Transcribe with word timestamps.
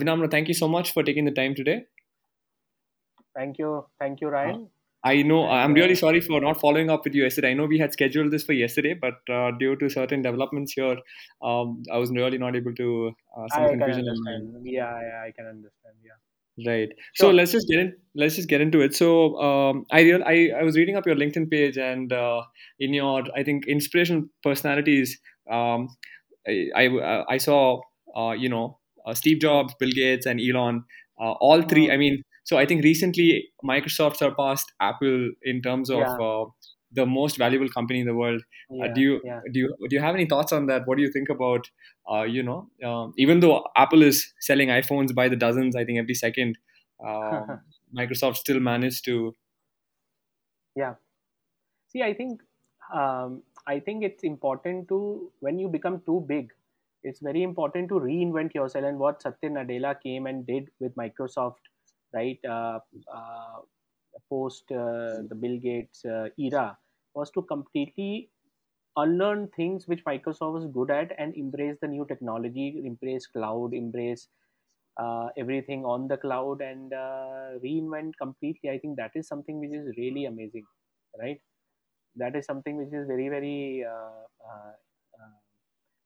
Vinamra, 0.00 0.30
thank 0.30 0.48
you 0.48 0.54
so 0.54 0.68
much 0.68 0.92
for 0.92 1.02
taking 1.02 1.24
the 1.24 1.32
time 1.32 1.54
today. 1.54 1.84
Thank 3.34 3.58
you, 3.58 3.86
thank 3.98 4.20
you, 4.20 4.28
Ryan. 4.28 4.68
I 5.04 5.22
know 5.22 5.48
I'm 5.48 5.74
really 5.74 5.92
uh, 5.92 5.96
sorry 5.96 6.20
for 6.20 6.40
not 6.40 6.60
following 6.60 6.90
up 6.90 7.04
with 7.04 7.14
you 7.14 7.22
yesterday. 7.22 7.50
I 7.50 7.54
know 7.54 7.66
we 7.66 7.78
had 7.78 7.92
scheduled 7.92 8.32
this 8.32 8.44
for 8.44 8.52
yesterday, 8.52 8.94
but 8.94 9.14
uh, 9.32 9.52
due 9.58 9.76
to 9.76 9.88
certain 9.88 10.22
developments 10.22 10.72
here, 10.72 10.96
um, 11.42 11.82
I 11.92 11.98
was 11.98 12.10
really 12.10 12.38
not 12.38 12.56
able 12.56 12.74
to. 12.74 13.12
Uh, 13.36 13.46
some 13.48 13.64
I 13.64 13.68
can 13.68 13.78
confusion 13.78 14.08
on 14.08 14.24
my 14.24 14.32
understand. 14.32 14.66
Yeah, 14.66 15.00
yeah, 15.00 15.22
I 15.26 15.32
can 15.36 15.46
understand. 15.46 15.94
Yeah. 16.04 16.66
Right. 16.66 16.88
So 17.14 17.26
Sure. 17.26 17.32
let's 17.32 17.52
just 17.52 17.68
get 17.68 17.78
in. 17.78 17.92
Let's 18.16 18.34
just 18.34 18.48
get 18.48 18.60
into 18.60 18.80
it. 18.80 18.94
So 18.96 19.40
um, 19.40 19.84
I 19.92 20.00
real 20.00 20.22
I, 20.24 20.50
I 20.58 20.64
was 20.64 20.76
reading 20.76 20.96
up 20.96 21.06
your 21.06 21.14
LinkedIn 21.14 21.48
page 21.48 21.78
and 21.78 22.12
uh, 22.12 22.42
in 22.80 22.92
your 22.92 23.22
I 23.36 23.44
think 23.44 23.66
inspirational 23.68 24.24
personalities. 24.42 25.20
Um, 25.48 25.88
I 26.48 26.70
I, 26.74 26.86
uh, 26.88 27.24
I 27.28 27.38
saw 27.38 27.80
uh, 28.16 28.32
you 28.32 28.48
know 28.48 28.78
Steve 29.14 29.40
Jobs, 29.40 29.74
Bill 29.78 29.90
Gates, 29.90 30.26
and 30.26 30.40
Elon. 30.40 30.84
Uh, 31.20 31.32
all 31.32 31.62
three. 31.62 31.90
I 31.90 31.96
mean, 31.96 32.22
so 32.44 32.58
I 32.58 32.66
think 32.66 32.84
recently 32.84 33.48
Microsoft 33.64 34.16
surpassed 34.16 34.72
Apple 34.80 35.30
in 35.42 35.60
terms 35.62 35.90
of 35.90 35.98
yeah, 35.98 36.16
uh, 36.16 36.44
the 36.92 37.06
most 37.06 37.36
valuable 37.36 37.68
company 37.68 38.00
in 38.00 38.06
the 38.06 38.14
world. 38.14 38.42
Uh, 38.70 38.86
yeah, 38.86 38.94
do 38.94 39.00
you 39.00 39.20
yeah. 39.24 39.40
do 39.52 39.60
you 39.60 39.76
do 39.88 39.96
you 39.96 40.00
have 40.00 40.14
any 40.14 40.26
thoughts 40.26 40.52
on 40.52 40.66
that? 40.66 40.86
What 40.86 40.96
do 40.96 41.02
you 41.02 41.12
think 41.12 41.28
about 41.28 41.68
uh, 42.10 42.22
you 42.22 42.42
know, 42.42 42.68
um, 42.84 43.12
even 43.18 43.40
though 43.40 43.64
Apple 43.76 44.02
is 44.02 44.32
selling 44.40 44.68
iPhones 44.68 45.14
by 45.14 45.28
the 45.28 45.36
dozens, 45.36 45.76
I 45.76 45.84
think 45.84 45.98
every 45.98 46.14
second, 46.14 46.56
um, 47.06 47.60
Microsoft 47.96 48.36
still 48.36 48.60
managed 48.60 49.04
to. 49.04 49.34
Yeah. 50.74 50.94
See, 51.88 52.02
I 52.02 52.14
think 52.14 52.40
um, 52.94 53.42
I 53.66 53.80
think 53.80 54.04
it's 54.04 54.24
important 54.24 54.88
to 54.88 55.30
when 55.40 55.58
you 55.58 55.68
become 55.68 56.02
too 56.06 56.24
big, 56.26 56.52
it's 57.02 57.20
very 57.20 57.42
important 57.42 57.88
to 57.88 57.94
reinvent 57.94 58.54
yourself. 58.54 58.84
And 58.84 58.98
what 58.98 59.22
Satya 59.22 59.50
Nadella 59.50 60.00
came 60.00 60.26
and 60.26 60.46
did 60.46 60.68
with 60.80 60.94
Microsoft, 60.96 61.56
right? 62.12 62.38
Uh, 62.48 62.80
uh, 63.14 63.60
post 64.28 64.64
uh, 64.72 65.22
the 65.28 65.36
Bill 65.40 65.58
Gates 65.58 66.04
uh, 66.04 66.28
era 66.38 66.76
was 67.14 67.30
to 67.32 67.42
completely 67.42 68.30
unlearn 68.96 69.48
things 69.56 69.86
which 69.86 70.04
Microsoft 70.04 70.52
was 70.54 70.66
good 70.66 70.90
at 70.90 71.12
and 71.18 71.34
embrace 71.36 71.76
the 71.80 71.88
new 71.88 72.04
technology, 72.06 72.82
embrace 72.84 73.26
cloud, 73.26 73.72
embrace 73.74 74.28
uh, 74.96 75.28
everything 75.36 75.84
on 75.84 76.08
the 76.08 76.16
cloud, 76.16 76.60
and 76.60 76.92
uh, 76.92 77.58
reinvent 77.64 78.12
completely. 78.20 78.70
I 78.70 78.78
think 78.78 78.96
that 78.96 79.12
is 79.14 79.28
something 79.28 79.60
which 79.60 79.72
is 79.72 79.94
really 79.96 80.24
amazing, 80.24 80.64
right? 81.20 81.40
That 82.16 82.34
is 82.34 82.46
something 82.46 82.76
which 82.76 82.92
is 82.92 83.06
very, 83.06 83.28
very 83.28 83.84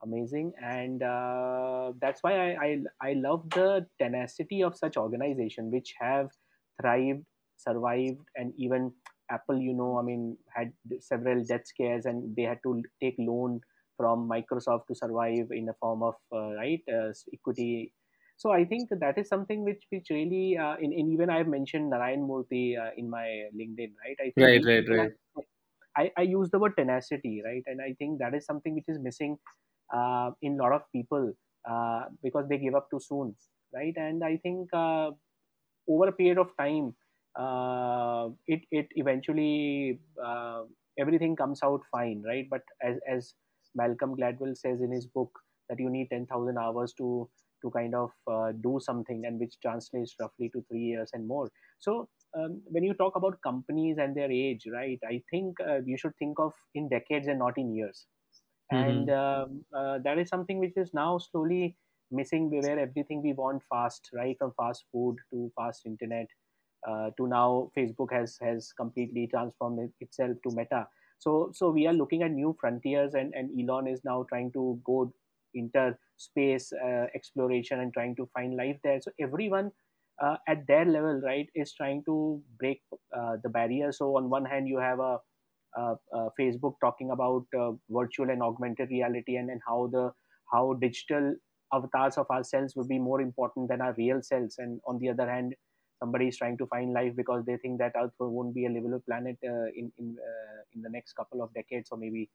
amazing, 0.03 0.53
and 0.63 1.03
uh, 1.03 1.93
that's 2.01 2.23
why 2.23 2.33
I, 2.53 2.65
I 2.67 2.79
I 3.11 3.13
love 3.15 3.49
the 3.51 3.87
tenacity 4.01 4.63
of 4.63 4.77
such 4.77 4.97
organization 4.97 5.71
which 5.71 5.95
have 6.01 6.31
thrived, 6.81 7.25
survived, 7.57 8.21
and 8.37 8.53
even 8.57 8.93
Apple, 9.31 9.59
you 9.59 9.75
know, 9.75 9.99
I 9.99 10.03
mean, 10.03 10.37
had 10.55 10.73
several 11.01 11.45
death 11.45 11.67
scares, 11.67 12.05
and 12.07 12.35
they 12.37 12.43
had 12.43 12.59
to 12.65 12.83
take 13.01 13.17
loan 13.19 13.61
from 13.97 14.29
Microsoft 14.29 14.87
to 14.89 14.95
survive 14.95 15.49
in 15.51 15.67
the 15.67 15.75
form 15.81 16.03
of 16.03 16.15
uh, 16.33 16.55
right 16.55 16.83
uh, 16.93 17.13
equity. 17.33 17.95
So 18.37 18.51
I 18.51 18.65
think 18.65 18.89
that 18.91 19.19
is 19.19 19.29
something 19.29 19.65
which 19.65 19.85
which 19.91 20.09
really, 20.11 20.59
uh, 20.59 20.77
in, 20.77 20.93
in 20.93 21.09
even 21.13 21.31
I've 21.31 21.47
mentioned 21.49 21.91
Narayan 21.91 22.27
Murthy 22.29 22.77
uh, 22.79 22.91
in 22.97 23.09
my 23.09 23.49
LinkedIn, 23.55 23.95
right? 24.05 24.17
I 24.21 24.31
think 24.35 24.53
Right, 24.53 24.65
right, 24.67 24.89
right. 24.89 25.13
I, 25.97 26.11
I 26.17 26.23
use 26.23 26.51
the 26.51 26.59
word 26.59 26.77
tenacity, 26.77 27.43
right? 27.45 27.63
And 27.67 27.81
I 27.83 27.95
think 27.99 28.19
that 28.21 28.35
is 28.35 28.47
something 28.47 28.75
which 28.75 28.89
is 28.89 28.99
missing 28.99 29.39
uh, 29.93 30.31
in 30.43 30.59
a 30.59 30.63
lot 30.63 30.73
of 30.73 30.83
people 30.93 31.33
uh, 31.69 32.05
because 32.23 32.49
they 32.49 32.59
give 32.59 32.75
up 32.75 32.89
too 32.91 33.01
soon, 33.01 33.35
right? 33.75 33.95
And 33.97 34.25
I 34.25 34.37
think 34.39 34.69
uh, 34.73 35.11
over 35.89 36.09
a 36.09 36.13
period 36.13 36.39
of 36.39 36.49
time, 36.59 36.95
uh, 37.39 38.29
it 38.47 38.61
it 38.71 38.89
eventually 38.97 39.99
uh, 40.25 40.63
everything 40.99 41.37
comes 41.37 41.61
out 41.63 41.81
fine, 41.91 42.23
right? 42.27 42.47
But 42.51 42.63
as 42.83 42.99
as 43.09 43.35
Malcolm 43.75 44.17
Gladwell 44.17 44.57
says 44.57 44.81
in 44.81 44.93
his 44.93 45.07
book 45.07 45.31
that 45.69 45.79
you 45.81 45.91
need 45.91 46.09
ten 46.11 46.27
thousand 46.27 46.59
hours 46.59 46.93
to 46.99 47.29
to 47.63 47.71
kind 47.71 47.95
of 47.95 48.11
do 48.61 48.79
something, 48.83 49.25
and 49.25 49.39
which 49.39 49.55
translates 49.63 50.15
roughly 50.21 50.51
to 50.53 50.65
three 50.69 50.81
years 50.81 51.11
and 51.13 51.27
more. 51.27 51.49
So 51.79 52.09
um, 52.37 52.61
when 52.67 52.83
you 52.83 52.95
talk 52.95 53.15
about 53.17 53.41
companies 53.43 53.99
and 53.99 54.17
their 54.17 54.31
age, 54.31 54.67
right? 54.73 54.99
I 55.09 55.23
think 55.31 55.57
uh, 55.61 55.81
you 55.85 55.97
should 55.97 56.17
think 56.19 56.39
of 56.41 56.53
in 56.75 56.89
decades 56.89 57.29
and 57.29 57.39
not 57.39 57.57
in 57.57 57.75
years 57.75 58.07
and 58.73 59.09
hmm 59.09 59.11
um, 59.11 59.65
uh, 59.77 59.99
that 59.99 60.19
is 60.19 60.29
something 60.29 60.59
which 60.59 60.77
is 60.77 60.93
now 60.95 61.19
slowly 61.19 61.77
missing 62.11 62.51
where 62.51 62.79
everything 62.79 63.23
we 63.23 63.33
want 63.33 63.63
fast 63.69 64.11
right 64.15 64.37
from 64.39 64.53
fast 64.57 64.85
food 64.93 65.17
to 65.31 65.51
fast 65.57 65.87
internet 65.87 66.27
uh, 66.89 67.11
to 67.17 67.27
now 67.27 67.71
facebook 67.77 68.13
has 68.13 68.39
has 68.41 68.73
completely 68.73 69.27
transformed 69.27 69.93
itself 70.01 70.37
to 70.43 70.51
meta. 70.53 70.87
So 71.19 71.51
so 71.55 71.71
we 71.71 71.87
are 71.87 71.93
looking 71.93 72.23
at 72.23 72.31
new 72.33 72.57
frontiers 72.61 73.15
and 73.15 73.35
and 73.35 73.51
elon 73.59 73.87
is 73.89 74.03
now 74.05 74.25
trying 74.29 74.53
to 74.53 74.81
go 74.85 75.13
inter 75.55 75.99
space 76.17 76.73
uh, 76.73 77.07
exploration 77.15 77.81
and 77.81 77.93
trying 77.93 78.17
to 78.17 78.27
find 78.35 78.57
life 78.57 78.79
there. 78.83 79.01
So 79.01 79.13
everyone 79.21 79.73
uh, 80.21 80.37
at 80.49 80.67
their 80.67 80.85
level 80.85 81.21
right 81.21 81.49
is 81.55 81.73
trying 81.73 82.05
to 82.05 82.43
break 82.59 82.83
uh, 83.17 83.37
the 83.43 83.49
barrier. 83.49 83.93
So 83.93 84.17
on 84.17 84.31
one 84.31 84.45
hand 84.45 84.69
you 84.69 84.79
have 84.79 85.01
a 85.01 85.19
Facebook 86.39 86.75
talking 86.81 87.11
about 87.11 87.47
uh, 87.59 87.73
virtual 87.91 88.31
and 88.31 88.43
augmented 88.43 88.91
reality 88.91 89.37
and, 89.37 89.51
and 89.51 89.61
how 89.67 89.89
the 89.93 90.13
how 90.53 90.75
digital 90.75 91.35
avatars 91.73 92.19
of 92.19 92.27
ourselves 92.31 92.77
would 92.77 92.89
be 92.89 92.99
more 92.99 93.21
important 93.21 93.69
than 93.69 93.81
our 93.81 93.95
real 93.95 94.21
selves. 94.23 94.59
And 94.59 94.81
on 94.87 94.99
the 94.99 95.09
other 95.09 95.31
hand, 95.31 95.55
somebody 95.99 96.29
is 96.29 96.37
trying 96.37 96.59
to 96.59 96.67
find 96.67 96.93
life 96.93 97.17
because 97.17 97.45
they 97.47 97.57
think 97.57 97.79
that 97.79 97.93
Earth 97.97 98.13
won't 98.19 98.55
be 98.55 98.67
a 98.67 98.69
livable 98.71 99.01
planet 99.09 99.39
uh, 99.45 99.69
in 99.75 99.93
in 99.99 100.17
uh, 100.19 100.63
in 100.75 100.83
the 100.83 100.91
next 100.91 101.15
couple 101.15 101.43
of 101.43 101.53
decades 101.55 101.89
or 101.91 101.99
maybe 101.99 102.31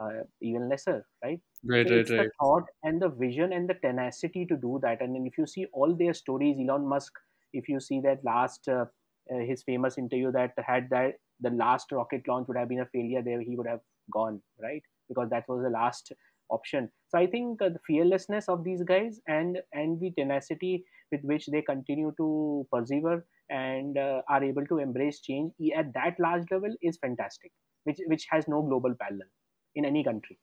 uh, 0.00 0.22
even 0.40 0.68
lesser, 0.68 1.06
right? 1.22 1.40
Right, 1.64 1.88
So 1.88 1.90
right, 1.90 1.98
it's 1.98 2.12
the 2.16 2.24
right. 2.24 2.30
thought 2.40 2.64
and 2.82 3.00
the 3.00 3.08
vision 3.08 3.52
and 3.52 3.68
the 3.68 3.74
tenacity 3.74 4.46
to 4.46 4.56
do 4.56 4.78
that. 4.82 5.00
And 5.00 5.14
then 5.14 5.26
if 5.26 5.38
you 5.38 5.46
see 5.46 5.66
all 5.72 5.94
their 5.94 6.14
stories, 6.14 6.56
Elon 6.60 6.86
Musk, 6.86 7.12
if 7.52 7.68
you 7.68 7.80
see 7.80 8.00
that 8.00 8.24
last 8.24 8.68
uh, 8.68 8.86
uh, 9.32 9.38
his 9.38 9.62
famous 9.62 9.98
interview 9.98 10.32
that 10.32 10.52
had 10.58 10.88
that 10.90 11.14
the 11.40 11.50
last 11.50 11.92
rocket 11.92 12.26
launch 12.28 12.48
would 12.48 12.56
have 12.56 12.68
been 12.68 12.80
a 12.80 12.86
failure, 12.86 13.22
there 13.22 13.40
he 13.40 13.56
would 13.56 13.66
have 13.66 13.80
gone, 14.12 14.42
right? 14.60 14.82
Because 15.08 15.30
that 15.30 15.48
was 15.48 15.62
the 15.62 15.70
last 15.70 16.12
option. 16.50 16.90
So 17.08 17.18
I 17.18 17.26
think 17.26 17.60
uh, 17.62 17.68
the 17.68 17.80
fearlessness 17.86 18.48
of 18.48 18.64
these 18.64 18.82
guys 18.82 19.20
and 19.26 19.58
and 19.72 20.00
the 20.00 20.12
tenacity 20.12 20.84
with 21.12 21.22
which 21.22 21.46
they 21.46 21.62
continue 21.62 22.12
to 22.18 22.66
persevere 22.72 23.26
and 23.50 23.96
uh, 23.96 24.22
are 24.28 24.44
able 24.44 24.66
to 24.66 24.78
embrace 24.78 25.20
change 25.20 25.52
at 25.76 25.92
that 25.94 26.18
large 26.18 26.44
level 26.50 26.74
is 26.82 26.98
fantastic, 26.98 27.52
which 27.84 28.00
which 28.06 28.26
has 28.30 28.48
no 28.48 28.62
global 28.62 28.94
parallel 28.94 29.28
in 29.74 29.84
any 29.84 30.04
country, 30.04 30.38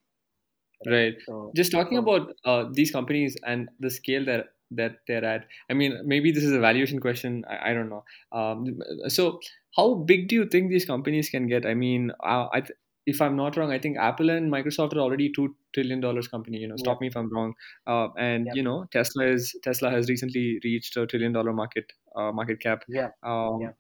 right? 0.85 1.03
Right. 1.03 1.15
So 1.25 1.51
Just 1.55 1.71
talking 1.71 1.97
so 1.97 2.03
about 2.03 2.35
uh, 2.43 2.65
these 2.71 2.91
companies 2.91 3.37
and 3.45 3.69
the 3.79 3.89
scale 3.89 4.25
that 4.25 4.47
that 4.71 4.97
they're 5.07 5.23
at. 5.25 5.47
I 5.69 5.73
mean, 5.73 5.99
maybe 6.05 6.31
this 6.31 6.43
is 6.43 6.51
a 6.51 6.59
valuation 6.59 6.99
question. 6.99 7.43
I, 7.49 7.71
I 7.71 7.73
don't 7.73 7.89
know. 7.89 8.03
Um, 8.31 8.65
so, 9.09 9.39
how 9.75 9.95
big 9.95 10.27
do 10.27 10.35
you 10.35 10.45
think 10.47 10.69
these 10.69 10.85
companies 10.85 11.29
can 11.29 11.47
get? 11.47 11.65
I 11.65 11.73
mean, 11.73 12.11
uh, 12.23 12.47
I 12.51 12.61
th- 12.61 12.77
if 13.05 13.21
I'm 13.21 13.35
not 13.35 13.55
wrong, 13.55 13.71
I 13.71 13.77
think 13.77 13.97
Apple 13.97 14.29
and 14.31 14.51
Microsoft 14.51 14.93
are 14.95 14.99
already 14.99 15.31
two 15.31 15.55
trillion 15.73 15.99
dollars 16.01 16.27
company. 16.27 16.57
You 16.57 16.67
know, 16.67 16.77
yep 16.77 16.95
stop 16.95 17.01
me 17.01 17.07
if 17.07 17.15
I'm 17.15 17.29
wrong. 17.33 17.53
Uh, 17.85 18.07
and 18.17 18.47
yep 18.47 18.55
you 18.55 18.63
know, 18.63 18.85
Tesla 18.91 19.25
is 19.27 19.55
Tesla 19.63 19.91
has 19.91 20.09
recently 20.09 20.59
reached 20.63 20.97
a 20.97 21.05
trillion 21.05 21.33
dollar 21.33 21.53
market 21.53 21.91
uh, 22.15 22.31
market 22.31 22.59
cap. 22.59 22.83
yeah 22.87 23.11
Um, 23.23 23.59
yeah 23.59 23.73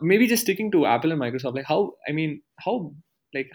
maybe 0.00 0.26
just 0.26 0.42
sticking 0.42 0.70
to 0.72 0.86
Apple 0.86 1.12
and 1.12 1.20
Microsoft. 1.20 1.54
Like 1.56 1.66
how? 1.66 1.94
I 2.08 2.12
mean, 2.12 2.42
how? 2.60 2.94
Like 3.34 3.50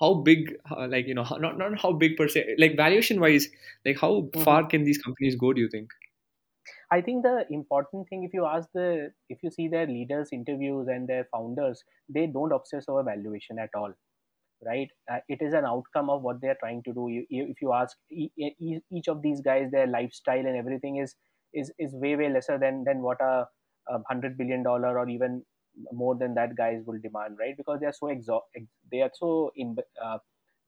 how 0.00 0.14
big 0.14 0.56
uh, 0.70 0.88
like 0.88 1.06
you 1.06 1.14
know 1.14 1.24
how, 1.24 1.36
not 1.36 1.58
not 1.58 1.78
how 1.80 1.92
big 1.92 2.16
per 2.16 2.28
se 2.28 2.56
like 2.58 2.76
valuation 2.76 3.20
wise 3.20 3.48
like 3.86 3.98
how 4.00 4.28
hmm 4.34 4.44
far 4.44 4.66
can 4.66 4.84
these 4.84 4.98
companies 4.98 5.36
go 5.36 5.52
do 5.52 5.60
you 5.60 5.68
think 5.68 5.90
I 6.94 7.00
think 7.02 7.22
the 7.24 7.46
important 7.50 8.08
thing, 8.08 8.24
if 8.24 8.32
you 8.34 8.46
ask 8.46 8.68
the, 8.74 9.12
if 9.28 9.42
you 9.42 9.50
see 9.50 9.68
their 9.68 9.86
leaders' 9.86 10.30
interviews 10.32 10.88
and 10.88 11.08
their 11.08 11.26
founders, 11.32 11.82
they 12.08 12.26
don't 12.26 12.52
obsess 12.52 12.84
over 12.88 13.02
valuation 13.02 13.58
at 13.58 13.70
all, 13.74 13.92
right? 14.64 14.88
Uh, 15.10 15.18
it 15.28 15.42
is 15.42 15.54
an 15.54 15.64
outcome 15.64 16.10
of 16.10 16.22
what 16.22 16.40
they 16.40 16.48
are 16.48 16.56
trying 16.60 16.82
to 16.84 16.92
do. 16.94 17.08
You, 17.10 17.26
you, 17.30 17.46
if 17.48 17.62
you 17.62 17.72
ask 17.72 17.96
e- 18.10 18.30
e- 18.38 18.80
each 18.92 19.08
of 19.08 19.22
these 19.22 19.40
guys, 19.40 19.70
their 19.70 19.86
lifestyle 19.86 20.46
and 20.46 20.56
everything 20.56 20.96
is 20.98 21.14
is 21.54 21.72
is 21.78 21.94
way 21.94 22.16
way 22.16 22.30
lesser 22.30 22.58
than 22.58 22.84
than 22.84 23.02
what 23.02 23.20
a, 23.20 23.46
a 23.88 23.98
hundred 24.08 24.38
billion 24.38 24.62
dollar 24.62 24.98
or 24.98 25.08
even 25.08 25.44
more 25.92 26.16
than 26.16 26.34
that 26.34 26.56
guys 26.56 26.82
will 26.86 27.00
demand, 27.02 27.36
right? 27.38 27.56
Because 27.56 27.80
they 27.80 27.86
are 27.86 27.92
so 27.92 28.06
exo- 28.08 28.42
ex- 28.56 28.66
they 28.92 29.02
are 29.02 29.10
so 29.14 29.52
in 29.56 29.76
uh, 30.02 30.18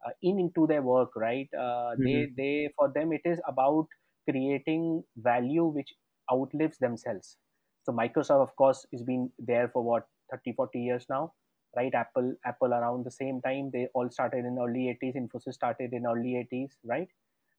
uh, 0.07 0.11
in 0.23 0.39
into 0.41 0.67
their 0.67 0.83
work, 0.83 1.11
right? 1.17 1.49
Uh, 1.59 1.97
hmm 1.97 2.05
they 2.05 2.29
they 2.37 2.71
for 2.77 2.93
them 2.93 3.13
it 3.13 3.23
is 3.25 3.41
about 3.49 3.87
creating 4.31 5.05
value 5.17 5.65
which 5.65 5.93
outlives 6.33 6.79
themselves. 6.79 7.37
So 7.85 7.93
Microsoft, 7.93 8.43
of 8.43 8.57
course, 8.57 8.87
has 8.93 9.03
been 9.03 9.31
there 9.39 9.69
for 9.69 9.83
what 9.83 10.09
30, 10.31 10.53
40 10.53 10.81
years 10.81 11.07
now, 11.09 11.33
right? 11.77 11.95
Apple, 11.95 12.35
Apple 12.45 12.75
around 12.75 13.05
the 13.05 13.11
same 13.11 13.41
time. 13.41 13.71
They 13.73 13.89
all 13.95 14.11
started 14.11 14.45
in 14.45 14.59
early 14.61 14.89
80s. 14.89 15.15
Infosys 15.17 15.55
started 15.55 15.93
in 15.93 16.07
early 16.07 16.37
80s, 16.37 16.73
right? 16.85 17.09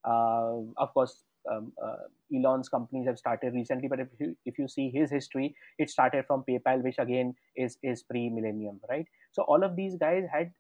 Uh, 0.03 0.61
of 0.77 0.93
course, 0.93 1.23
um, 1.49 1.71
uh, 1.83 2.07
Elon's 2.35 2.67
companies 2.69 3.07
have 3.07 3.17
started 3.17 3.53
recently. 3.53 3.87
But 3.87 4.01
if 4.01 4.07
you, 4.19 4.35
if 4.45 4.59
you 4.59 4.67
see 4.67 4.89
his 4.89 5.09
history, 5.11 5.55
it 5.79 5.89
started 5.89 6.25
from 6.25 6.43
PayPal, 6.49 6.83
which 6.83 6.97
again 6.97 7.35
is 7.55 7.77
is 7.83 8.03
pre-millennium, 8.03 8.79
right? 8.89 9.05
So 9.31 9.43
all 9.43 9.63
of 9.63 9.75
these 9.75 9.95
guys 9.95 10.25
had 10.31 10.51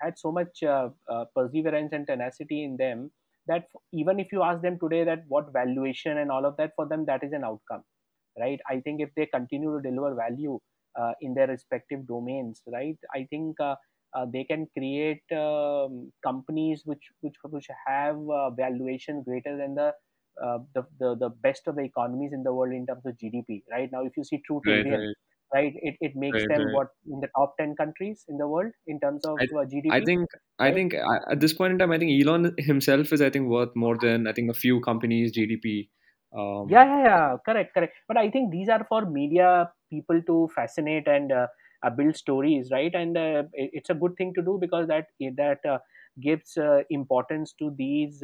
had 0.00 0.18
so 0.18 0.32
much 0.32 0.62
uh, 0.62 0.88
uh, 1.08 1.24
perseverance 1.36 1.92
and 1.92 2.06
tenacity 2.06 2.64
in 2.64 2.76
them 2.76 3.10
that 3.50 3.66
even 3.92 4.20
if 4.20 4.32
you 4.32 4.42
ask 4.42 4.62
them 4.62 4.78
today 4.84 5.04
that 5.04 5.24
what 5.28 5.52
valuation 5.52 6.18
and 6.18 6.30
all 6.30 6.46
of 6.50 6.56
that 6.58 6.72
for 6.76 6.86
them 6.88 7.04
that 7.06 7.24
is 7.24 7.32
an 7.32 7.44
outcome 7.44 7.84
right? 8.38 8.60
I 8.68 8.80
think 8.80 9.00
if 9.00 9.10
they 9.16 9.26
continue 9.26 9.76
to 9.76 9.82
deliver 9.82 10.14
value 10.14 10.58
uh, 10.98 11.12
in 11.20 11.34
their 11.34 11.46
respective 11.46 12.06
domains 12.06 12.62
right? 12.66 12.98
I 13.14 13.26
think 13.30 13.60
uh, 13.60 13.76
uh, 14.14 14.26
they 14.32 14.44
can 14.44 14.66
create 14.76 15.22
um, 15.32 16.12
companies 16.24 16.82
which 16.84 17.10
which 17.20 17.36
which 17.44 17.68
have 17.86 18.16
uh, 18.28 18.50
valuation 18.50 19.22
greater 19.22 19.56
than 19.56 19.74
the, 19.76 19.94
uh, 20.42 20.58
the, 20.74 20.82
the 20.98 21.16
the 21.16 21.28
best 21.30 21.68
of 21.68 21.76
the 21.76 21.82
economies 21.82 22.32
in 22.32 22.42
the 22.42 22.52
world 22.52 22.72
in 22.72 22.86
terms 22.86 23.06
of 23.06 23.16
GDP. 23.18 23.64
Right? 23.70 23.88
Now, 23.92 24.04
if 24.04 24.16
you 24.16 24.24
see 24.24 24.42
True 24.46 24.62
right 24.66 24.86
right 24.90 25.10
right, 25.54 25.72
it, 25.76 25.96
it 26.00 26.12
makes 26.16 26.44
right 26.44 26.48
them 26.48 26.70
right 26.70 26.78
what 26.78 26.88
in 27.06 27.20
the 27.20 27.28
top 27.36 27.54
ten 27.58 27.74
countries 27.76 28.24
in 28.28 28.38
the 28.38 28.48
world 28.48 28.72
in 28.86 29.00
terms 29.00 29.24
of 29.24 29.40
I 29.40 29.48
uh, 29.56 29.64
I 29.88 30.00
GDP, 30.04 30.08
think 30.08 30.30
I 30.58 30.70
think 30.72 30.94
uh, 30.94 31.20
at 31.30 31.40
this 31.40 31.52
point 31.54 31.72
in 31.72 31.78
time, 31.78 31.90
I 31.92 31.98
think 31.98 32.12
Elon 32.22 32.54
himself 32.58 33.12
is 33.12 33.20
I 33.20 33.30
think 33.30 33.48
worth 33.48 33.74
more 33.74 33.98
than 33.98 34.26
I 34.26 34.32
think 34.32 34.50
a 34.50 34.54
few 34.54 34.80
companies' 34.80 35.32
GDP. 35.32 35.90
Yeah, 36.66 36.84
Um, 36.84 36.84
yeah, 36.84 37.02
yeah, 37.04 37.36
correct, 37.44 37.74
correct. 37.74 37.96
But 38.06 38.16
I 38.18 38.30
think 38.30 38.52
these 38.52 38.68
are 38.68 38.84
for 38.88 39.06
media 39.06 39.72
people 39.90 40.20
to 40.22 40.48
fascinate 40.54 41.08
and 41.08 41.32
uh, 41.32 41.46
uh, 41.82 41.90
build 41.90 42.16
stories, 42.16 42.68
right? 42.70 42.94
And 42.94 43.16
uh, 43.16 43.44
it- 43.52 43.70
it's 43.72 43.90
a 43.90 43.94
good 43.94 44.14
thing 44.16 44.34
to 44.34 44.42
do 44.42 44.58
because 44.60 44.86
that 44.88 45.06
that 45.36 45.64
uh, 45.68 45.78
gives 46.20 46.56
uh, 46.56 46.82
importance 46.90 47.54
to 47.60 47.70
these 47.76 48.22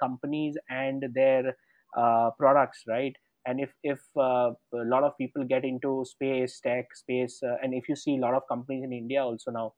companies 0.00 0.56
and 0.70 1.04
their 1.14 1.56
uh, 1.96 2.30
products, 2.38 2.82
right? 2.88 3.14
And 3.46 3.60
if 3.60 3.70
if 3.82 4.00
uh, 4.16 4.50
a 4.74 4.86
lot 4.94 5.04
of 5.04 5.16
people 5.18 5.44
get 5.44 5.64
into 5.64 6.04
space 6.04 6.60
tech, 6.60 6.94
space, 6.94 7.40
uh, 7.42 7.56
and 7.62 7.74
if 7.74 7.88
you 7.88 7.96
see 7.96 8.16
a 8.16 8.20
lot 8.20 8.34
of 8.34 8.42
companies 8.48 8.84
in 8.84 8.92
India 8.92 9.22
also 9.22 9.50
now 9.50 9.74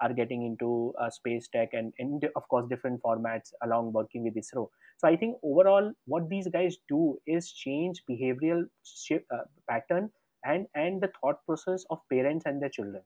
are 0.00 0.12
getting 0.12 0.44
into 0.44 0.92
uh, 1.00 1.10
space 1.10 1.48
tech 1.52 1.70
and, 1.72 1.92
and 1.98 2.24
of 2.36 2.48
course 2.48 2.66
different 2.68 3.00
formats 3.02 3.52
along 3.64 3.92
working 3.92 4.22
with 4.24 4.34
ISRO. 4.36 4.68
So 4.98 5.08
I 5.08 5.16
think 5.16 5.36
overall 5.42 5.92
what 6.06 6.28
these 6.28 6.48
guys 6.48 6.76
do 6.88 7.18
is 7.26 7.50
change 7.52 8.02
behavioral 8.10 8.64
uh, 9.12 9.38
pattern 9.68 10.10
and 10.44 10.66
and 10.74 11.00
the 11.02 11.10
thought 11.20 11.44
process 11.46 11.84
of 11.90 11.98
parents 12.12 12.46
and 12.46 12.62
their 12.62 12.68
children. 12.70 13.02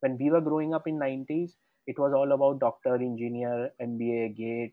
When 0.00 0.16
we 0.18 0.30
were 0.30 0.40
growing 0.40 0.74
up 0.74 0.86
in 0.86 0.98
90s, 0.98 1.52
it 1.86 1.98
was 1.98 2.12
all 2.14 2.32
about 2.32 2.60
doctor, 2.60 2.94
engineer, 2.94 3.70
MBA, 3.80 4.36
GATE, 4.36 4.72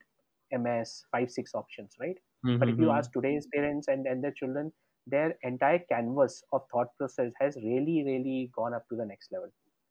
MS, 0.51 1.03
five 1.11 1.31
six 1.31 1.53
options, 1.53 1.95
right? 1.99 2.17
But 2.43 2.69
if 2.69 2.77
you 2.77 2.85
mm-hmm. 2.85 2.97
ask 2.97 3.11
today's 3.11 3.47
parents 3.53 3.87
and, 3.87 4.05
and 4.05 4.23
their 4.23 4.31
children, 4.31 4.71
their 5.07 5.35
entire 5.43 5.79
canvas 5.91 6.43
of 6.53 6.61
thought 6.71 6.87
process 6.97 7.31
has 7.39 7.55
really 7.55 8.03
really 8.05 8.51
gone 8.55 8.73
up 8.73 8.87
to 8.89 8.95
the 8.95 9.05
next 9.05 9.31
level, 9.31 9.49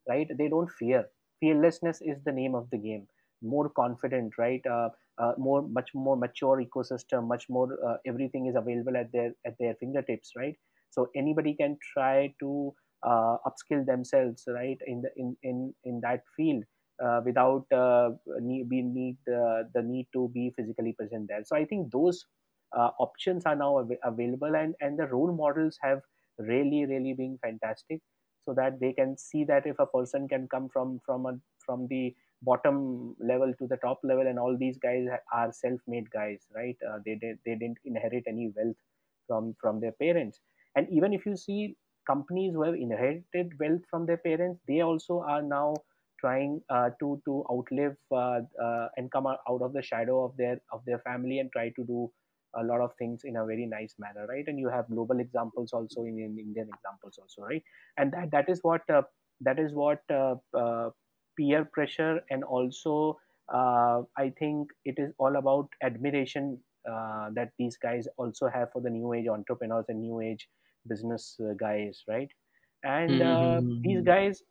right? 0.08 0.28
They 0.38 0.48
don't 0.48 0.70
fear. 0.70 1.06
Fearlessness 1.40 2.00
is 2.02 2.22
the 2.24 2.32
name 2.32 2.54
of 2.54 2.68
the 2.70 2.78
game. 2.78 3.06
More 3.42 3.68
confident 3.68 4.34
right? 4.38 4.64
Uh, 4.66 4.90
uh, 5.18 5.32
more 5.38 5.62
much 5.62 5.90
more 5.94 6.16
mature 6.16 6.62
ecosystem 6.62 7.26
much 7.26 7.46
more 7.48 7.78
uh, 7.86 7.96
everything 8.06 8.46
is 8.46 8.54
available 8.54 8.96
at 8.96 9.10
their 9.12 9.32
at 9.46 9.56
their 9.58 9.74
fingertips 9.80 10.32
right? 10.36 10.56
So 10.90 11.08
anybody 11.16 11.54
can 11.54 11.78
try 11.94 12.34
to 12.40 12.74
uh, 13.02 13.36
upskill 13.46 13.84
themselves 13.86 14.44
right 14.46 14.78
in 14.86 15.02
the 15.02 15.10
in 15.16 15.36
in, 15.42 15.74
in 15.84 16.00
that 16.02 16.22
field 16.36 16.64
uh, 17.04 17.20
without 17.24 17.66
uh, 17.72 18.10
need, 18.40 18.68
need 18.70 19.16
uh, 19.28 19.62
the 19.74 19.82
need 19.82 20.06
to 20.12 20.28
be 20.34 20.52
physically 20.56 20.92
present 20.92 21.28
there. 21.28 21.42
So 21.44 21.56
i 21.56 21.64
think 21.64 21.90
those 21.92 22.24
uh, 22.76 22.90
options 22.98 23.44
are 23.46 23.56
now 23.56 23.78
av- 23.78 24.02
available 24.04 24.54
and 24.56 24.74
and 24.80 24.98
the 24.98 25.06
role 25.06 25.32
models 25.32 25.78
have 25.82 26.00
really 26.38 26.84
really 26.86 27.12
been 27.14 27.38
fantastic 27.42 28.00
so 28.44 28.54
that 28.54 28.78
they 28.80 28.92
can 28.92 29.16
see 29.16 29.44
that 29.44 29.66
if 29.66 29.78
a 29.78 29.86
person 29.86 30.28
can 30.28 30.46
come 30.48 30.68
from 30.68 31.00
from 31.04 31.26
a 31.26 31.32
from 31.64 31.86
the 31.88 32.14
bottom 32.42 33.16
level 33.18 33.52
to 33.58 33.66
the 33.66 33.76
top 33.78 33.98
level 34.04 34.26
and 34.26 34.38
all 34.38 34.56
these 34.58 34.76
guys 34.78 35.06
are 35.32 35.52
self-made 35.52 36.10
guys 36.10 36.46
right? 36.54 36.76
Uh, 36.88 36.98
they, 37.04 37.18
they 37.20 37.34
they 37.44 37.54
didn't 37.54 37.78
inherit 37.84 38.24
any 38.28 38.52
wealth 38.56 38.76
from 39.26 39.54
from 39.60 39.80
their 39.80 39.92
parents. 39.92 40.40
And 40.76 40.86
even 40.90 41.12
if 41.12 41.24
you 41.26 41.36
see 41.36 41.76
companies 42.06 42.54
who 42.54 42.62
have 42.62 42.74
inherited 42.74 43.58
wealth 43.58 43.82
from 43.90 44.06
their 44.06 44.18
parents 44.18 44.60
they 44.68 44.80
also 44.80 45.20
are 45.20 45.42
now 45.42 45.74
trying 46.20 46.60
uh, 46.70 46.90
to 47.00 47.20
to 47.24 47.44
outlive 47.50 47.96
uh, 48.12 48.40
uh, 48.62 48.88
and 48.96 49.10
come 49.12 49.26
out 49.26 49.62
of 49.62 49.72
the 49.72 49.82
shadow 49.82 50.24
of 50.24 50.36
their 50.36 50.60
of 50.72 50.84
their 50.86 50.98
family 51.00 51.38
and 51.40 51.50
try 51.52 51.68
to 51.70 51.84
do 51.84 52.10
a 52.56 52.62
lot 52.64 52.80
of 52.80 52.90
things 52.98 53.22
in 53.24 53.36
a 53.36 53.44
very 53.46 53.66
nice 53.66 53.94
manner 53.98 54.26
right? 54.28 54.44
And 54.46 54.58
you 54.58 54.68
have 54.68 54.88
global 54.88 55.20
examples 55.20 55.72
also 55.72 56.02
in, 56.02 56.18
in 56.18 56.38
indian 56.38 56.68
examples 56.74 57.18
also 57.20 57.42
right? 57.42 57.62
And 57.96 58.12
that 58.12 58.30
that 58.32 58.48
is 58.48 58.60
what 58.62 58.82
uh, 58.90 59.02
that 59.40 59.58
is 59.58 59.72
what 59.74 60.00
uh, 60.10 60.36
uh, 60.56 60.90
peer 61.36 61.64
pressure 61.64 62.20
and 62.30 62.44
also 62.44 63.18
uh, 63.52 64.02
i 64.16 64.30
think 64.38 64.68
it 64.84 64.94
is 64.98 65.12
all 65.18 65.36
about 65.36 65.68
admiration 65.82 66.58
uh, 66.90 67.28
that 67.34 67.50
these 67.58 67.76
guys 67.76 68.06
also 68.16 68.48
have 68.48 68.70
for 68.72 68.80
the 68.80 68.90
new 68.90 69.12
age 69.12 69.26
entrepreneurs 69.28 69.84
and 69.88 70.00
new 70.00 70.20
age 70.20 70.48
business 70.88 71.38
uh, 71.40 71.52
guys 71.58 72.02
right? 72.08 72.28
And 72.84 73.22
uh, 73.22 73.62
these 73.84 74.00
Mm-hmm. 74.00 74.12
guys 74.12 74.42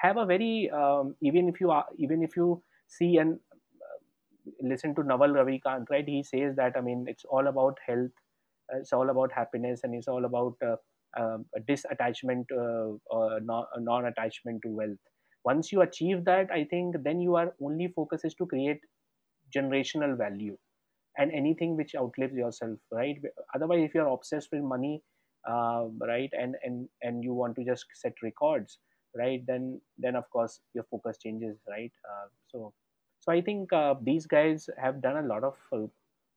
have 0.00 0.16
a 0.16 0.26
very 0.26 0.70
um, 0.70 1.14
even 1.22 1.48
if 1.48 1.60
you 1.60 1.70
are 1.70 1.86
even 1.98 2.22
if 2.22 2.36
you 2.36 2.62
see 2.88 3.16
and 3.18 3.38
listen 4.62 4.94
to 4.94 5.02
Naval 5.02 5.28
Ravikant, 5.28 5.86
right? 5.90 6.06
He 6.06 6.22
says 6.22 6.56
that 6.56 6.74
I 6.76 6.80
mean 6.80 7.06
it's 7.08 7.24
all 7.24 7.46
about 7.48 7.78
health, 7.86 8.10
uh, 8.72 8.78
it's 8.78 8.92
all 8.92 9.10
about 9.10 9.32
happiness, 9.32 9.80
and 9.84 9.94
it's 9.94 10.08
all 10.08 10.24
about 10.24 10.54
uh, 10.64 10.76
uh, 11.20 11.38
disattachment, 11.68 12.44
uh, 12.52 12.94
uh, 13.16 13.38
non- 13.42 13.66
non-attachment 13.78 14.62
to 14.62 14.68
wealth. 14.68 14.98
Once 15.44 15.72
you 15.72 15.82
achieve 15.82 16.24
that, 16.24 16.50
I 16.50 16.64
think 16.64 16.96
then 17.04 17.20
you 17.20 17.36
are 17.36 17.54
only 17.62 17.88
focus 17.88 18.24
is 18.24 18.34
to 18.36 18.46
create 18.46 18.80
generational 19.56 20.16
value 20.16 20.56
and 21.18 21.32
anything 21.32 21.76
which 21.76 21.94
outlives 21.96 22.34
yourself, 22.34 22.78
right? 22.92 23.18
Otherwise, 23.54 23.82
if 23.84 23.94
you're 23.94 24.08
obsessed 24.08 24.48
with 24.52 24.62
money, 24.62 25.02
uh, 25.48 25.86
right, 26.00 26.30
and 26.38 26.56
and 26.64 26.88
and 27.02 27.24
you 27.24 27.34
want 27.34 27.56
to 27.56 27.64
just 27.64 27.86
set 27.94 28.14
records, 28.22 28.78
right? 29.18 29.44
Then 29.46 29.80
then 29.98 30.16
of 30.16 30.30
course 30.30 30.60
your 30.74 30.84
focus 30.90 31.18
changes, 31.18 31.58
right? 31.68 31.92
Uh, 32.08 32.28
so 32.48 32.72
so 33.20 33.32
I 33.32 33.42
think 33.42 33.72
uh, 33.72 33.94
these 34.02 34.26
guys 34.26 34.70
have 34.78 35.02
done 35.02 35.16
a 35.24 35.28
lot 35.28 35.44
of 35.44 35.56
uh, 35.72 35.86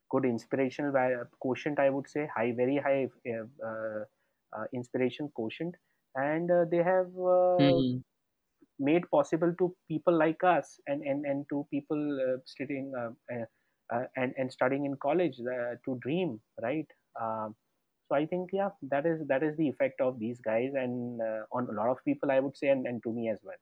good 0.10 0.26
inspirational 0.26 0.92
quotient. 1.40 1.80
I 1.80 1.90
would 1.90 2.08
say 2.10 2.28
high, 2.36 2.54
very 2.56 2.78
high 2.78 3.10
uh, 3.30 3.66
uh, 3.68 4.04
uh, 4.58 4.66
inspiration 4.74 5.32
quotient, 5.36 5.76
and 6.16 6.52
uh, 6.52 6.66
they 6.70 6.84
have 6.84 7.08
uh, 7.18 7.82
Mm-hmm. 7.82 8.00
made 8.80 9.10
possible 9.12 9.54
to 9.60 9.76
people 9.88 10.16
like 10.18 10.44
us 10.44 10.80
and 10.88 11.02
and, 11.04 11.26
and 11.26 11.46
to 11.50 11.66
people 11.72 12.02
uh, 12.26 12.38
studying 12.46 12.92
uh, 12.98 13.12
uh, 13.94 14.06
and 14.16 14.34
and 14.38 14.52
studying 14.52 14.86
in 14.86 14.96
college 14.98 15.38
uh, 15.42 15.76
to 15.86 15.98
dream, 16.02 16.40
right? 16.62 16.88
Um, 17.22 17.56
so 18.12 18.18
I 18.18 18.26
think 18.26 18.50
yeah, 18.52 18.70
that 18.90 19.06
is 19.06 19.26
that 19.28 19.42
is 19.42 19.56
the 19.56 19.70
effect 19.70 20.02
of 20.02 20.20
these 20.20 20.40
guys 20.42 20.72
and 20.76 21.22
uh, 21.22 21.44
on 21.54 21.68
a 21.70 21.72
lot 21.72 21.90
of 21.90 21.98
people 22.04 22.30
I 22.30 22.40
would 22.42 22.58
say, 22.58 22.68
and, 22.68 22.86
and 22.86 23.02
to 23.04 23.12
me 23.12 23.30
as 23.30 23.38
well. 23.42 23.56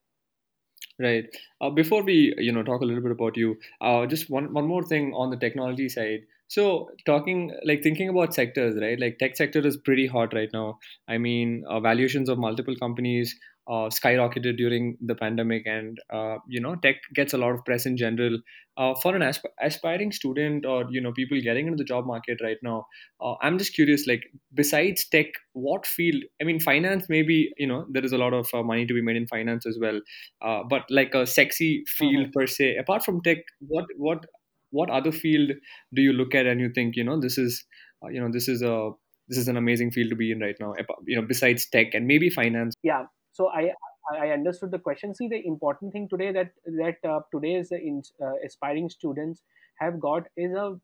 Right. 1.02 1.26
Uh, 1.62 1.70
before 1.70 2.04
we, 2.04 2.34
you 2.38 2.52
know, 2.52 2.64
talk 2.64 2.82
a 2.82 2.86
little 2.86 3.04
bit 3.04 3.12
about 3.12 3.38
you, 3.38 3.58
uh, 3.80 4.06
just 4.08 4.30
one 4.30 4.52
one 4.54 4.68
more 4.68 4.84
thing 4.84 5.14
on 5.14 5.30
the 5.30 5.38
technology 5.38 5.88
side. 5.88 6.22
So, 6.48 6.90
talking 7.06 7.54
like 7.64 7.84
thinking 7.84 8.10
about 8.10 8.34
sectors, 8.34 8.76
right? 8.82 9.00
Like 9.00 9.20
tech 9.20 9.38
sector 9.38 9.66
is 9.66 9.78
pretty 9.78 10.08
hot 10.08 10.34
right 10.34 10.50
now. 10.52 10.80
I 11.08 11.20
mean, 11.20 11.64
uh, 11.70 11.80
valuations 11.80 12.28
of 12.28 12.40
multiple 12.40 12.76
companies 12.76 13.36
uh, 13.70 13.88
skyrocketed 13.90 14.58
during 14.58 14.98
the 15.02 15.16
pandemic, 15.16 15.64
and 15.68 16.00
uh, 16.12 16.38
you 16.48 16.60
know, 16.60 16.76
tech 16.76 16.98
gets 17.14 17.34
a 17.34 17.38
lot 17.38 17.52
of 17.52 17.64
press 17.66 17.86
in 17.86 17.98
general. 17.98 18.40
Uh, 18.78 18.96
for 19.04 19.14
an 19.16 19.22
asp- 19.22 19.46
aspiring 19.62 20.12
student 20.12 20.66
or 20.66 20.86
you 20.90 21.02
know, 21.02 21.12
people 21.12 21.40
getting 21.42 21.68
into 21.68 21.76
the 21.78 21.84
job 21.84 22.06
market 22.06 22.40
right 22.42 22.58
now, 22.64 22.86
uh, 23.22 23.34
I'm 23.42 23.58
just 23.58 23.74
curious, 23.76 24.08
like 24.08 24.24
besides 24.54 25.06
tech, 25.08 25.28
what 25.54 25.86
field? 25.86 26.24
I 26.42 26.46
mean, 26.46 26.60
finance 26.62 27.08
maybe 27.10 27.52
you 27.58 27.68
know 27.68 27.86
there 27.92 28.06
is 28.06 28.14
a 28.14 28.18
lot 28.18 28.34
of 28.34 28.48
uh, 28.54 28.64
money 28.64 28.86
to 28.86 28.94
be 28.94 29.02
made 29.02 29.18
in 29.18 29.28
finance 29.28 29.66
as 29.66 29.78
well 29.82 30.00
uh, 30.42 30.64
but 30.70 30.84
like 30.90 31.14
a 31.14 31.26
sexy 31.26 31.84
field 31.88 32.28
Mhm. 32.28 32.34
per 32.34 32.48
se 32.48 32.78
apart 32.78 33.04
from 33.04 33.22
tech 33.22 33.40
what 33.60 33.86
what 33.98 34.26
what 34.72 34.90
other 34.90 35.12
field 35.12 35.52
do 35.94 36.02
you 36.02 36.14
look 36.14 36.36
at 36.36 36.46
and 36.46 36.62
you 36.62 36.70
think 36.74 36.96
you 36.96 37.04
know 37.04 37.20
this 37.20 37.38
is 37.38 37.66
uh, 38.04 38.08
you 38.08 38.20
know 38.22 38.32
this 38.32 38.48
is 38.48 38.62
a 38.62 38.92
this 39.28 39.38
is 39.38 39.48
an 39.48 39.58
amazing 39.58 39.92
field 39.92 40.10
to 40.10 40.16
be 40.16 40.32
in 40.32 40.40
right 40.40 40.56
now 40.60 40.74
you 41.06 41.16
know 41.20 41.28
besides 41.28 41.68
tech 41.70 41.94
and 41.94 42.08
maybe 42.08 42.30
finance 42.30 42.74
Yeah. 42.84 43.08
So 43.40 43.48
I 43.48 43.72
I 44.12 44.30
understood 44.32 44.72
the 44.72 44.80
question. 44.80 45.16
See, 45.16 45.30
the 45.30 45.42
important 45.48 45.94
thing 45.94 46.08
today 46.10 46.32
that 46.34 46.52
that 46.80 47.10
uh, 47.10 47.20
today's 47.34 47.72
in, 47.72 48.02
uh, 48.22 48.34
aspiring 48.46 48.90
students 48.90 49.44
have 49.80 50.00
got 50.00 50.28
is 50.36 50.52
a 50.54 50.76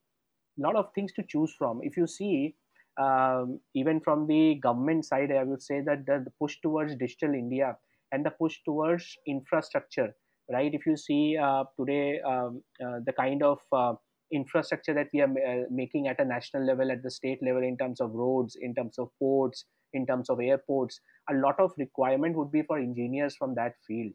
lot 0.58 0.78
of 0.78 0.94
things 0.96 1.12
to 1.14 1.24
choose 1.24 1.54
from. 1.58 1.82
If 1.84 1.98
you 1.98 2.08
see, 2.08 2.56
um, 2.98 3.60
even 3.74 4.00
from 4.00 4.26
the 4.28 4.56
government 4.68 5.04
side, 5.04 5.34
I 5.34 5.44
would 5.44 5.62
say 5.62 5.82
that 5.82 6.06
the, 6.06 6.22
the 6.24 6.32
push 6.40 6.58
towards 6.62 6.96
digital 6.96 7.34
India 7.34 7.76
and 8.14 8.26
the 8.26 8.32
push 8.32 8.60
towards 8.64 9.18
infrastructure, 9.28 10.16
right? 10.50 10.74
If 10.74 10.86
you 10.86 10.96
see 10.96 11.38
uh, 11.38 11.66
today, 11.78 12.22
um, 12.22 12.64
uh, 12.86 13.00
the 13.06 13.14
kind 13.14 13.44
of 13.44 13.60
uh, 13.74 13.96
infrastructure 14.32 14.94
that 14.94 15.10
we 15.14 15.22
are 15.22 15.30
uh, 15.30 15.64
making 15.70 16.08
at 16.08 16.20
a 16.20 16.26
national 16.26 16.66
level 16.66 16.92
at 16.92 17.04
the 17.04 17.12
state 17.12 17.40
level 17.44 17.64
in 17.64 17.78
terms 17.78 18.00
of 18.02 18.12
roads 18.14 18.58
in 18.60 18.74
terms 18.74 18.98
of 18.98 19.10
ports 19.20 19.66
in 19.96 20.06
terms 20.06 20.30
of 20.30 20.40
airports 20.40 21.00
a 21.30 21.34
lot 21.34 21.60
of 21.60 21.72
requirement 21.78 22.36
would 22.36 22.52
be 22.52 22.62
for 22.64 22.78
engineers 22.78 23.36
from 23.36 23.56
that 23.56 23.74
field 23.88 24.12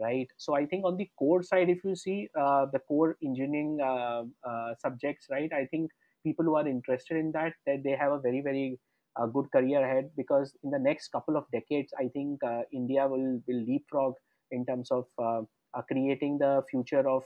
right? 0.00 0.28
So 0.36 0.54
i 0.54 0.64
think 0.64 0.84
on 0.84 0.96
the 0.96 1.10
core 1.18 1.42
side 1.42 1.68
if 1.68 1.84
you 1.84 1.94
see 1.96 2.28
uh, 2.38 2.66
the 2.72 2.78
core 2.78 3.16
engineering 3.22 3.78
uh, 3.82 4.22
uh, 4.48 4.74
subjects 4.78 5.26
right 5.30 5.52
i 5.52 5.66
think 5.66 5.90
people 6.24 6.44
who 6.44 6.56
are 6.56 6.68
interested 6.68 7.16
in 7.16 7.32
that 7.32 7.52
that 7.66 7.82
they 7.84 7.96
have 8.02 8.12
a 8.12 8.20
very 8.20 8.40
very 8.40 8.78
uh, 9.16 9.26
good 9.26 9.50
career 9.50 9.84
ahead 9.84 10.10
because 10.16 10.56
in 10.62 10.70
the 10.70 10.78
next 10.78 11.08
couple 11.08 11.36
of 11.36 11.44
decades 11.52 11.92
i 11.98 12.08
think 12.16 12.42
uh, 12.44 12.62
india 12.72 13.06
will 13.06 13.40
will 13.46 13.62
leapfrog 13.70 14.14
in 14.50 14.64
terms 14.64 14.90
of 14.90 15.06
uh, 15.18 15.42
creating 15.92 16.38
the 16.38 16.62
future 16.70 17.06
of 17.08 17.24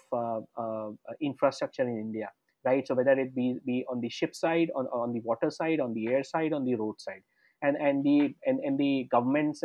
infrastructure 1.21 1.83
in 1.83 1.99
india 1.99 2.29
right? 2.65 2.87
So 2.87 2.95
whether 2.95 3.13
it 3.13 3.35
be 3.35 3.59
be 3.65 3.85
on 3.91 4.01
the 4.01 4.09
ship 4.09 4.35
side 4.35 4.71
on, 4.75 4.87
on 4.87 5.13
the 5.13 5.21
water 5.21 5.51
side 5.51 5.81
on 5.81 5.95
the 5.95 6.09
air 6.09 6.25
side 6.25 6.53
on 6.53 6.65
the 6.65 6.75
road 6.75 7.01
side 7.01 7.23
and 7.63 7.77
and 7.77 8.05
the 8.05 8.35
and, 8.47 8.61
and 8.61 8.79
the 8.79 9.09
government's 9.11 9.63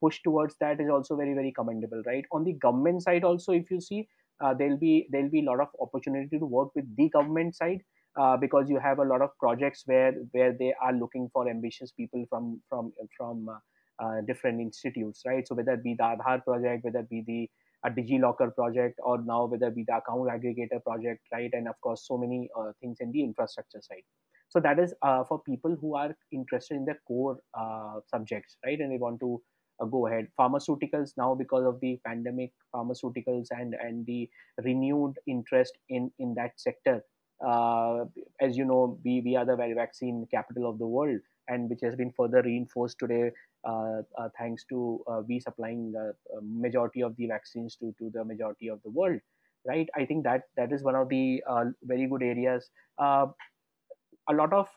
push 0.00 0.20
towards 0.22 0.54
that 0.60 0.80
is 0.80 0.88
also 0.88 1.16
very 1.16 1.34
very 1.34 1.52
commendable 1.52 2.02
right? 2.06 2.24
On 2.32 2.44
the 2.44 2.52
government 2.54 3.02
side 3.02 3.24
also 3.24 3.52
if 3.52 3.70
you 3.70 3.80
see 3.80 4.08
uh, 4.40 4.54
there'll 4.54 4.76
be 4.76 5.08
there'll 5.10 5.30
be 5.30 5.40
a 5.40 5.50
lot 5.50 5.60
of 5.60 5.68
opportunity 5.80 6.38
to 6.38 6.46
work 6.46 6.74
with 6.74 6.84
the 6.96 7.08
government 7.08 7.56
side 7.56 7.82
uh, 8.18 8.36
because 8.36 8.68
you 8.68 8.78
have 8.78 8.98
a 8.98 9.04
lot 9.04 9.22
of 9.22 9.30
projects 9.38 9.82
where 9.86 10.12
where 10.32 10.52
they 10.58 10.74
are 10.80 10.92
looking 10.92 11.28
for 11.32 11.48
ambitious 11.48 11.92
people 11.92 12.24
from 12.28 12.60
from 12.68 12.92
from 13.16 13.48
uh, 13.48 13.58
uh 14.04 14.20
different 14.26 14.60
institutes 14.60 15.22
right? 15.26 15.46
So 15.46 15.54
whether 15.54 15.72
it 15.72 15.82
be 15.82 15.94
the 15.94 16.04
Aadhaar 16.04 16.44
project 16.44 16.84
whether 16.84 17.00
it 17.00 17.10
be 17.10 17.24
the 17.26 17.50
a 17.84 17.90
DigiLocker 17.90 18.54
project 18.56 18.98
or 19.04 19.22
now 19.22 19.44
whether 19.44 19.68
it 19.68 19.76
be 19.76 19.84
the 19.86 19.96
account 19.96 20.28
aggregator 20.28 20.82
project 20.82 21.20
right? 21.32 21.50
And 21.52 21.68
of 21.68 21.80
course 21.80 22.06
so 22.06 22.16
many 22.16 22.48
uh, 22.58 22.72
things 22.80 22.98
in 23.00 23.12
the 23.12 23.22
infrastructure 23.22 23.80
side 23.80 24.02
so 24.48 24.60
that 24.60 24.78
is 24.78 24.94
uh, 25.02 25.24
for 25.24 25.40
people 25.40 25.76
who 25.80 25.94
are 25.94 26.16
interested 26.32 26.76
in 26.76 26.84
the 26.84 26.96
core 27.06 27.38
subjects 28.06 28.56
right 28.64 28.80
and 28.80 28.92
they 28.92 28.98
want 28.98 29.20
to 29.20 29.40
uh, 29.80 29.84
go 29.84 30.06
ahead. 30.06 30.26
Pharmaceuticals 30.38 31.12
now 31.16 31.34
because 31.34 31.64
of 31.64 31.78
the 31.80 32.00
pandemic, 32.04 32.52
pharmaceuticals 32.74 33.46
and 33.50 33.74
and 33.80 34.04
the 34.06 34.28
renewed 34.64 35.14
interest 35.26 35.78
in 35.88 36.10
in 36.18 36.34
that 36.34 36.52
sector. 36.56 37.04
Uh, 37.46 38.04
as 38.40 38.56
you 38.56 38.64
know, 38.64 38.98
we 39.04 39.20
we 39.24 39.36
are 39.36 39.44
the 39.44 39.56
vaccine 39.56 40.26
capital 40.32 40.68
of 40.68 40.78
the 40.78 40.86
world, 40.86 41.20
and 41.48 41.70
which 41.70 41.80
has 41.82 41.94
been 41.94 42.12
further 42.16 42.42
reinforced 42.42 42.98
today 42.98 43.30
uh, 43.64 44.02
uh, 44.18 44.28
thanks 44.38 44.64
to 44.64 45.02
uh, 45.10 45.20
we 45.28 45.40
supplying 45.40 45.92
the 45.92 46.14
majority 46.42 47.02
of 47.02 47.16
the 47.16 47.26
vaccines 47.26 47.76
to, 47.76 47.94
to 47.98 48.10
the 48.14 48.24
majority 48.24 48.68
of 48.68 48.80
the 48.84 48.90
world 48.90 49.20
right 49.66 49.88
i 49.96 50.04
think 50.04 50.22
that 50.22 50.42
that 50.56 50.72
is 50.72 50.82
one 50.84 50.94
of 50.94 51.08
the 51.08 51.42
uh, 51.50 51.64
very 51.82 52.06
good 52.06 52.22
areas 52.22 52.70
uh, 52.98 53.26
a 54.28 54.34
lot 54.34 54.52
of 54.52 54.68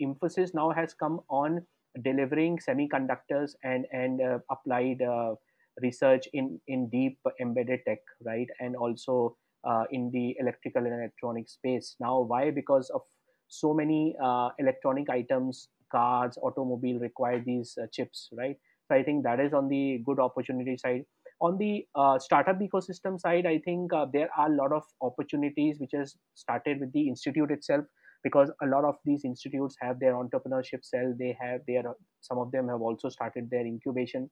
emphasis 0.00 0.52
now 0.54 0.70
has 0.70 0.94
come 0.94 1.20
on 1.30 1.62
delivering 2.02 2.58
semiconductors 2.58 3.52
and 3.64 3.86
and 3.92 4.20
uh, 4.20 4.38
applied 4.50 5.02
uh, 5.02 5.34
research 5.82 6.28
in 6.32 6.60
in 6.68 6.88
deep 6.90 7.18
embedded 7.40 7.80
tech 7.86 7.98
right? 8.24 8.48
And 8.60 8.76
also 8.76 9.36
uh, 9.64 9.84
in 9.90 10.10
the 10.12 10.36
electrical 10.38 10.84
and 10.84 10.94
electronic 10.94 11.48
space. 11.48 11.96
Now 12.00 12.20
why? 12.20 12.50
Because 12.50 12.90
of 12.90 13.02
so 13.48 13.72
many 13.72 14.14
uh, 14.22 14.50
electronic 14.58 15.08
items 15.08 15.68
cars 15.90 16.36
automobile 16.42 16.98
require 16.98 17.40
these 17.44 17.78
uh, 17.80 17.86
chips 17.92 18.28
right? 18.32 18.56
So 18.88 18.96
i 18.96 19.02
think 19.02 19.24
that 19.24 19.40
is 19.40 19.52
on 19.52 19.68
the 19.68 20.02
good 20.04 20.20
opportunity 20.20 20.76
side. 20.76 21.04
On 21.38 21.58
the 21.58 21.86
uh, 21.94 22.18
startup 22.18 22.60
ecosystem 22.60 23.20
side 23.20 23.46
i 23.46 23.58
think 23.64 23.90
there 24.12 24.28
are 24.38 24.46
a 24.50 24.54
lot 24.54 24.72
of 24.72 24.84
opportunities 25.02 25.78
which 25.78 25.90
has 25.92 26.14
started 26.34 26.80
with 26.80 26.92
the 26.92 27.08
institute 27.08 27.50
itself 27.50 27.84
because 28.26 28.50
a 28.62 28.66
lot 28.66 28.84
of 28.84 28.96
these 29.04 29.24
institutes 29.24 29.76
have 29.80 30.00
their 30.00 30.14
entrepreneurship 30.14 30.84
cell 30.90 31.14
they 31.18 31.36
have 31.40 31.60
their 31.68 31.84
some 32.20 32.38
of 32.44 32.50
them 32.52 32.68
have 32.68 32.80
also 32.80 33.08
started 33.08 33.48
their 33.50 33.66
incubation. 33.66 34.28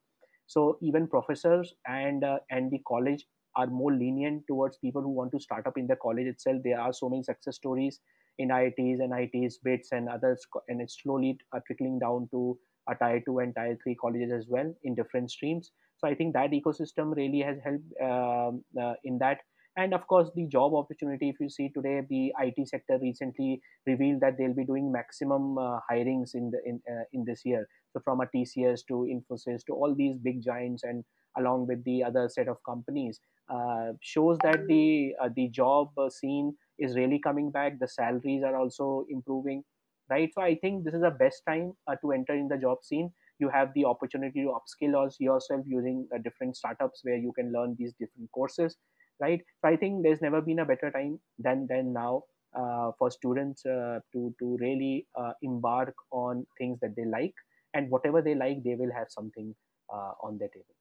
So 0.46 0.78
even 0.82 1.06
professors 1.08 1.74
and 1.86 2.24
uh, 2.24 2.38
and 2.50 2.70
the 2.70 2.80
college 2.88 3.24
are 3.56 3.66
more 3.68 3.92
lenient 3.92 4.42
towards 4.48 4.78
people 4.78 5.02
who 5.02 5.10
want 5.20 5.30
to 5.32 5.40
start 5.40 5.66
up 5.66 5.78
in 5.78 5.86
the 5.86 5.96
college 5.96 6.26
itself. 6.26 6.62
There 6.64 6.80
are 6.80 6.92
so 6.92 7.08
many 7.08 7.22
success 7.22 7.56
stories 7.56 8.00
in 8.38 8.50
IITs 8.50 9.00
and 9.00 9.12
ITs 9.12 9.58
bits 9.58 9.92
and 9.92 10.08
others 10.08 10.44
and 10.68 10.80
it's 10.80 11.00
slowly 11.02 11.38
uh, 11.54 11.60
trickling 11.66 11.98
down 12.00 12.28
to 12.32 12.58
a 12.88 12.94
tier 12.96 13.22
2 13.24 13.38
and 13.38 13.54
tier 13.54 13.78
3 13.82 13.94
colleges 13.94 14.32
as 14.32 14.46
well 14.48 14.74
in 14.82 14.94
different 14.94 15.30
streams. 15.30 15.70
So 15.98 16.08
i 16.08 16.14
think 16.14 16.34
that 16.34 16.50
ecosystem 16.50 17.14
really 17.16 17.42
has 17.48 17.58
helped 17.66 17.90
um, 18.10 18.64
uh, 18.84 18.94
in 19.04 19.18
that 19.18 19.38
and 19.76 19.92
of 19.92 20.06
course 20.06 20.30
the 20.34 20.46
job 20.46 20.74
opportunity 20.74 21.28
if 21.28 21.36
you 21.40 21.48
see 21.48 21.68
today 21.68 22.00
the 22.08 22.32
it 22.40 22.68
sector 22.68 22.98
recently 23.02 23.60
revealed 23.86 24.20
that 24.20 24.36
they'll 24.38 24.54
be 24.54 24.64
doing 24.64 24.92
maximum 24.92 25.58
uh, 25.58 25.78
hirings 25.90 26.34
in 26.34 26.50
the 26.50 26.60
in, 26.64 26.80
uh, 26.90 27.04
in 27.12 27.24
this 27.24 27.42
year. 27.44 27.66
So 27.92 28.00
from 28.04 28.20
a 28.20 28.26
tcs 28.26 28.86
to 28.88 29.08
infosys 29.14 29.64
to 29.66 29.72
all 29.72 29.94
these 29.94 30.16
big 30.16 30.42
giants 30.42 30.84
and 30.84 31.04
along 31.36 31.66
with 31.66 31.82
the 31.84 32.04
other 32.04 32.28
set 32.28 32.48
of 32.48 32.58
companies 32.64 33.20
uh, 33.52 33.92
shows 34.00 34.38
that 34.42 34.66
the 34.68 35.14
uh, 35.20 35.28
the 35.34 35.48
job 35.48 35.88
uh, 35.98 36.08
scene 36.08 36.56
is 36.78 36.96
really 36.96 37.18
coming 37.18 37.50
back. 37.50 37.78
The 37.78 37.88
salaries 37.88 38.42
are 38.44 38.56
also 38.56 39.06
improving 39.08 39.64
right? 40.10 40.30
So 40.34 40.42
i 40.42 40.54
think 40.54 40.84
this 40.84 40.94
is 40.94 41.00
the 41.00 41.10
best 41.10 41.42
time 41.48 41.72
uh, 41.86 41.96
to 42.02 42.12
enter 42.12 42.34
in 42.34 42.48
the 42.48 42.58
job 42.58 42.78
scene. 42.82 43.12
You 43.40 43.48
have 43.48 43.72
the 43.74 43.84
opportunity 43.84 44.42
to 44.42 44.56
upskill 44.56 45.08
yourself 45.18 45.62
using 45.66 46.06
different 46.22 46.56
startups 46.56 47.00
where 47.02 47.16
you 47.16 47.32
can 47.32 47.52
learn 47.52 47.74
these 47.78 47.92
different 47.98 48.30
courses 48.32 48.76
right? 49.20 49.40
So 49.62 49.68
i 49.68 49.76
think 49.76 50.02
there's 50.02 50.20
never 50.20 50.40
been 50.40 50.58
a 50.60 50.64
better 50.64 50.90
time 50.90 51.20
than 51.38 51.66
than 51.68 51.92
now 51.92 52.22
uh, 52.56 52.92
for 52.98 53.10
students 53.10 53.64
uh, 53.66 54.00
to 54.12 54.34
to 54.38 54.56
really 54.60 55.06
uh, 55.18 55.32
embark 55.42 55.94
on 56.12 56.46
things 56.58 56.78
that 56.80 56.94
they 56.96 57.04
like 57.04 57.34
and 57.74 57.90
whatever 57.90 58.22
they 58.22 58.34
like 58.34 58.62
they 58.64 58.76
will 58.76 58.92
have 58.92 59.08
something 59.10 59.54
uh, 59.92 60.12
on 60.22 60.38
their 60.38 60.48
table. 60.48 60.74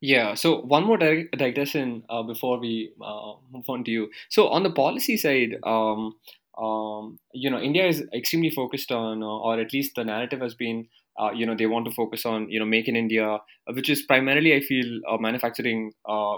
Yeah 0.00 0.34
so 0.34 0.60
one 0.62 0.84
more 0.84 0.96
dig- 0.96 1.30
digression 1.32 2.04
uh, 2.08 2.22
before 2.22 2.58
we 2.58 2.92
uh, 3.02 3.34
move 3.50 3.68
on 3.68 3.84
to 3.84 3.90
you. 3.90 4.10
So 4.28 4.48
on 4.48 4.62
the 4.62 4.70
policy 4.70 5.16
side 5.16 5.56
um, 5.64 6.16
um, 6.56 7.18
you 7.32 7.50
know 7.50 7.60
india 7.60 7.86
is 7.86 8.04
extremely 8.12 8.50
focused 8.50 8.90
on 8.90 9.22
or 9.22 9.60
at 9.60 9.72
least 9.72 9.94
the 9.94 10.04
narrative 10.04 10.40
has 10.40 10.54
been 10.54 10.88
uh, 11.20 11.30
you 11.32 11.46
know 11.46 11.54
they 11.56 11.66
want 11.66 11.84
to 11.86 11.92
focus 11.92 12.24
on 12.24 12.48
you 12.50 12.58
know 12.60 12.64
make 12.64 12.86
in 12.86 12.94
India, 12.94 13.38
which 13.72 13.90
is 13.90 14.02
primarily 14.02 14.54
I 14.54 14.60
feel 14.60 15.00
manufacturing 15.18 15.92
uh, 16.08 16.36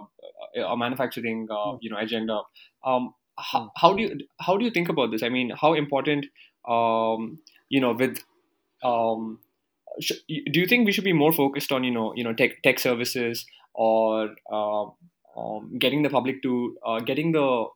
a 0.56 0.76
manufacturing 0.76 1.46
uh, 1.50 1.72
hmm. 1.72 1.76
you 1.80 1.90
know 1.90 1.98
agenda. 1.98 2.40
Um, 2.84 3.14
how, 3.38 3.62
hmm. 3.62 3.68
how 3.76 3.92
do 3.94 4.02
you 4.02 4.18
how 4.40 4.56
do 4.56 4.64
you 4.64 4.70
think 4.70 4.88
about 4.88 5.10
this? 5.10 5.22
I 5.22 5.28
mean, 5.28 5.52
how 5.60 5.74
important 5.74 6.26
um, 6.68 7.38
you 7.68 7.80
know 7.80 7.92
with 7.92 8.22
um, 8.82 9.38
sh- 10.00 10.24
do 10.28 10.60
you 10.60 10.66
think 10.66 10.86
we 10.86 10.92
should 10.92 11.04
be 11.04 11.12
more 11.12 11.32
focused 11.32 11.72
on 11.72 11.84
you 11.84 11.90
know 11.90 12.12
you 12.14 12.24
know 12.24 12.32
tech 12.32 12.62
tech 12.62 12.78
services 12.78 13.46
or 13.74 14.30
uh, 14.52 14.84
um, 15.36 15.78
getting 15.78 16.02
the 16.02 16.10
public 16.10 16.42
to 16.42 16.76
uh, 16.84 17.00
getting 17.00 17.32
the 17.32 17.66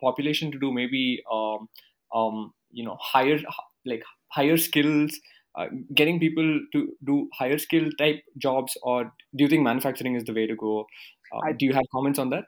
population 0.00 0.52
to 0.52 0.58
do 0.58 0.72
maybe 0.72 1.22
um, 1.32 1.68
um, 2.14 2.52
you 2.70 2.84
know 2.84 2.96
higher 3.00 3.38
like 3.84 4.02
higher 4.28 4.56
skills 4.56 5.18
uh, 5.56 5.66
getting 5.94 6.20
people 6.20 6.60
to 6.72 6.92
do 7.04 7.28
higher 7.32 7.58
skill 7.58 7.88
type 7.98 8.22
jobs 8.36 8.76
or 8.82 9.04
do 9.04 9.44
you 9.44 9.48
think 9.48 9.62
manufacturing 9.62 10.14
is 10.14 10.24
the 10.24 10.34
way 10.34 10.46
to 10.46 10.54
go 10.54 10.80
uh, 10.80 10.84
I, 11.32 11.52
do 11.52 11.66
you 11.66 11.72
have 11.72 11.84
comments 11.92 12.18
on 12.18 12.30
that? 12.30 12.44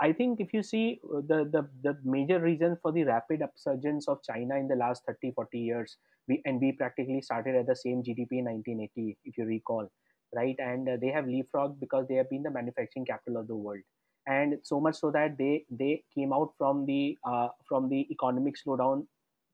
I 0.00 0.12
think 0.12 0.40
if 0.40 0.52
you 0.54 0.62
see 0.62 1.00
uh, 1.04 1.20
the, 1.20 1.38
the 1.54 1.62
the 1.82 1.98
major 2.04 2.40
reason 2.40 2.76
for 2.82 2.92
the 2.92 3.04
rapid 3.04 3.40
upsurgence 3.40 4.06
of 4.08 4.22
china 4.22 4.56
in 4.56 4.68
the 4.68 4.76
last 4.76 5.04
30 5.06 5.32
40 5.32 5.58
years 5.58 5.98
we 6.28 6.40
and 6.44 6.60
we 6.60 6.72
practically 6.72 7.20
started 7.20 7.56
at 7.56 7.66
the 7.66 7.74
same 7.76 8.02
gdp 8.02 8.38
in 8.38 8.44
1980 8.44 9.18
if 9.24 9.36
you 9.38 9.44
recall 9.44 9.88
right? 10.36 10.56
And 10.58 10.86
uh, 10.88 10.96
they 11.00 11.08
have 11.08 11.24
leapfrogged 11.24 11.80
because 11.80 12.06
they 12.06 12.16
have 12.16 12.28
been 12.28 12.42
the 12.42 12.50
manufacturing 12.50 13.06
capital 13.06 13.40
of 13.40 13.48
the 13.48 13.56
world. 13.56 13.80
And 14.26 14.58
so 14.62 14.78
much 14.78 14.96
so 14.96 15.10
that 15.12 15.38
they 15.38 15.64
they 15.70 16.04
came 16.14 16.34
out 16.34 16.52
from 16.58 16.84
the 16.86 17.16
uh, 17.24 17.48
from 17.66 17.88
the 17.88 18.06
economic 18.12 18.56
slowdown 18.56 19.06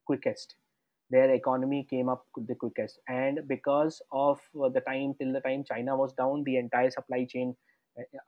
quickest. 0.06 0.56
Their 1.10 1.30
economy 1.32 1.84
came 1.88 2.08
up 2.08 2.26
the 2.36 2.54
quickest. 2.54 3.00
And 3.08 3.46
because 3.48 4.02
of 4.12 4.40
uh, 4.62 4.68
the 4.68 4.80
time 4.80 5.14
till 5.20 5.32
the 5.32 5.40
time 5.40 5.64
china 5.64 5.96
was 5.96 6.12
down 6.14 6.44
the 6.44 6.56
entire 6.56 6.90
supply 6.90 7.24
chain 7.24 7.50
uh, 7.52 7.54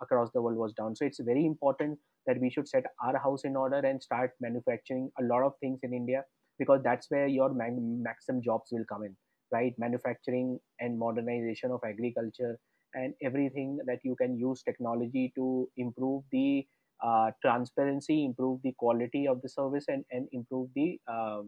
across 0.01 0.31
the 0.33 0.43
world 0.43 0.57
was 0.57 0.73
down. 0.73 0.95
So 0.97 1.05
it's 1.05 1.21
very 1.21 1.45
important 1.47 1.99
that 2.27 2.41
we 2.41 2.51
should 2.51 2.69
set 2.69 2.85
our 3.03 3.19
house 3.19 3.45
in 3.45 3.57
order 3.57 3.79
and 3.79 4.03
start 4.03 4.33
manufacturing 4.41 5.11
a 5.21 5.25
lot 5.25 5.43
of 5.43 5.53
things 5.61 5.81
in 5.83 5.93
india 5.95 6.25
because 6.59 6.81
that's 6.83 7.11
where 7.11 7.27
your 7.27 7.51
maximum 7.53 8.43
jobs 8.43 8.71
will 8.73 8.85
come 8.89 9.05
in 9.05 9.17
right? 9.53 9.75
Manufacturing 9.79 10.59
and 10.81 10.99
modernization 10.99 11.71
of 11.71 11.81
agriculture 11.87 12.59
and 12.95 13.15
everything 13.23 13.79
that 13.87 14.01
you 14.03 14.17
can 14.17 14.37
use 14.37 14.63
technology 14.65 15.33
to 15.37 15.69
improve 15.77 16.25
the 16.33 16.67
uh, 17.05 17.31
transparency 17.43 18.25
improve 18.25 18.61
the 18.65 18.73
quality 18.79 19.29
of 19.29 19.41
the 19.43 19.49
service 19.49 19.85
and, 19.89 20.05
and 20.11 20.27
improve 20.33 20.69
the 20.75 20.99
uh, 21.09 21.43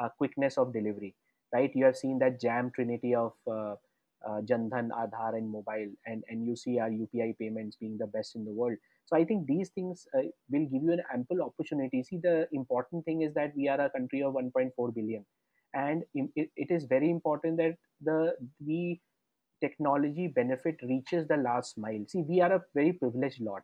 uh, 0.00 0.08
quickness 0.18 0.58
of 0.58 0.72
delivery 0.72 1.14
right? 1.54 1.70
You 1.74 1.86
have 1.86 1.96
seen 1.96 2.18
that 2.18 2.40
jam 2.40 2.70
trinity 2.74 3.14
of 3.14 3.32
uh, 4.26 4.40
Jandhan, 4.40 4.90
Aadhaar, 4.90 5.36
and 5.36 5.50
mobile, 5.50 5.90
and 6.06 6.24
and 6.28 6.46
you 6.46 6.56
see 6.56 6.78
our 6.78 6.90
UPI 6.90 7.34
payments 7.38 7.76
being 7.76 7.98
the 7.98 8.06
best 8.06 8.36
in 8.36 8.44
the 8.44 8.52
world. 8.52 8.76
So 9.06 9.16
I 9.16 9.24
think 9.24 9.46
these 9.46 9.70
things 9.70 10.06
uh, 10.16 10.22
will 10.50 10.66
give 10.66 10.82
you 10.82 10.92
an 10.92 11.02
ample 11.12 11.42
opportunity. 11.42 12.02
See, 12.02 12.18
the 12.18 12.48
important 12.52 13.04
thing 13.04 13.22
is 13.22 13.34
that 13.34 13.52
we 13.56 13.68
are 13.68 13.80
a 13.80 13.90
country 13.90 14.22
of 14.22 14.34
1.4 14.34 14.94
billion, 14.94 15.24
and 15.74 16.04
it, 16.14 16.50
it 16.56 16.70
is 16.70 16.84
very 16.84 17.10
important 17.10 17.56
that 17.58 17.76
the 18.02 18.34
we 18.64 19.00
technology 19.60 20.28
benefit 20.28 20.76
reaches 20.82 21.26
the 21.28 21.36
last 21.36 21.76
mile. 21.78 22.04
See, 22.08 22.22
we 22.22 22.40
are 22.40 22.52
a 22.52 22.62
very 22.74 22.92
privileged 22.92 23.40
lot. 23.40 23.62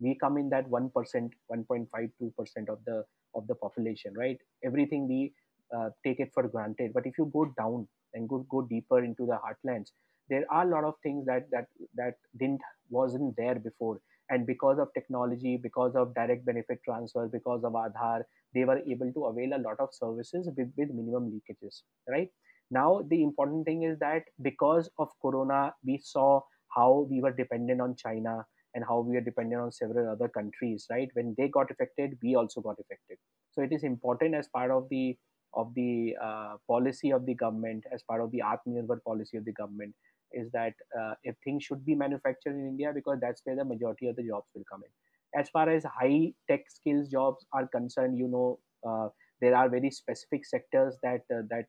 We 0.00 0.16
come 0.20 0.38
in 0.38 0.48
that 0.50 0.68
one 0.68 0.90
percent, 0.90 1.32
one 1.48 1.64
point 1.64 1.88
five 1.90 2.10
two 2.18 2.32
percent 2.38 2.68
of 2.68 2.78
the 2.86 3.04
of 3.34 3.46
the 3.46 3.54
population, 3.54 4.14
right? 4.16 4.38
Everything 4.64 5.08
we 5.08 5.32
uh, 5.76 5.90
take 6.04 6.20
it 6.20 6.30
for 6.32 6.48
granted. 6.48 6.92
But 6.92 7.06
if 7.06 7.18
you 7.18 7.30
go 7.32 7.52
down 7.58 7.88
and 8.14 8.28
go 8.28 8.46
go 8.50 8.62
deeper 8.62 9.02
into 9.04 9.26
the 9.26 9.38
heartlands, 9.44 9.90
there 10.28 10.44
are 10.50 10.66
a 10.66 10.70
lot 10.70 10.84
of 10.84 10.94
things 11.02 11.26
that 11.26 11.50
that 11.50 11.66
that 11.94 12.14
didn't 12.38 12.60
wasn't 12.90 13.36
there 13.36 13.56
before. 13.56 14.00
And 14.30 14.46
because 14.46 14.78
of 14.78 14.88
technology, 14.94 15.58
because 15.62 15.94
of 15.94 16.14
direct 16.14 16.46
benefit 16.46 16.80
transfer, 16.84 17.28
because 17.28 17.62
of 17.62 17.72
Aadhaar, 17.74 18.22
they 18.54 18.64
were 18.64 18.78
able 18.88 19.12
to 19.12 19.24
avail 19.26 19.50
a 19.54 19.60
lot 19.60 19.78
of 19.80 19.90
services 19.92 20.48
with, 20.56 20.72
with 20.78 20.88
minimum 20.90 21.30
leakages, 21.30 21.82
right? 22.08 22.30
Now, 22.70 23.02
the 23.08 23.22
important 23.22 23.66
thing 23.66 23.82
is 23.82 23.98
that 23.98 24.22
because 24.40 24.88
of 24.98 25.10
Corona, 25.20 25.74
we 25.84 25.98
saw 26.02 26.40
how 26.74 27.06
we 27.10 27.20
were 27.20 27.32
dependent 27.32 27.80
on 27.80 27.96
China 27.96 28.44
and 28.74 28.84
how 28.88 29.00
we 29.00 29.16
are 29.16 29.20
dependent 29.20 29.60
on 29.60 29.70
several 29.72 30.10
other 30.10 30.28
countries, 30.28 30.86
right? 30.90 31.08
When 31.12 31.34
they 31.38 31.48
got 31.48 31.70
affected, 31.70 32.18
we 32.22 32.34
also 32.34 32.60
got 32.60 32.78
affected. 32.80 33.18
So 33.52 33.62
it 33.62 33.72
is 33.72 33.84
important 33.84 34.34
as 34.34 34.48
part 34.48 34.70
of 34.70 34.88
the 34.88 35.16
of 35.56 35.74
the 35.74 36.16
uh, 36.22 36.56
policy 36.68 37.10
of 37.10 37.26
the 37.26 37.34
government, 37.34 37.84
as 37.92 38.02
part 38.02 38.20
of 38.20 38.30
the 38.30 38.42
Atmanirbhar 38.44 39.02
policy 39.04 39.36
of 39.36 39.44
the 39.44 39.52
government, 39.52 39.94
is 40.32 40.50
that 40.52 40.74
uh, 40.98 41.14
if 41.22 41.36
things 41.44 41.62
should 41.64 41.84
be 41.84 41.94
manufactured 41.94 42.54
in 42.54 42.66
India 42.66 42.92
because 42.94 43.18
that's 43.20 43.40
where 43.44 43.56
the 43.56 43.64
majority 43.64 44.08
of 44.08 44.16
the 44.16 44.26
jobs 44.26 44.48
will 44.54 44.64
come 44.70 44.82
in. 44.84 45.40
As 45.40 45.48
far 45.48 45.68
as 45.68 45.84
high 45.84 46.32
tech 46.48 46.70
skills 46.70 47.08
jobs 47.08 47.44
are 47.52 47.66
concerned, 47.68 48.18
you 48.18 48.28
know, 48.28 48.58
uh, 48.86 49.08
there 49.40 49.56
are 49.56 49.68
very 49.68 49.90
specific 49.90 50.44
sectors 50.46 50.96
that 51.02 51.22
uh, 51.32 51.42
that 51.50 51.66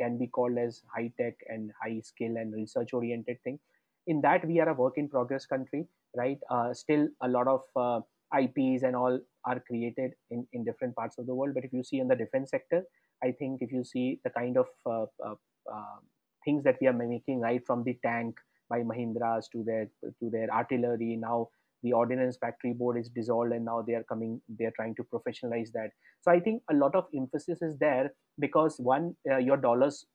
can 0.00 0.18
be 0.18 0.26
called 0.26 0.58
as 0.58 0.82
high 0.94 1.12
tech 1.18 1.34
and 1.48 1.70
high 1.82 2.00
skill 2.00 2.36
and 2.36 2.52
research 2.54 2.92
oriented 2.92 3.38
thing 3.44 3.58
in 4.06 4.20
that 4.22 4.44
we 4.46 4.58
are 4.60 4.68
a 4.68 4.74
work 4.74 4.94
in 4.96 5.08
progress 5.08 5.46
country 5.46 5.86
right 6.16 6.38
uh, 6.50 6.72
still 6.74 7.08
a 7.22 7.28
lot 7.28 7.46
of 7.46 7.62
uh, 7.76 8.00
ips 8.40 8.82
and 8.82 8.96
all 8.96 9.18
are 9.44 9.60
created 9.60 10.12
in, 10.30 10.46
in 10.52 10.64
different 10.64 10.94
parts 10.94 11.18
of 11.18 11.26
the 11.26 11.34
world. 11.34 11.54
But 11.54 11.64
if 11.64 11.72
you 11.72 11.84
see 11.84 11.98
in 11.98 12.08
the 12.08 12.16
defense 12.16 12.50
sector 12.50 12.82
i 13.22 13.30
think 13.30 13.62
if 13.62 13.72
you 13.72 13.84
see 13.84 14.20
the 14.24 14.30
kind 14.30 14.56
of 14.56 14.66
uh, 14.86 15.06
uh, 15.26 15.34
uh 15.74 15.98
things 16.44 16.64
that 16.64 16.76
we 16.80 16.86
are 16.86 16.92
making 16.92 17.40
right 17.40 17.62
from 17.66 17.84
the 17.84 17.96
tank 18.04 18.36
by 18.68 18.80
mahindras 18.80 19.50
to 19.52 19.64
their 19.64 19.86
to 20.20 20.30
their 20.30 20.48
artillery 20.50 21.16
now 21.16 21.48
the 21.82 21.92
ordnance 21.92 22.36
factory 22.40 22.72
board 22.72 22.96
is 22.98 23.08
dissolved 23.08 23.52
and 23.52 23.64
now 23.64 23.82
they 23.86 23.94
are 23.94 24.04
coming 24.04 24.40
they 24.58 24.64
are 24.64 24.74
trying 24.76 24.94
to 24.94 25.04
professionalize 25.12 25.72
that. 25.72 25.90
So 26.20 26.30
i 26.30 26.38
think 26.38 26.62
a 26.70 26.74
lot 26.74 26.94
of 26.94 27.06
emphasis 27.14 27.60
is 27.60 27.76
there 27.78 28.12
because 28.38 28.76
one 28.78 29.14
uh, 29.30 29.38
your 29.38 29.56
dollars 29.56 30.06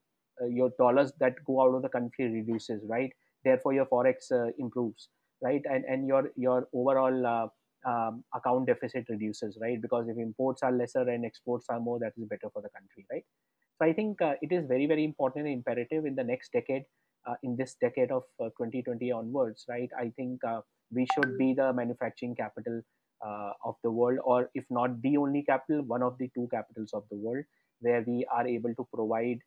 uh, 0.41 0.45
your 0.45 0.71
dollars 0.79 1.11
that 1.19 1.43
go 1.45 1.61
out 1.61 1.75
of 1.75 1.81
the 1.81 1.89
country 1.89 2.29
reduces 2.31 2.81
right? 2.87 3.11
Therefore 3.43 3.73
your 3.73 3.85
forex 3.85 4.31
uh, 4.31 4.51
improves 4.57 5.09
right? 5.43 5.61
And 5.69 5.83
and 5.85 6.07
your 6.07 6.31
your 6.37 6.67
overall 6.73 7.51
um, 7.85 8.23
account 8.33 8.67
deficit 8.67 9.05
reduces 9.09 9.57
right? 9.61 9.81
Because 9.81 10.07
if 10.07 10.17
imports 10.17 10.63
are 10.63 10.71
lesser 10.71 11.01
and 11.01 11.25
exports 11.25 11.67
are 11.69 11.79
more 11.79 11.99
that 11.99 12.13
is 12.17 12.27
better 12.27 12.49
for 12.51 12.61
the 12.61 12.69
country 12.69 13.05
right? 13.11 13.25
So 13.79 13.85
i 13.87 13.93
think 13.93 14.21
uh, 14.21 14.33
it 14.41 14.51
is 14.51 14.65
very 14.67 14.87
very 14.87 15.03
important 15.03 15.45
and 15.45 15.53
imperative 15.53 16.05
in 16.05 16.15
the 16.15 16.23
next 16.23 16.51
decade 16.51 16.83
uh, 17.27 17.35
in 17.43 17.55
this 17.55 17.75
decade 17.79 18.11
of 18.11 18.23
2020 18.39 19.11
onwards 19.11 19.65
right? 19.69 19.89
I 19.97 20.11
think 20.15 20.41
we 20.91 21.05
should 21.13 21.37
be 21.37 21.53
the 21.53 21.73
manufacturing 21.73 22.35
capital 22.35 22.81
uh, 23.25 23.51
of 23.65 23.75
the 23.83 23.91
world, 23.91 24.19
or 24.23 24.49
if 24.53 24.65
not 24.69 25.01
the 25.01 25.17
only 25.17 25.43
capital, 25.43 25.81
one 25.83 26.03
of 26.03 26.17
the 26.17 26.29
two 26.35 26.47
capitals 26.51 26.91
of 26.93 27.03
the 27.09 27.17
world, 27.17 27.43
where 27.79 28.03
we 28.05 28.25
are 28.31 28.47
able 28.47 28.73
to 28.75 28.87
provide 28.93 29.39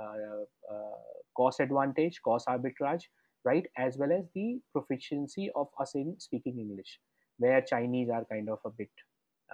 uh, 0.00 0.44
uh, 0.72 0.98
cost 1.36 1.60
advantage, 1.60 2.20
cost 2.24 2.46
arbitrage, 2.46 3.02
right, 3.44 3.66
as 3.76 3.96
well 3.96 4.12
as 4.12 4.24
the 4.34 4.60
proficiency 4.72 5.50
of 5.54 5.68
us 5.80 5.94
in 5.94 6.14
speaking 6.18 6.58
English, 6.58 6.98
where 7.38 7.60
Chinese 7.60 8.08
are 8.10 8.24
kind 8.24 8.48
of 8.48 8.58
a 8.64 8.70
bit 8.70 8.90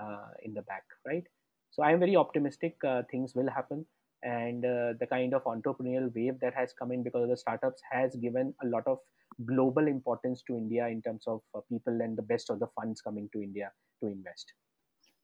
uh, 0.01 0.29
in 0.43 0.55
the 0.55 0.63
back, 0.63 0.85
right? 1.07 1.25
So 1.71 1.83
I 1.83 1.93
am 1.93 1.99
very 1.99 2.17
optimistic. 2.17 2.77
Uh, 2.87 3.03
things 3.11 3.35
will 3.35 3.51
happen, 3.51 3.85
and 4.23 4.65
uh, 4.65 4.93
the 4.99 5.07
kind 5.09 5.35
of 5.35 5.45
entrepreneurial 5.45 6.15
wave 6.15 6.39
that 6.41 6.55
has 6.55 6.73
come 6.79 6.93
in 6.93 7.03
because 7.03 7.25
of 7.25 7.29
the 7.29 7.37
startups 7.37 7.83
has 7.91 8.15
given 8.17 8.55
a 8.63 8.67
lot 8.67 8.87
of 8.87 8.99
global 9.45 9.87
importance 9.89 10.43
to 10.47 10.57
India 10.57 10.87
in 10.87 11.03
terms 11.03 11.25
of 11.27 11.41
people 11.69 12.01
and 12.01 12.17
the 12.17 12.23
best 12.23 12.51
of 12.51 12.61
the 12.61 12.69
funds 12.75 13.01
coming 13.01 13.29
to 13.33 13.43
India 13.43 13.73
to 14.01 14.09
invest. 14.09 14.53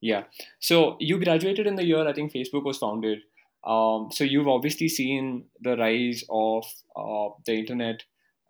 Yeah. 0.01 0.23
So 0.59 0.97
you 0.99 1.23
graduated 1.23 1.67
in 1.67 1.75
the 1.75 1.85
year 1.85 2.07
I 2.07 2.13
think 2.13 2.33
Facebook 2.33 2.65
was 2.65 2.77
founded. 2.77 3.19
Um, 3.63 4.09
so 4.11 4.23
you've 4.23 4.47
obviously 4.47 4.89
seen 4.89 5.45
the 5.61 5.77
rise 5.77 6.23
of 6.29 6.65
uh, 6.95 7.29
the 7.45 7.53
internet, 7.53 8.01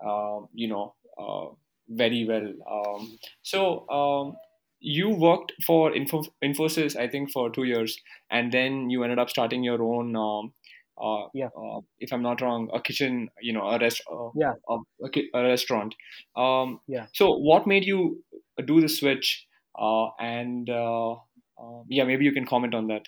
uh, 0.06 0.39
you 0.54 0.69
know, 0.69 0.95
uh, 1.19 1.54
very 1.91 2.25
well. 2.25 2.47
Um, 2.69 3.17
so 3.41 3.88
um, 3.89 4.36
you 4.80 5.10
worked 5.10 5.54
for 5.65 5.95
Info- 5.95 6.34
Infosys, 6.43 6.95
I 6.95 7.08
think, 7.08 7.32
for 7.32 7.49
two 7.49 7.63
years, 7.63 7.97
and 8.30 8.51
then 8.51 8.89
you 8.89 9.04
ended 9.04 9.19
up 9.19 9.30
starting 9.30 9.63
your 9.63 9.82
own 9.82 10.15
um, 10.15 10.54
uh, 11.01 11.27
yeah. 11.34 11.49
Uh, 11.58 11.80
if 11.99 12.13
I'm 12.13 12.21
not 12.21 12.41
wrong, 12.41 12.69
a 12.73 12.82
kitchen, 12.82 13.30
you 13.41 13.54
know, 13.54 13.67
a 13.67 13.80
rest, 13.80 14.04
uh, 14.12 14.30
yeah, 14.36 14.54
a, 14.69 14.77
a, 15.34 15.43
restaurant. 15.43 15.95
Um, 16.36 16.80
yeah. 16.88 17.08
So, 17.13 17.38
what 17.38 17.65
made 17.65 17.86
you 17.86 18.23
do 18.65 18.82
the 18.82 18.89
switch? 18.89 19.47
Uh, 19.77 20.10
and 20.19 20.69
uh, 20.69 21.12
um, 21.12 21.86
yeah, 21.88 22.04
maybe 22.04 22.25
you 22.25 22.34
can 22.34 22.45
comment 22.45 22.75
on 22.75 22.88
that. 22.88 23.04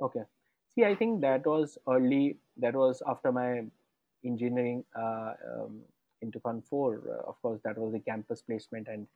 Okay. 0.00 0.22
See, 0.74 0.84
I 0.84 0.94
think 0.94 1.20
that 1.20 1.46
was 1.46 1.78
early. 1.88 2.38
That 2.56 2.74
was 2.74 3.02
after 3.06 3.30
my 3.30 3.62
engineering 4.24 4.84
uh, 4.96 5.34
um, 5.54 5.82
in 6.22 6.32
2004. 6.32 7.02
Uh, 7.06 7.28
of 7.28 7.40
course, 7.42 7.60
that 7.64 7.78
was 7.78 7.92
the 7.92 8.00
campus 8.00 8.42
placement 8.42 8.88
and 8.88 9.06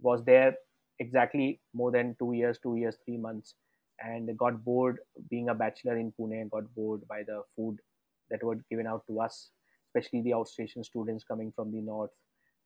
was 0.00 0.24
there 0.24 0.54
exactly 1.00 1.60
more 1.74 1.90
than 1.90 2.16
two 2.18 2.32
years, 2.32 2.58
two 2.62 2.76
years, 2.76 2.96
three 3.04 3.16
months 3.16 3.54
and 4.00 4.36
got 4.36 4.64
bored 4.64 4.98
being 5.30 5.48
a 5.48 5.54
bachelor 5.54 5.96
in 5.96 6.12
Pune, 6.18 6.50
got 6.50 6.72
bored 6.74 7.06
by 7.08 7.22
the 7.22 7.42
food 7.56 7.78
that 8.30 8.42
were 8.42 8.56
given 8.70 8.86
out 8.86 9.02
to 9.08 9.20
us, 9.20 9.50
especially 9.88 10.22
the 10.22 10.30
outstation 10.30 10.84
students 10.84 11.24
coming 11.24 11.52
from 11.54 11.70
the 11.70 11.80
north, 11.80 12.10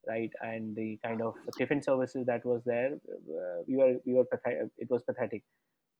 right? 0.06 0.30
And 0.40 0.74
the 0.74 0.98
kind 1.04 1.20
of 1.20 1.34
tiffin 1.56 1.82
services 1.82 2.26
that 2.26 2.44
was 2.44 2.62
there, 2.64 2.92
uh, 2.94 3.62
we 3.66 3.76
were 3.76 3.96
we 4.06 4.14
were 4.14 4.24
pathetic. 4.24 4.68
It 4.78 4.90
was 4.90 5.02
pathetic. 5.02 5.42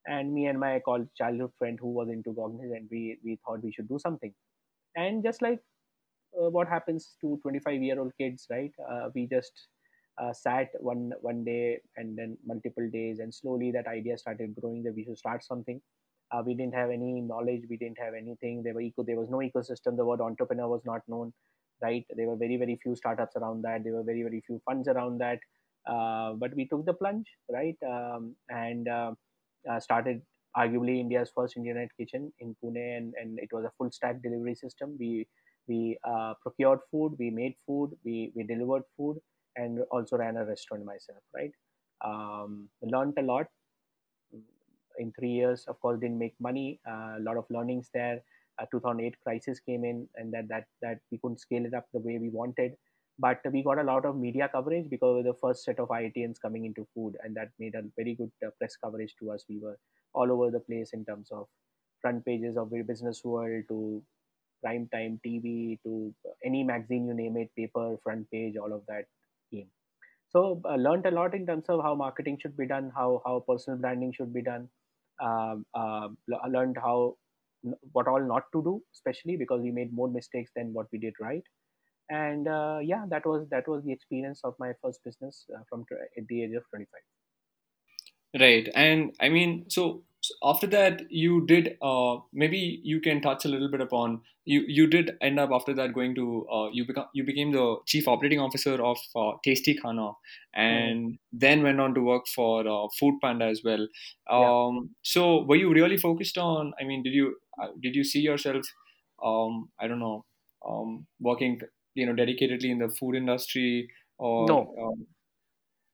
And 0.06 0.32
me 0.32 0.46
and 0.46 0.58
my 0.58 0.80
college 0.84 1.08
childhood 1.16 1.50
friend 1.58 1.78
who 1.80 1.88
was 1.88 2.08
into 2.08 2.34
Cognizant, 2.34 2.88
we 2.90 3.18
we 3.24 3.38
thought 3.44 3.62
we 3.62 3.72
should 3.72 3.88
do 3.88 3.98
something. 3.98 4.32
And 4.96 5.22
just 5.22 5.42
like 5.42 5.60
uh, 6.36 6.50
what 6.50 6.68
happens 6.68 7.16
to 7.20 7.38
25 7.42 7.82
year 7.82 8.00
old 8.00 8.12
kids, 8.18 8.46
right? 8.50 8.72
Uh, 8.90 9.08
we 9.14 9.26
just 9.26 9.68
uh, 10.20 10.32
sat 10.32 10.68
one 10.80 11.12
one 11.20 11.44
day 11.44 11.78
and 11.96 12.16
then 12.18 12.36
multiple 12.46 12.88
days 12.90 13.20
and 13.20 13.32
slowly 13.32 13.70
that 13.70 13.86
idea 13.86 14.18
started 14.18 14.54
growing 14.60 14.82
that 14.82 14.94
we 14.94 15.04
should 15.04 15.18
start 15.18 15.44
something. 15.44 15.80
Uh, 16.30 16.42
we 16.44 16.54
didn't 16.54 16.74
have 16.74 16.90
any 16.90 17.20
knowledge 17.22 17.62
we 17.70 17.76
didn't 17.76 17.98
have 17.98 18.14
anything. 18.14 18.62
There 18.62 18.74
were 18.74 18.80
eco 18.80 19.02
there 19.02 19.18
was 19.18 19.30
no 19.30 19.38
ecosystem. 19.38 19.96
The 19.96 20.04
word 20.04 20.20
entrepreneur 20.20 20.68
was 20.68 20.82
not 20.84 21.02
known 21.08 21.32
right? 21.80 22.04
There 22.16 22.26
were 22.26 22.36
very 22.36 22.56
very 22.56 22.78
few 22.82 22.96
startups 22.96 23.36
around 23.36 23.62
that. 23.62 23.84
There 23.84 23.94
were 23.94 24.02
very 24.02 24.22
very 24.22 24.42
few 24.46 24.60
funds 24.64 24.88
around 24.88 25.18
that. 25.18 25.38
Uh, 25.86 26.32
but 26.34 26.54
we 26.54 26.66
took 26.66 26.84
the 26.84 26.92
plunge 26.92 27.26
right? 27.50 27.76
Um, 27.86 28.34
and 28.50 28.88
uh, 28.88 29.12
started 29.78 30.22
arguably 30.56 30.98
india's 30.98 31.30
first 31.34 31.56
internet 31.56 31.88
kitchen 31.96 32.32
in 32.40 32.56
pune 32.60 32.96
and, 32.96 33.14
and 33.20 33.38
it 33.38 33.50
was 33.52 33.64
a 33.64 33.72
full 33.78 33.90
stack 33.90 34.22
delivery 34.22 34.54
system. 34.54 34.96
We 34.98 35.26
we 35.68 35.98
uh, 36.04 36.34
procured 36.42 36.80
food 36.90 37.14
we 37.18 37.30
made 37.30 37.54
food 37.66 37.90
we 38.04 38.32
we 38.34 38.42
delivered 38.42 38.82
food 38.96 39.18
and 39.56 39.80
also 39.90 40.16
ran 40.16 40.36
a 40.36 40.44
restaurant 40.44 40.84
myself 40.84 41.18
right? 41.34 41.52
Um, 42.04 42.68
learned 42.82 43.14
a 43.18 43.22
lot. 43.22 43.46
In 44.98 45.12
three 45.12 45.30
years 45.30 45.64
of 45.68 45.80
course 45.80 46.00
didn't 46.00 46.18
make 46.18 46.34
money. 46.40 46.80
Uh, 46.88 47.16
a 47.18 47.20
lot 47.20 47.36
of 47.36 47.44
learnings 47.50 47.90
there. 47.94 48.22
Uh, 48.60 48.66
2008 48.72 49.14
crisis 49.22 49.60
came 49.60 49.84
in 49.84 50.08
and 50.16 50.32
that 50.32 50.48
that 50.48 50.64
that 50.82 50.98
we 51.10 51.18
couldn't 51.18 51.38
scale 51.40 51.64
it 51.64 51.74
up 51.74 51.86
the 51.92 52.00
way 52.00 52.18
we 52.18 52.30
wanted. 52.30 52.76
But 53.20 53.40
we 53.52 53.62
got 53.62 53.78
a 53.78 53.82
lot 53.82 54.04
of 54.04 54.16
media 54.16 54.48
coverage 54.48 54.88
because 54.90 55.18
of 55.18 55.24
the 55.24 55.34
first 55.40 55.64
set 55.64 55.80
of 55.80 55.88
IITians 55.88 56.40
coming 56.40 56.64
into 56.64 56.86
food 56.94 57.16
and 57.22 57.36
that 57.36 57.50
made 57.58 57.74
a 57.74 57.82
very 57.96 58.14
good 58.14 58.30
uh, 58.46 58.50
press 58.58 58.76
coverage 58.76 59.14
to 59.20 59.32
us. 59.32 59.44
We 59.48 59.58
were 59.58 59.78
all 60.14 60.30
over 60.32 60.50
the 60.50 60.60
place 60.60 60.90
in 60.92 61.04
terms 61.04 61.30
of 61.32 61.46
front 62.00 62.24
pages 62.24 62.56
of 62.56 62.70
business 62.86 63.24
world 63.24 63.64
to 63.68 64.02
prime 64.62 64.88
time 64.92 65.20
tv 65.26 65.78
to 65.84 66.14
any 66.44 66.62
magazine 66.62 67.06
you 67.06 67.14
name 67.14 67.36
it 67.36 67.50
paper 67.56 67.96
front 68.02 68.30
page 68.30 68.56
all 68.56 68.72
of 68.72 68.82
that 68.86 69.04
came 69.52 69.68
so 70.28 70.60
uh, 70.64 70.76
learned 70.76 71.06
a 71.06 71.10
lot 71.10 71.34
in 71.34 71.46
terms 71.46 71.64
of 71.68 71.82
how 71.82 71.94
marketing 71.94 72.38
should 72.40 72.56
be 72.56 72.66
done 72.66 72.90
how 72.94 73.22
how 73.24 73.42
personal 73.48 73.78
branding 73.78 74.12
should 74.12 74.32
be 74.32 74.42
done 74.42 74.68
um, 75.20 75.66
uh, 75.74 76.08
learned 76.48 76.76
how 76.76 77.14
what 77.92 78.06
all 78.06 78.20
not 78.20 78.44
to 78.52 78.62
do, 78.62 78.82
especially 78.94 79.36
because 79.36 79.60
we 79.60 79.70
made 79.70 79.92
more 79.92 80.08
mistakes 80.08 80.50
than 80.54 80.72
what 80.72 80.86
we 80.92 80.98
did 80.98 81.14
right. 81.20 81.42
And 82.10 82.48
uh, 82.48 82.78
yeah, 82.82 83.04
that 83.08 83.26
was 83.26 83.46
that 83.50 83.68
was 83.68 83.84
the 83.84 83.92
experience 83.92 84.40
of 84.44 84.54
my 84.58 84.72
first 84.82 85.00
business 85.04 85.44
uh, 85.54 85.62
from 85.68 85.84
at 86.16 86.26
the 86.28 86.42
age 86.42 86.54
of 86.54 86.62
25. 86.70 86.86
Right. 88.40 88.68
And 88.74 89.14
I 89.20 89.28
mean, 89.28 89.68
so, 89.68 90.02
so 90.28 90.34
after 90.42 90.66
that, 90.66 91.10
you 91.10 91.46
did, 91.46 91.78
uh, 91.80 92.18
maybe 92.32 92.80
you 92.82 93.00
can 93.00 93.20
touch 93.22 93.44
a 93.44 93.48
little 93.48 93.70
bit 93.70 93.80
upon, 93.80 94.20
you, 94.44 94.62
you 94.66 94.86
did 94.86 95.12
end 95.20 95.40
up 95.40 95.50
after 95.52 95.72
that 95.74 95.94
going 95.94 96.14
to, 96.16 96.46
uh, 96.50 96.68
you 96.70 96.86
become, 96.86 97.06
you 97.14 97.24
became 97.24 97.52
the 97.52 97.76
chief 97.86 98.06
operating 98.08 98.40
officer 98.40 98.74
of 98.82 98.98
uh, 99.16 99.32
Tasty 99.44 99.74
Khana 99.74 100.12
and 100.54 101.18
then 101.32 101.62
went 101.62 101.80
on 101.80 101.94
to 101.94 102.02
work 102.02 102.26
for 102.26 102.66
uh, 102.68 102.88
Food 102.98 103.20
Panda 103.22 103.46
as 103.46 103.62
well. 103.64 103.86
Yeah. 104.30 104.66
Um, 104.66 104.94
so 105.02 105.44
were 105.44 105.56
you 105.56 105.72
really 105.72 105.96
focused 105.96 106.36
on, 106.36 106.74
I 106.80 106.84
mean, 106.84 107.02
did 107.02 107.14
you, 107.14 107.36
uh, 107.62 107.68
did 107.80 107.94
you 107.94 108.04
see 108.04 108.20
yourself, 108.20 108.66
um, 109.22 109.70
I 109.80 109.88
don't 109.88 110.00
know, 110.00 110.26
um, 110.68 111.06
working, 111.20 111.60
you 111.94 112.06
know, 112.06 112.12
dedicatedly 112.12 112.70
in 112.70 112.78
the 112.78 112.90
food 112.90 113.14
industry 113.16 113.88
or, 114.18 114.48
No, 114.48 114.74
um, 114.78 115.06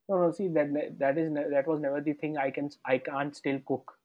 no, 0.09 0.19
no. 0.19 0.31
See 0.33 0.49
that 0.49 0.99
that 0.99 1.19
is 1.19 1.33
that 1.35 1.67
was 1.67 1.81
never 1.81 2.01
the 2.01 2.13
thing. 2.15 2.37
I 2.37 2.51
can 2.51 2.71
I 2.85 2.99
can't 2.99 3.35
still 3.37 3.61
cook 3.67 3.99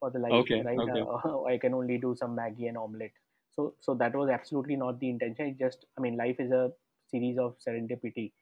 for 0.00 0.10
the 0.10 0.18
life, 0.18 0.32
okay, 0.32 0.62
right? 0.62 0.78
okay. 0.78 1.00
Uh, 1.00 1.42
I 1.52 1.58
can 1.58 1.74
only 1.74 1.98
do 1.98 2.14
some 2.16 2.36
Maggi 2.36 2.68
and 2.68 2.76
omelette. 2.76 3.12
So, 3.54 3.74
so 3.80 3.94
that 3.94 4.14
was 4.14 4.28
absolutely 4.28 4.76
not 4.76 5.00
the 5.00 5.08
intention. 5.08 5.46
It 5.46 5.58
just, 5.58 5.86
I 5.96 6.00
mean, 6.00 6.16
life 6.16 6.36
is 6.38 6.50
a 6.52 6.70
series 7.10 7.38
of 7.38 7.56
serendipity, 7.66 8.32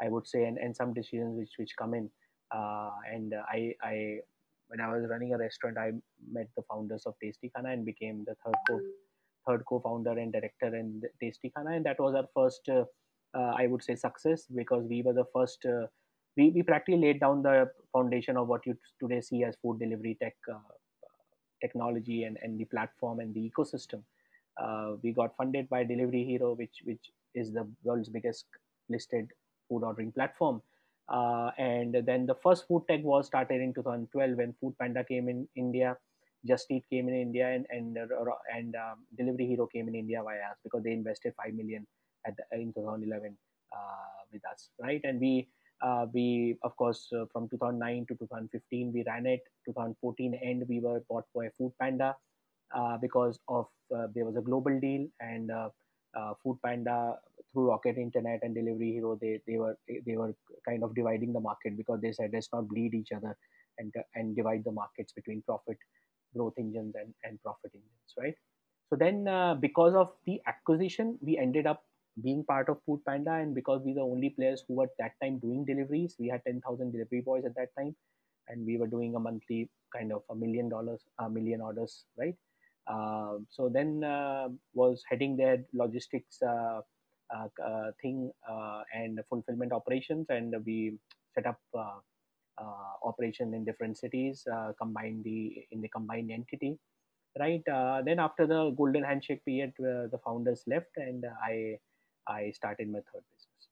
I 0.00 0.08
would 0.08 0.26
say, 0.26 0.44
and, 0.44 0.58
and 0.58 0.74
some 0.76 0.92
decisions 0.92 1.38
which 1.38 1.52
which 1.58 1.76
come 1.78 1.94
in. 1.94 2.10
Uh, 2.54 2.90
and 3.12 3.34
I, 3.34 3.74
I, 3.82 4.18
when 4.68 4.80
I 4.80 4.88
was 4.92 5.06
running 5.08 5.32
a 5.32 5.38
restaurant, 5.38 5.78
I 5.78 5.92
met 6.30 6.48
the 6.56 6.62
founders 6.68 7.04
of 7.06 7.14
Tasty 7.22 7.50
Khana 7.54 7.72
and 7.72 7.84
became 7.84 8.24
the 8.26 8.34
third 8.44 8.54
co 8.68 8.80
third 9.46 9.64
co-founder 9.68 10.12
and 10.18 10.32
director 10.32 10.74
in 10.74 11.02
Tasty 11.20 11.52
Khana, 11.56 11.76
and 11.76 11.86
that 11.86 12.00
was 12.00 12.14
our 12.14 12.26
first, 12.34 12.68
uh, 12.68 12.84
uh, 13.36 13.52
I 13.56 13.66
would 13.66 13.82
say, 13.84 13.94
success 13.94 14.46
because 14.54 14.84
we 14.88 15.02
were 15.02 15.12
the 15.12 15.26
first. 15.34 15.64
Uh, 15.64 15.86
we, 16.36 16.50
we 16.50 16.62
practically 16.62 17.00
laid 17.00 17.20
down 17.20 17.42
the 17.42 17.70
foundation 17.92 18.36
of 18.36 18.48
what 18.48 18.66
you 18.66 18.76
today 19.00 19.20
see 19.20 19.44
as 19.44 19.54
food 19.62 19.78
delivery 19.78 20.16
tech 20.20 20.34
uh, 20.52 20.58
technology 21.64 22.24
and, 22.24 22.38
and 22.42 22.58
the 22.60 22.66
platform 22.74 23.20
and 23.20 23.34
the 23.34 23.50
ecosystem. 23.50 24.02
Uh, 24.62 24.92
we 25.02 25.12
got 25.12 25.36
funded 25.36 25.68
by 25.68 25.82
Delivery 25.92 26.24
Hero, 26.30 26.54
which 26.54 26.76
which 26.90 27.10
is 27.34 27.52
the 27.52 27.66
world's 27.82 28.10
biggest 28.16 28.46
listed 28.88 29.28
food 29.68 29.82
ordering 29.82 30.12
platform. 30.12 30.62
Uh, 31.08 31.50
and 31.58 31.96
then 32.06 32.26
the 32.26 32.36
first 32.42 32.66
food 32.66 32.82
tech 32.88 33.02
was 33.02 33.26
started 33.26 33.60
in 33.60 33.74
2012 33.74 34.36
when 34.36 34.54
Food 34.60 34.74
Panda 34.80 35.04
came 35.04 35.28
in 35.28 35.46
India, 35.54 35.96
Just 36.46 36.70
Eat 36.70 36.84
came 36.90 37.08
in 37.08 37.14
India, 37.14 37.48
and 37.56 37.66
and 37.70 37.98
uh, 37.98 38.38
and 38.56 38.74
um, 38.84 39.04
Delivery 39.18 39.46
Hero 39.46 39.66
came 39.66 39.88
in 39.88 39.94
India 39.94 40.22
via 40.22 40.50
us 40.52 40.58
because 40.62 40.82
they 40.82 40.92
invested 40.92 41.34
five 41.42 41.54
million 41.54 41.86
at 42.26 42.36
the, 42.36 42.44
in 42.58 42.72
2011 42.72 43.36
uh, 43.72 44.20
with 44.32 44.42
us, 44.50 44.70
right? 44.80 45.00
And 45.04 45.20
we 45.20 45.48
uh, 45.84 46.06
we 46.12 46.56
of 46.64 46.76
course 46.76 47.08
uh, 47.12 47.24
from 47.32 47.48
2009 47.48 48.06
to 48.08 48.14
2015 48.16 48.92
we 48.92 49.04
ran 49.06 49.26
it. 49.26 49.40
2014 49.66 50.34
end 50.42 50.64
we 50.68 50.80
were 50.80 51.00
bought 51.08 51.24
by 51.34 51.48
food 51.58 51.72
panda 51.80 52.16
uh, 52.74 52.96
because 53.00 53.38
of 53.48 53.66
uh, 53.94 54.06
there 54.14 54.24
was 54.24 54.36
a 54.36 54.40
global 54.40 54.78
deal 54.80 55.06
and 55.20 55.50
uh, 55.50 55.68
uh, 56.18 56.32
food 56.42 56.58
panda 56.64 57.14
through 57.52 57.68
rocket 57.68 57.96
internet 57.98 58.40
and 58.42 58.54
delivery 58.54 58.92
hero 58.92 59.18
they, 59.20 59.40
they 59.46 59.58
were 59.58 59.76
they 60.06 60.16
were 60.16 60.34
kind 60.68 60.82
of 60.82 60.94
dividing 60.94 61.32
the 61.32 61.40
market 61.40 61.76
because 61.76 62.00
they 62.00 62.12
said 62.12 62.30
let's 62.32 62.48
not 62.52 62.68
bleed 62.68 62.94
each 62.94 63.12
other 63.12 63.36
and 63.78 63.92
and 64.14 64.36
divide 64.36 64.62
the 64.64 64.72
markets 64.72 65.12
between 65.12 65.42
profit 65.42 65.76
growth 66.34 66.54
engines 66.58 66.94
and, 66.96 67.12
and 67.24 67.40
profit 67.42 67.70
engines 67.74 68.14
right? 68.18 68.34
So 68.90 68.96
then 68.96 69.24
because 69.60 69.94
of 69.94 70.12
the 70.26 70.40
acquisition 70.46 71.18
we 71.20 71.38
ended 71.38 71.66
up 71.66 71.82
being 72.22 72.44
part 72.44 72.68
of 72.68 72.78
food 72.86 73.00
panda 73.06 73.32
and 73.34 73.54
because 73.54 73.82
we 73.84 73.92
were 73.92 74.00
the 74.00 74.06
only 74.14 74.30
players 74.30 74.62
who 74.66 74.74
were 74.74 74.84
at 74.84 74.96
that 74.98 75.12
time 75.22 75.38
doing 75.38 75.64
deliveries 75.64 76.16
we 76.18 76.28
had 76.28 76.42
10000 76.46 76.92
delivery 76.92 77.20
boys 77.20 77.44
at 77.44 77.54
that 77.56 77.68
time 77.78 77.94
and 78.48 78.66
we 78.66 78.76
were 78.76 78.86
doing 78.86 79.14
a 79.16 79.20
monthly 79.20 79.68
kind 79.94 80.12
of 80.12 80.22
a 80.30 80.34
million 80.34 80.68
dollars 80.68 81.02
a 81.20 81.28
million 81.30 81.60
orders 81.60 82.04
right? 82.18 82.36
Uh, 82.86 83.38
so 83.48 83.70
then 83.72 84.04
uh, 84.04 84.48
was 84.74 85.02
heading 85.08 85.36
their 85.36 85.64
logistics 85.72 86.42
uh, 86.42 86.80
uh, 87.34 87.48
uh, 87.64 87.90
thing 88.02 88.30
uh, 88.50 88.82
and 88.94 89.18
fulfillment 89.30 89.72
operations 89.72 90.26
and 90.28 90.54
we 90.66 90.94
set 91.34 91.46
up 91.46 91.58
operation 93.04 93.52
in 93.54 93.64
different 93.64 93.96
cities 93.98 94.46
combined 94.80 95.24
the 95.24 95.66
in 95.72 95.80
the 95.80 95.88
combined 95.88 96.30
entity 96.30 96.78
right? 97.38 97.62
Then 98.04 98.18
after 98.20 98.46
the 98.46 98.70
golden 98.70 99.04
handshake 99.04 99.44
period 99.44 99.72
the 99.78 100.20
founders 100.24 100.62
left 100.66 100.96
and 100.96 101.24
i 101.44 101.78
i 102.26 102.50
started 102.50 102.88
my 102.88 103.00
third 103.12 103.24
business 103.32 103.68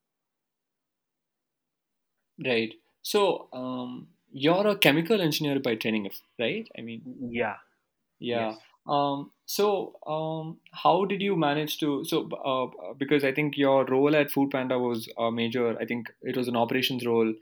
Right. 2.44 2.74
So, 3.02 3.48
um, 3.52 4.08
you're 4.32 4.66
a 4.66 4.76
chemical 4.76 5.20
engineer 5.20 5.60
by 5.60 5.74
training, 5.76 6.10
right? 6.38 6.68
I 6.76 6.80
mean, 6.80 7.04
yeah 7.20 7.56
yeah. 8.18 8.54
yes 8.54 8.58
Um, 8.86 9.32
so, 9.46 9.96
um, 10.06 10.60
how 10.72 11.04
did 11.04 11.22
you 11.22 11.36
manage 11.36 11.78
to? 11.80 12.04
So, 12.04 12.28
uh, 12.30 12.94
because 12.94 13.24
I 13.24 13.32
think 13.32 13.56
your 13.56 13.84
role 13.86 14.16
at 14.16 14.30
Food 14.30 14.50
Panda 14.50 14.78
was 14.78 15.08
a 15.18 15.30
major. 15.30 15.78
I 15.80 15.84
think 15.86 16.12
it 16.22 16.36
was 16.36 16.48
an 16.48 16.56
operations 16.56 17.06
role. 17.06 17.34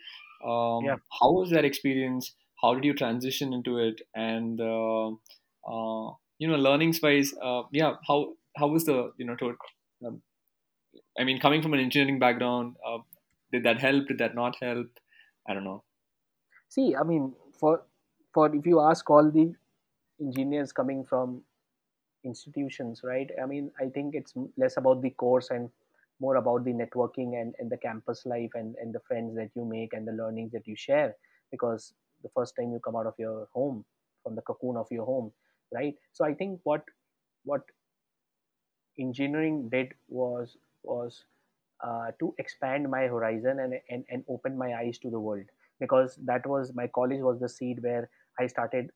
yeah 0.81 0.97
Um, 0.97 1.03
how 1.21 1.33
was 1.33 1.51
that 1.51 1.65
experience? 1.65 2.35
How 2.63 2.75
did 2.75 2.85
you 2.85 2.95
transition 2.95 3.53
into 3.53 3.79
it? 3.79 4.03
And 4.15 4.61
uh, 4.61 5.09
uh, 5.11 6.15
you 6.39 6.49
know, 6.49 6.57
learnings 6.57 7.01
wise, 7.03 7.35
uh, 7.43 7.63
yeah. 7.73 7.95
How 8.07 8.35
how 8.57 8.69
was 8.69 8.85
the 8.87 9.13
you 9.19 9.27
know? 9.27 9.37
To, 9.37 9.57
um, 10.07 10.23
I 11.19 11.25
mean, 11.25 11.41
coming 11.41 11.63
from 11.63 11.75
an 11.75 11.81
engineering 11.81 12.19
background, 12.19 12.77
uh, 12.87 12.99
did 13.53 13.65
that 13.65 13.81
help? 13.81 14.09
Did 14.09 14.19
that 14.19 14.35
not 14.35 14.57
help? 14.61 14.89
I 15.49 15.55
don't 15.55 15.65
know. 15.65 15.85
see 16.75 16.95
i 17.01 17.03
mean 17.03 17.25
for 17.61 17.83
for 18.35 18.45
if 18.59 18.67
you 18.67 18.81
ask 18.81 19.11
all 19.11 19.31
the 19.31 19.45
engineers 20.27 20.73
coming 20.73 21.05
from 21.11 21.43
institutions 22.25 23.01
right 23.05 23.31
i 23.43 23.47
mean 23.47 23.71
i 23.81 23.87
think 23.97 24.15
it's 24.15 24.35
less 24.63 24.77
about 24.77 25.03
the 25.03 25.11
course 25.25 25.51
and 25.51 25.71
more 26.21 26.37
about 26.37 26.65
the 26.65 26.73
networking 26.73 27.41
and, 27.41 27.55
and 27.59 27.71
the 27.71 27.79
campus 27.79 28.27
life 28.27 28.51
and, 28.55 28.75
and 28.81 28.95
the 28.95 29.01
friends 29.09 29.35
that 29.37 29.51
you 29.57 29.65
make 29.65 29.95
and 29.95 30.07
the 30.07 30.13
learnings 30.13 30.53
that 30.53 30.67
you 30.67 30.77
share 30.77 31.15
because 31.51 31.95
the 32.23 32.29
first 32.35 32.55
time 32.57 32.73
you 32.73 32.81
come 32.85 32.97
out 32.97 33.07
of 33.07 33.15
your 33.19 33.49
home 33.55 33.85
from 34.23 34.35
the 34.35 34.43
cocoon 34.43 34.77
of 34.77 34.87
your 34.91 35.07
home 35.07 35.33
right 35.73 35.95
so 36.13 36.25
i 36.25 36.35
think 36.35 36.61
what 36.65 36.85
what 37.45 37.63
engineering 38.99 39.69
did 39.71 39.95
was 40.09 40.57
was 40.83 41.25
uh, 41.85 42.13
to 42.21 42.35
expand 42.39 42.91
my 42.91 43.03
horizon 43.05 43.61
and, 43.61 43.75
and 43.91 44.05
and 44.11 44.25
open 44.29 44.59
my 44.59 44.75
eyes 44.75 44.99
to 45.01 45.11
the 45.11 45.21
world. 45.21 45.47
Because 45.81 46.17
that 46.27 46.47
was 46.47 46.73
my 46.75 46.87
college 46.89 47.21
was 47.23 47.41
the 47.41 47.49
seed 47.49 47.83
where 47.83 48.11
i 48.39 48.47
started 48.47 48.91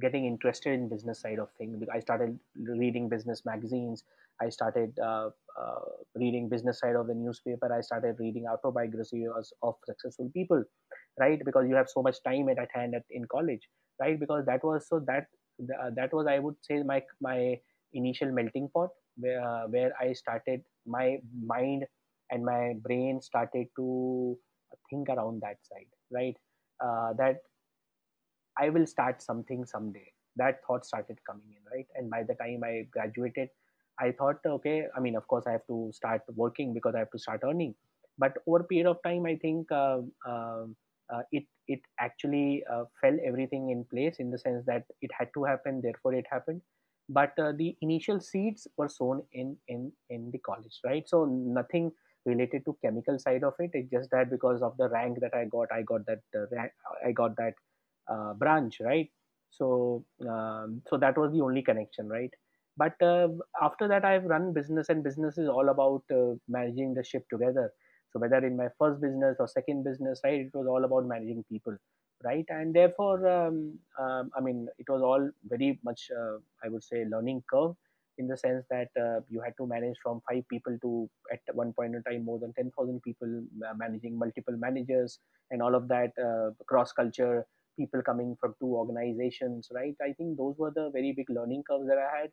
getting 0.00 0.26
interested 0.26 0.74
in 0.74 0.88
business 0.88 1.20
side 1.20 1.38
of 1.38 1.48
things 1.58 1.82
i 1.94 1.98
started 2.00 2.38
reading 2.56 3.08
business 3.08 3.42
magazines. 3.44 4.04
I 4.38 4.50
started 4.50 4.98
uh, 5.02 5.30
uh, 5.58 5.84
reading 6.14 6.50
business 6.50 6.80
side 6.80 6.94
of 6.94 7.06
the 7.06 7.14
newspaper. 7.14 7.72
I 7.72 7.80
started 7.80 8.16
reading 8.18 8.44
autobiographies 8.46 9.28
of 9.62 9.76
successful 9.86 10.30
people 10.34 10.62
right? 11.20 11.40
Because 11.44 11.68
you 11.68 11.74
have 11.76 11.88
so 11.90 12.02
much 12.02 12.16
time 12.24 12.48
at, 12.50 12.58
at 12.58 12.70
hand 12.74 12.94
at, 12.96 13.04
in 13.10 13.26
college 13.26 13.62
right? 14.00 14.20
Because 14.20 14.46
that 14.46 14.64
was 14.64 14.88
so 14.88 15.00
that 15.06 15.26
uh, 15.82 15.90
that 15.96 16.12
was 16.12 16.26
i 16.28 16.38
would 16.38 16.56
say 16.62 16.82
my 16.82 17.02
my 17.20 17.58
initial 17.94 18.30
melting 18.32 18.68
pot 18.74 18.90
where 19.16 19.42
uh, 19.50 19.66
where 19.68 19.92
i 20.00 20.12
started 20.12 20.62
my 20.86 21.18
mind 21.54 21.84
and 22.30 22.44
my 22.44 22.74
brain 22.86 23.20
started 23.20 23.66
to 23.76 24.38
think 24.90 25.08
around 25.08 25.40
that 25.42 25.58
side 25.70 25.90
right 26.10 26.36
uh, 26.84 27.12
that 27.14 27.38
I 28.58 28.70
will 28.70 28.86
start 28.86 29.22
something 29.22 29.64
someday. 29.64 30.12
That 30.36 30.60
thought 30.66 30.84
started 30.84 31.18
coming 31.26 31.48
in, 31.56 31.62
right? 31.72 31.86
And 31.94 32.10
by 32.10 32.22
the 32.22 32.34
time 32.34 32.62
I 32.64 32.86
graduated, 32.90 33.48
I 33.98 34.12
thought, 34.12 34.40
okay, 34.44 34.86
I 34.96 35.00
mean, 35.00 35.16
of 35.16 35.26
course, 35.28 35.44
I 35.46 35.52
have 35.52 35.66
to 35.68 35.90
start 35.94 36.22
working 36.34 36.74
because 36.74 36.94
I 36.94 36.98
have 37.00 37.10
to 37.12 37.18
start 37.18 37.40
earning. 37.44 37.74
But 38.18 38.34
over 38.46 38.58
a 38.60 38.64
period 38.64 38.86
of 38.86 39.02
time, 39.02 39.26
I 39.26 39.36
think 39.36 39.70
uh, 39.72 40.00
um 40.26 40.76
uh, 41.12 41.22
it 41.32 41.44
it 41.68 41.80
actually 42.00 42.64
uh, 42.72 42.84
fell 43.00 43.16
everything 43.24 43.70
in 43.70 43.84
place 43.84 44.16
in 44.18 44.30
the 44.30 44.38
sense 44.38 44.64
that 44.66 44.84
it 45.00 45.10
had 45.18 45.28
to 45.34 45.44
happen, 45.44 45.80
therefore 45.82 46.14
it 46.14 46.26
happened. 46.30 46.60
But 47.08 47.32
uh, 47.38 47.52
the 47.52 47.76
initial 47.82 48.20
seeds 48.20 48.66
were 48.76 48.88
sown 48.88 49.22
in 49.32 49.56
in 49.68 49.92
in 50.10 50.30
the 50.30 50.38
college, 50.38 50.80
right? 50.84 51.08
So 51.08 51.24
nothing 51.24 51.92
related 52.24 52.64
to 52.64 52.76
chemical 52.84 53.18
side 53.18 53.44
of 53.44 53.54
it. 53.60 53.70
It's 53.74 53.90
just 53.90 54.10
that 54.10 54.30
because 54.30 54.60
of 54.62 54.76
the 54.76 54.88
rank 54.88 55.20
that 55.20 55.34
I 55.34 55.44
got, 55.44 55.68
I 55.72 55.82
got 55.82 56.04
that 56.06 56.22
uh, 56.34 56.46
rank, 56.50 56.72
I 57.04 57.12
got 57.12 57.36
that 57.36 57.54
uh, 58.08 58.34
branch 58.34 58.78
right 58.80 59.10
so 59.50 60.04
um, 60.28 60.82
so 60.88 60.96
that 60.96 61.16
was 61.16 61.32
the 61.32 61.40
only 61.40 61.62
connection 61.62 62.08
right 62.08 62.30
but 62.76 63.00
uh, 63.02 63.28
after 63.62 63.88
that 63.88 64.04
i've 64.04 64.24
run 64.24 64.52
business 64.52 64.88
and 64.88 65.02
business 65.02 65.38
is 65.38 65.48
all 65.48 65.68
about 65.68 66.02
uh, 66.12 66.34
managing 66.48 66.94
the 66.94 67.04
ship 67.04 67.24
together 67.30 67.72
so 68.12 68.18
whether 68.20 68.38
in 68.46 68.56
my 68.56 68.68
first 68.78 69.00
business 69.00 69.36
or 69.40 69.48
second 69.48 69.84
business 69.84 70.20
right 70.24 70.40
it 70.40 70.50
was 70.54 70.66
all 70.66 70.84
about 70.84 71.06
managing 71.06 71.44
people 71.50 71.76
right? 72.24 72.44
And 72.48 72.74
therefore 72.74 73.26
um, 73.28 73.78
um, 74.00 74.30
i 74.36 74.40
mean 74.40 74.68
it 74.78 74.88
was 74.88 75.02
all 75.02 75.30
very 75.44 75.78
much 75.84 76.08
uh, 76.20 76.36
i 76.64 76.68
would 76.68 76.84
say 76.84 77.04
learning 77.04 77.42
curve 77.52 77.74
in 78.18 78.26
the 78.26 78.36
sense 78.36 78.64
that 78.70 78.88
uh, 79.00 79.20
you 79.28 79.40
had 79.42 79.54
to 79.58 79.66
manage 79.66 79.96
from 80.02 80.20
five 80.30 80.42
people 80.48 80.76
to 80.82 81.08
at 81.32 81.40
one 81.54 81.72
point 81.74 81.94
in 81.94 82.02
time 82.02 82.24
more 82.24 82.38
than 82.38 82.52
10000 82.54 83.02
people 83.02 83.28
managing 83.76 84.18
multiple 84.18 84.56
managers 84.56 85.18
and 85.50 85.62
all 85.62 85.74
of 85.74 85.88
that 85.88 86.10
uh, 86.28 86.50
cross 86.66 86.92
culture 86.92 87.46
people 87.78 88.00
coming 88.02 88.34
from 88.40 88.54
two 88.60 88.74
organizations 88.74 89.68
right? 89.74 89.94
I 90.02 90.12
think 90.14 90.38
those 90.38 90.54
were 90.58 90.72
the 90.74 90.90
very 90.92 91.12
big 91.16 91.28
learning 91.28 91.62
curves 91.68 91.86
that 91.88 91.98
i 91.98 92.20
had 92.20 92.30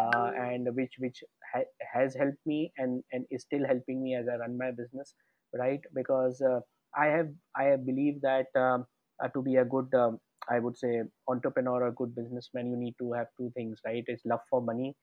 uh, 0.00 0.30
and 0.38 0.68
which 0.74 0.94
which 0.98 1.22
ha- 1.52 1.70
has 1.92 2.14
helped 2.14 2.44
me 2.46 2.72
and 2.78 3.02
and 3.12 3.26
is 3.30 3.42
still 3.42 3.66
helping 3.66 4.02
me 4.02 4.14
as 4.14 4.26
i 4.28 4.36
run 4.36 4.56
my 4.56 4.70
business 4.70 5.14
right? 5.54 5.80
Because 5.94 6.40
uh, 6.40 6.60
i 6.96 7.06
have 7.06 7.28
i 7.56 7.64
have 7.64 7.84
believed 7.86 8.22
that 8.22 8.46
um, 8.56 8.86
to 9.28 9.42
be 9.42 9.56
a 9.56 9.64
good 9.64 9.92
um, 9.94 10.18
i 10.50 10.58
would 10.58 10.76
say 10.76 11.02
entrepreneur 11.28 11.84
or 11.86 11.92
good 11.92 12.14
businessman 12.14 12.66
you 12.70 12.76
need 12.76 12.94
to 12.98 13.12
have 13.12 13.26
two 13.38 13.50
things 13.56 13.78
right? 13.84 14.04
It's 14.06 14.24
love 14.24 14.40
for 14.50 14.60
money 14.60 14.94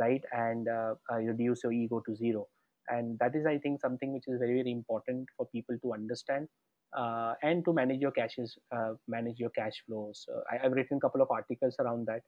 right? 0.00 0.22
And 0.32 0.68
uh, 0.68 0.94
uh, 1.12 1.18
reduce 1.18 1.62
your 1.62 1.72
ego 1.72 2.02
to 2.06 2.16
zero. 2.16 2.46
And 2.88 3.18
that 3.20 3.34
is 3.34 3.46
i 3.46 3.58
think 3.58 3.80
something 3.80 4.12
which 4.12 4.24
is 4.28 4.38
very 4.38 4.56
very 4.60 4.72
important 4.72 5.26
for 5.36 5.46
people 5.54 5.76
to 5.82 5.92
understand 5.94 6.48
uh, 6.96 7.34
and 7.42 7.64
to 7.64 7.72
manage 7.72 8.00
your 8.00 8.10
cashes 8.12 8.56
uh, 8.76 8.92
manage 9.08 9.38
your 9.38 9.50
cash 9.50 9.82
flows. 9.86 10.26
Uh, 10.32 10.40
I, 10.50 10.64
i've 10.66 10.72
written 10.72 10.98
a 10.98 11.00
couple 11.00 11.22
of 11.22 11.30
articles 11.30 11.76
around 11.80 12.06
that 12.06 12.22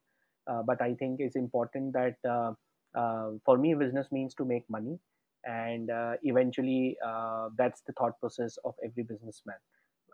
uh, 0.50 0.62
but 0.66 0.80
i 0.80 0.94
think 0.94 1.16
it's 1.20 1.37
important 1.37 1.92
that 1.92 2.16
uh, 2.28 2.52
uh, 2.98 3.30
for 3.44 3.59
me 3.59 3.74
business 3.74 4.06
means 4.11 4.35
to 4.35 4.44
make 4.44 4.64
money 4.70 4.98
and 5.44 5.90
uh, 5.90 6.14
eventually 6.22 6.96
uh, 7.06 7.48
that's 7.56 7.82
the 7.87 7.92
thought 7.98 8.18
process 8.20 8.56
of 8.64 8.74
every 8.85 9.02
businessman 9.02 9.56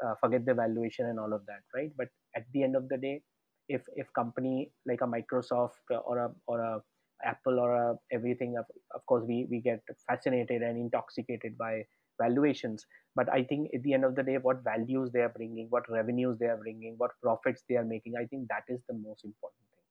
uh, 0.04 0.14
forget 0.20 0.44
the 0.44 0.54
valuation 0.54 1.06
and 1.06 1.18
all 1.18 1.32
of 1.32 1.44
that 1.46 1.62
right 1.74 1.92
but 1.96 2.08
at 2.36 2.44
the 2.52 2.62
end 2.62 2.76
of 2.76 2.88
the 2.88 2.96
day 2.96 3.22
if 3.68 3.82
if 3.94 4.12
company 4.14 4.72
like 4.86 5.00
a 5.02 5.06
microsoft 5.06 5.90
or 6.04 6.18
a 6.18 6.30
or 6.46 6.60
a 6.60 6.80
apple 7.24 7.60
or 7.60 7.74
a 7.76 7.96
everything 8.10 8.56
of, 8.58 8.64
of 8.94 9.04
course 9.06 9.24
we 9.26 9.46
we 9.50 9.60
get 9.60 9.80
fascinated 10.08 10.62
and 10.62 10.76
intoxicated 10.76 11.56
by 11.56 11.82
valuations 12.20 12.84
but 13.14 13.28
i 13.32 13.42
think 13.42 13.70
at 13.74 13.82
the 13.84 13.94
end 13.94 14.04
of 14.04 14.14
the 14.16 14.22
day 14.22 14.36
what 14.38 14.62
values 14.64 15.10
they 15.12 15.20
are 15.20 15.34
bringing 15.36 15.66
what 15.70 15.88
revenues 15.88 16.36
they 16.38 16.46
are 16.46 16.56
bringing 16.56 16.94
what 16.98 17.12
profits 17.22 17.62
they 17.68 17.76
are 17.76 17.84
making 17.84 18.14
i 18.16 18.24
think 18.26 18.48
that 18.48 18.64
is 18.68 18.80
the 18.88 18.94
most 18.94 19.24
important 19.24 19.62
thing 19.70 19.86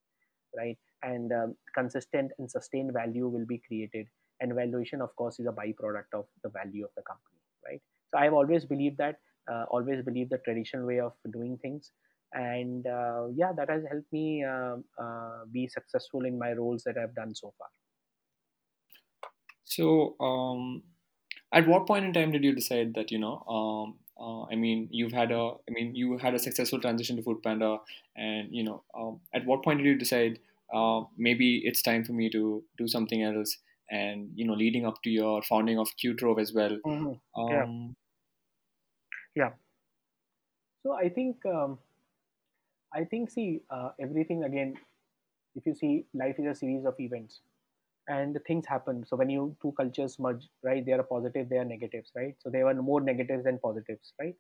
right? 0.58 0.78
And 1.04 1.32
um, 1.32 1.56
consistent 1.76 2.32
and 2.40 2.50
sustained 2.50 2.94
value 2.94 3.28
will 3.28 3.46
be 3.46 3.62
created. 3.68 4.08
And 4.40 4.54
valuation, 4.56 5.02
of 5.02 5.16
course, 5.16 5.40
is 5.40 5.48
a 5.48 5.52
byproduct 5.52 6.14
of 6.14 6.26
the 6.44 6.50
value 6.50 6.84
of 6.84 6.92
the 6.96 7.04
company, 7.04 7.40
right? 7.66 7.82
So 8.12 8.18
I've 8.20 8.34
always 8.34 8.66
believed 8.66 8.98
that, 8.98 9.18
uh, 9.52 9.66
always 9.70 10.04
believe 10.04 10.30
the 10.30 10.40
traditional 10.40 10.86
way 10.86 11.00
of 11.00 11.14
doing 11.32 11.58
things. 11.58 11.92
And 12.34 12.88
uh, 12.88 13.28
yeah, 13.34 13.52
that 13.58 13.70
has 13.70 13.84
helped 13.92 14.12
me 14.12 14.44
uh, 14.44 14.78
uh, 15.02 15.46
be 15.52 15.68
successful 15.68 16.26
in 16.26 16.40
my 16.40 16.54
roles 16.54 16.84
that 16.84 16.98
I've 16.98 17.16
done 17.16 17.36
so 17.36 17.54
far. 17.58 17.68
So, 19.64 20.20
um, 20.20 20.84
at 21.52 21.68
what 21.68 21.88
point 21.88 22.06
in 22.06 22.14
time 22.14 22.32
did 22.32 22.44
you 22.44 22.54
decide 22.54 22.94
that 22.96 23.12
you 23.12 23.20
know? 23.20 23.40
Um, 23.42 24.00
uh, 24.20 24.44
I 24.46 24.56
mean, 24.56 24.88
you've 24.92 25.12
had 25.14 25.32
a, 25.32 25.56
I 25.68 25.72
mean, 25.72 25.96
you 25.96 26.18
had 26.18 26.34
a 26.36 26.40
successful 26.40 26.80
transition 26.80 27.16
to 27.18 27.24
Food 27.24 27.42
Panda, 27.44 27.80
and 28.16 28.54
you 28.56 28.64
know, 28.64 28.84
um, 28.94 29.22
at 29.34 29.46
what 29.46 29.64
point 29.64 29.80
did 29.80 29.88
you 29.88 29.96
decide 29.98 30.40
uh, 30.74 31.04
maybe 31.18 31.60
it's 31.66 31.82
time 31.82 32.04
for 32.04 32.14
me 32.14 32.30
to 32.30 32.64
do 32.78 32.88
something 32.88 33.22
else? 33.24 33.58
And 33.90 34.32
you 34.36 34.46
know, 34.46 34.54
leading 34.54 34.86
up 34.86 35.02
to 35.04 35.10
your 35.10 35.42
founding 35.44 35.80
of 35.80 35.90
Qtrove 35.98 36.40
as 36.40 36.54
well. 36.54 36.80
hmm 36.84 37.14
Yeah, 37.48 37.68
Um, 37.68 37.96
yeah. 39.36 39.52
So 40.84 40.94
I 40.94 41.10
think, 41.10 41.46
um, 41.46 41.80
I 42.94 43.04
think, 43.06 43.30
see, 43.30 43.62
uh, 43.70 43.90
everything 44.00 44.44
again, 44.44 44.76
if 45.56 45.66
you 45.66 45.76
see, 45.76 46.06
life 46.14 46.38
is 46.40 46.48
a 46.48 46.56
series 46.56 46.86
of 46.86 46.96
events 47.00 47.42
and 48.08 48.38
things 48.48 48.66
happen. 48.68 49.06
So 49.08 49.18
when 49.18 49.30
you 49.30 49.56
two 49.62 49.74
cultures 49.78 50.18
merge 50.20 50.48
right 50.64 50.86
they 50.86 50.94
are 50.94 51.04
positive 51.04 51.50
they 51.50 51.58
are 51.58 51.66
negatives 51.66 52.12
right? 52.16 52.36
So 52.40 52.50
there 52.50 52.66
were 52.66 52.76
more 52.76 53.02
negatives 53.02 53.46
than 53.46 53.60
positives 53.60 54.14
right? 54.20 54.36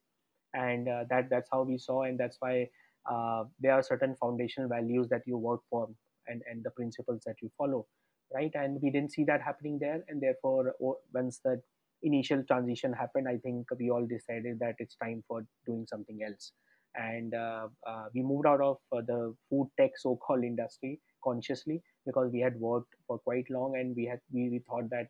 And 0.53 0.89
uh, 0.89 1.05
that 1.09 1.29
that's 1.29 1.49
how 1.51 1.63
we 1.63 1.77
saw 1.77 2.03
and 2.03 2.19
that's 2.19 2.37
why 2.39 2.69
uh, 3.11 3.45
there 3.59 3.73
are 3.73 3.83
certain 3.83 4.15
foundational 4.15 4.69
values 4.69 5.09
that 5.09 5.23
you 5.27 5.37
work 5.37 5.61
for 5.69 5.89
and 6.27 6.41
and 6.51 6.63
the 6.63 6.71
principles 6.71 7.23
that 7.25 7.35
you 7.41 7.51
follow 7.57 7.87
right? 8.33 8.51
And 8.55 8.81
we 8.81 8.89
didn't 8.91 9.11
see 9.13 9.25
that 9.25 9.41
happening 9.41 9.79
there 9.79 10.03
and 10.09 10.21
therefore 10.21 10.75
once 11.13 11.39
that 11.45 11.61
initial 12.03 12.43
transition 12.49 12.93
happened 12.93 13.27
i 13.27 13.37
think 13.37 13.67
we 13.79 13.89
all 13.89 14.05
decided 14.05 14.59
that 14.59 14.75
it's 14.79 14.95
time 14.95 15.23
for 15.27 15.45
doing 15.65 15.85
something 15.87 16.19
else. 16.27 16.53
And 16.93 17.33
uh, 17.33 17.67
uh, 17.87 18.05
we 18.13 18.21
moved 18.21 18.45
out 18.45 18.59
of 18.59 18.77
uh, 18.91 18.99
the 19.07 19.33
food 19.49 19.69
tech 19.79 19.91
so-called 19.97 20.43
industry 20.43 20.99
consciously 21.23 21.81
because 22.05 22.29
we 22.33 22.41
had 22.41 22.59
worked 22.59 22.93
for 23.07 23.17
quite 23.19 23.45
long 23.49 23.77
and 23.77 23.95
we 23.95 24.05
had 24.05 24.19
we, 24.33 24.49
we 24.49 24.59
thought 24.67 24.89
that 24.89 25.07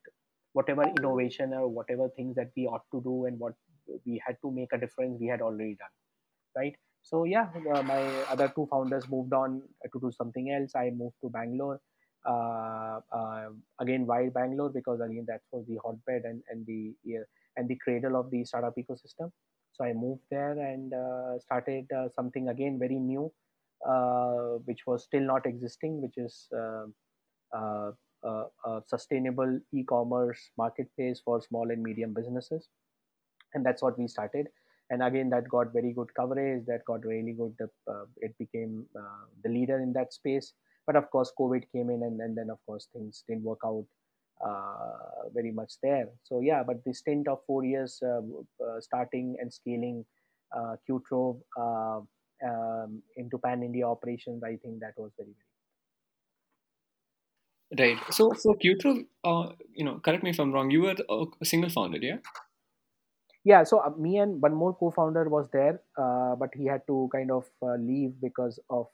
whatever 0.54 0.84
innovation 0.84 1.54
or 1.54 1.68
whatever 1.68 2.08
things 2.16 2.36
that 2.36 2.52
we 2.56 2.68
ought 2.68 2.84
to 2.94 3.02
do 3.02 3.26
and 3.26 3.40
what 3.40 3.54
we 4.06 4.22
had 4.26 4.36
to 4.44 4.52
make 4.52 4.72
a 4.74 4.78
difference 4.78 5.18
we 5.20 5.28
had 5.28 5.42
already 5.42 5.76
done 5.76 5.96
right? 6.56 6.76
So 7.02 7.24
yeah 7.24 7.50
uh, 7.74 7.82
my 7.84 8.02
other 8.30 8.52
two 8.56 8.68
founders 8.70 9.10
moved 9.10 9.34
on 9.34 9.62
to 9.92 10.00
do 10.00 10.12
something 10.12 10.52
else. 10.52 10.72
I 10.76 10.92
moved 10.92 11.16
to 11.24 11.30
bangalore 11.30 11.80
again 13.80 14.06
why 14.06 14.30
bangalore 14.30 14.70
because 14.70 15.00
again 15.02 15.26
that 15.28 15.42
was 15.52 15.66
the 15.68 15.78
hotbed 15.84 16.24
and, 16.24 16.42
and 16.50 16.66
the 16.66 16.94
and 17.58 17.68
the 17.68 17.76
cradle 17.76 18.16
of 18.16 18.30
the 18.32 18.44
startup 18.46 18.76
ecosystem. 18.78 19.32
So 19.74 19.86
i 19.86 19.94
moved 19.94 20.22
there 20.30 20.58
and 20.60 20.94
uh, 20.94 21.40
started 21.40 21.86
uh, 21.92 22.10
something 22.16 22.50
again 22.50 22.78
very 22.78 23.00
new 23.00 23.32
uh, 23.88 24.60
which 24.66 24.82
was 24.86 25.04
still 25.04 25.22
not 25.22 25.46
existing 25.46 26.02
which 26.02 26.18
is 26.18 26.48
uh, 26.56 26.86
uh, 27.54 27.92
uh, 28.24 28.44
a 28.66 28.82
sustainable 28.86 29.60
e-commerce 29.74 30.52
marketplace 30.56 31.20
for 31.26 31.42
small 31.42 31.72
and 31.72 31.82
medium 31.82 32.14
businesses. 32.14 32.70
And 33.56 33.66
that's 33.66 33.82
what 33.82 33.98
we 33.98 34.08
started. 34.08 34.48
And 34.92 35.02
again 35.02 35.30
that 35.32 35.50
got 35.50 35.74
very 35.74 35.92
good 35.92 36.14
coverage 36.14 36.66
that 36.68 36.86
got 36.86 37.04
really 37.04 37.34
good 37.34 37.56
uh, 37.88 38.06
it 38.18 38.38
became 38.38 38.86
uh, 38.96 39.26
the 39.44 39.50
leader 39.50 39.80
in 39.80 39.92
that 39.94 40.14
space 40.14 40.54
but 40.86 40.96
of 40.96 41.10
course 41.10 41.32
covid 41.40 41.64
came 41.74 41.90
in 41.90 42.04
and, 42.04 42.20
and 42.22 42.38
then 42.38 42.50
of 42.50 42.60
course 42.66 42.88
things 42.94 43.24
didn't 43.28 43.44
work 43.44 43.60
out 43.66 43.86
uh, 44.46 45.30
very 45.34 45.52
much 45.52 45.74
there 45.84 46.08
so 46.24 46.42
yeah 46.42 46.64
but 46.64 46.84
the 46.86 46.94
stint 46.94 47.28
of 47.28 47.40
four 47.46 47.64
years 47.64 48.02
uh, 48.04 48.22
uh, 48.66 48.80
starting 48.80 49.36
and 49.40 49.54
scaling 49.54 50.04
uh, 50.58 50.76
qtrove 50.90 51.40
uh, 51.60 52.00
um, 52.50 53.02
into 53.18 53.38
pan 53.38 53.64
india 53.64 53.88
operations 53.88 54.44
i 54.44 54.56
think 54.64 54.80
that 54.80 54.94
was 54.98 55.12
very 55.18 55.34
very. 55.40 55.48
right. 57.80 58.14
So, 58.14 58.34
for 58.34 58.58
Qtrove, 58.58 59.06
uh, 59.24 59.54
you 59.74 59.86
know, 59.86 60.00
correct 60.00 60.24
me 60.24 60.32
if 60.32 60.40
I'm 60.40 60.52
wrong. 60.52 60.72
You 60.72 60.82
were 60.82 60.96
a, 61.10 61.46
single 61.46 61.70
founder, 61.70 62.00
yeah? 62.00 62.18
yeah 63.44 63.64
so 63.64 63.80
uh, 63.80 63.92
me 63.98 64.18
and 64.18 64.42
one 64.42 64.54
more 64.54 64.76
co-founder 64.76 65.28
was 65.30 65.48
there 65.52 65.82
uh, 65.98 66.36
but 66.36 66.50
he 66.54 66.66
had 66.66 66.86
to 66.88 67.10
kind 67.12 67.32
of 67.32 67.46
uh, 67.64 67.76
leave 67.76 68.14
because 68.22 68.60
of 68.70 68.88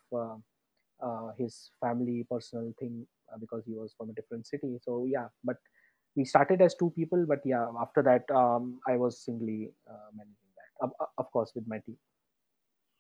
uh, 1.04 1.06
uh, 1.08 1.32
his 1.38 1.72
family 1.82 2.26
personal 2.30 2.74
thing 2.80 3.08
uh, 3.32 3.38
because 3.38 3.64
he 3.66 3.74
was 3.74 3.94
from 3.98 4.10
a 4.10 4.14
different 4.14 4.46
city 4.48 4.78
so 4.82 5.06
yeah 5.06 5.28
but 5.44 5.58
we 6.16 6.26
started 6.26 6.62
as 6.62 6.76
two 6.76 6.92
people 6.92 7.26
but 7.28 7.40
yeah 7.46 7.68
after 7.82 8.04
that 8.04 8.30
um, 8.36 8.80
i 8.88 8.96
was 8.98 9.24
singly 9.24 9.72
uh, 9.90 10.10
managing 10.14 10.52
that 10.60 10.72
of, 10.88 10.92
of 11.18 11.32
course 11.32 11.52
with 11.56 11.68
my 11.68 11.80
team 11.80 11.98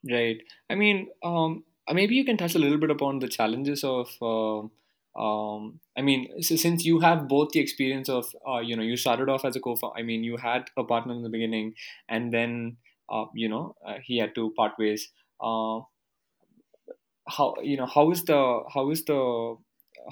Right. 0.09 0.41
I 0.69 0.75
mean, 0.75 1.09
um, 1.23 1.65
uh, 1.87 1.93
maybe 1.93 2.15
you 2.15 2.23
can 2.23 2.37
touch 2.37 2.55
a 2.55 2.59
little 2.59 2.77
bit 2.77 2.91
upon 2.91 3.19
the 3.19 3.27
challenges 3.27 3.83
of, 3.83 4.15
uh, 4.21 4.59
um, 5.19 5.79
I 5.97 6.01
mean, 6.01 6.41
so 6.43 6.55
since 6.55 6.85
you 6.85 6.99
have 6.99 7.27
both 7.27 7.49
the 7.51 7.59
experience 7.59 8.07
of, 8.07 8.33
uh, 8.47 8.59
you 8.59 8.75
know, 8.75 8.83
you 8.83 8.95
started 8.97 9.29
off 9.29 9.43
as 9.43 9.55
a 9.55 9.59
co-founder, 9.59 9.97
I 9.97 10.03
mean, 10.03 10.23
you 10.23 10.37
had 10.37 10.69
a 10.77 10.83
partner 10.83 11.13
in 11.13 11.23
the 11.23 11.29
beginning, 11.29 11.73
and 12.07 12.31
then, 12.31 12.77
uh, 13.09 13.25
you 13.33 13.49
know, 13.49 13.75
uh, 13.85 13.97
he 14.03 14.17
had 14.17 14.35
to 14.35 14.51
part 14.51 14.77
ways. 14.77 15.11
How 17.29 17.55
you 17.61 17.77
know 17.77 17.85
how 17.85 18.11
is 18.11 18.23
the 18.23 18.63
how 18.73 18.89
is 18.91 19.03
the 19.05 19.55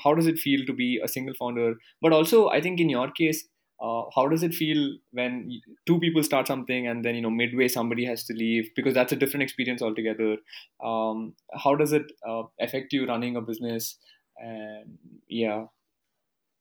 how 0.03 0.13
does 0.13 0.27
it 0.27 0.37
feel 0.37 0.65
to 0.65 0.73
be 0.73 0.99
a 1.03 1.07
single 1.07 1.33
founder? 1.39 1.75
But 2.01 2.13
also 2.13 2.49
i 2.49 2.61
think 2.61 2.79
in 2.79 2.89
your 2.89 3.09
case 3.11 3.47
uh, 3.81 4.03
how 4.15 4.27
does 4.27 4.41
it 4.41 4.53
feel 4.53 4.97
when 5.11 5.61
two 5.85 5.99
people 5.99 6.23
start 6.23 6.47
something 6.47 6.87
and 6.87 7.03
then 7.03 7.15
you 7.15 7.21
know 7.21 7.29
midway 7.29 7.67
somebody 7.67 8.05
has 8.05 8.23
to 8.25 8.33
leave? 8.33 8.69
Because 8.75 8.93
that's 8.93 9.11
a 9.11 9.15
different 9.15 9.43
experience 9.43 9.81
altogether. 9.81 10.37
Um, 10.83 11.33
how 11.53 11.75
does 11.75 11.91
it 11.91 12.11
uh, 12.27 12.43
affect 12.61 12.93
you 12.93 13.05
running 13.05 13.35
a 13.35 13.41
business? 13.41 13.97
And 14.37 14.97
yeah. 15.27 15.65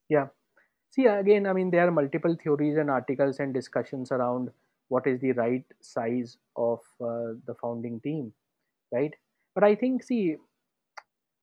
Yeah. 0.09 0.27
See 0.91 1.07
again 1.07 1.47
i 1.47 1.53
mean 1.53 1.71
there 1.71 1.89
are 1.89 1.91
multiple 1.91 2.37
theories 2.41 2.77
and 2.77 2.89
articles 2.89 3.41
and 3.41 3.53
discussions 3.53 4.13
around 4.13 4.51
what 4.89 5.09
is 5.09 5.21
the 5.21 5.33
right 5.33 5.65
size 5.81 6.37
of 6.57 6.79
uh, 7.01 7.35
the 7.47 7.55
founding 7.61 8.01
team 8.01 8.33
right 8.93 9.13
but 9.55 9.65
i 9.65 9.75
think 9.75 10.03
see 10.03 10.37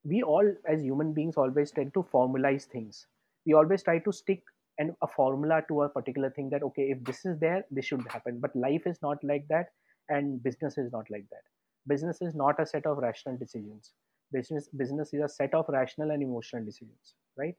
we 0.04 0.24
all 0.24 0.47
as 0.67 0.82
human 0.82 1.13
beings 1.13 1.38
always 1.38 1.71
tend 1.71 1.93
to 1.93 2.04
formalize 2.13 2.65
things. 2.65 3.08
We 3.45 3.54
always 3.54 3.84
try 3.84 4.00
to 4.00 4.12
stick 4.12 4.43
and 4.78 4.95
a 5.02 5.08
formula 5.08 5.63
to 5.67 5.84
a 5.84 5.89
particular 5.89 6.30
thing 6.32 6.50
that 6.50 6.63
okay 6.63 6.89
if 6.91 7.04
this 7.04 7.26
is 7.26 7.38
there 7.39 7.65
this 7.71 7.86
should 7.86 8.06
happen. 8.10 8.39
But 8.39 8.56
life 8.56 8.88
is 8.88 9.02
not 9.02 9.24
like 9.24 9.47
that 9.50 9.67
and 10.10 10.41
business 10.43 10.78
is 10.78 10.91
not 10.91 11.10
like 11.10 11.26
that. 11.32 11.43
Business 11.88 12.21
is 12.21 12.36
not 12.36 12.60
a 12.60 12.65
set 12.65 12.86
of 12.86 12.97
rational 12.97 13.38
decisions. 13.38 13.91
Business 14.32 14.69
business 14.69 15.13
is 15.13 15.21
a 15.21 15.30
set 15.30 15.54
of 15.54 15.65
rational 15.69 16.12
and 16.12 16.24
emotional 16.24 16.63
decisions 16.65 17.15
right? 17.38 17.56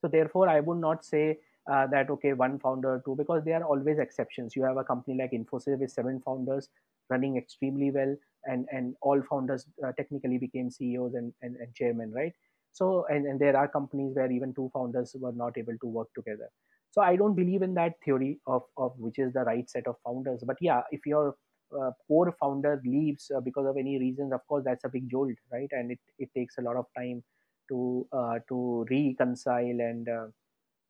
So 0.00 0.08
therefore 0.08 0.48
i 0.48 0.60
would 0.60 0.78
not 0.78 1.04
say 1.04 1.38
uh, 1.70 1.86
that 1.88 2.10
okay 2.10 2.32
one 2.32 2.58
founder 2.58 3.02
two 3.04 3.16
because 3.16 3.44
there 3.44 3.60
are 3.60 3.64
always 3.64 3.98
exceptions. 3.98 4.54
You 4.56 4.64
have 4.64 4.76
a 4.76 4.84
company 4.84 5.18
like 5.18 5.32
infosys 5.32 5.78
with 5.78 5.90
seven 5.90 6.20
founders 6.24 6.68
running 7.08 7.36
extremely 7.36 7.90
well 7.90 8.16
and 8.46 8.66
and 8.72 8.94
all 9.02 9.22
founders 9.28 9.66
uh, 9.86 9.92
technically 9.96 10.38
became 10.38 10.70
ceos 10.70 11.14
and, 11.14 11.32
and, 11.42 11.56
and 11.56 11.74
chairman 11.74 12.12
right? 12.12 12.32
So 12.72 13.06
and, 13.08 13.26
and 13.26 13.40
there 13.40 13.56
are 13.56 13.68
companies 13.68 14.14
where 14.14 14.30
even 14.30 14.54
two 14.54 14.70
founders 14.72 15.14
were 15.18 15.32
not 15.32 15.58
able 15.58 15.76
to 15.80 15.86
work 15.86 16.08
together. 16.14 16.48
So 16.92 17.02
i 17.02 17.14
don't 17.16 17.34
believe 17.36 17.62
in 17.62 17.74
that 17.74 17.94
theory 18.04 18.40
of, 18.46 18.62
of 18.76 18.92
which 18.98 19.18
is 19.18 19.32
the 19.32 19.44
right 19.44 19.68
set 19.68 19.86
of 19.86 19.96
founders. 20.04 20.42
But 20.46 20.56
yeah 20.60 20.82
if 20.90 21.06
your 21.06 21.36
uh, 21.78 21.92
core 22.08 22.34
founder 22.40 22.80
leaves 22.84 23.30
uh, 23.36 23.40
because 23.40 23.66
of 23.66 23.76
any 23.76 23.98
reasons 23.98 24.32
of 24.32 24.44
course 24.48 24.64
that's 24.64 24.84
a 24.84 24.88
big 24.88 25.08
jolt 25.10 25.34
right? 25.52 25.68
And 25.72 25.92
it, 25.92 26.00
it 26.18 26.30
takes 26.34 26.58
a 26.58 26.62
lot 26.62 26.76
of 26.76 26.86
time 26.96 27.22
to 27.68 28.06
uh, 28.12 28.38
to 28.48 28.86
reconcile 28.90 29.78
and 29.90 30.08
uh, 30.08 30.26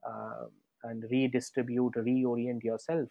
uh, 0.08 0.46
and 0.84 1.04
redistribute 1.10 1.94
reorient 1.94 2.62
yourself 2.62 3.08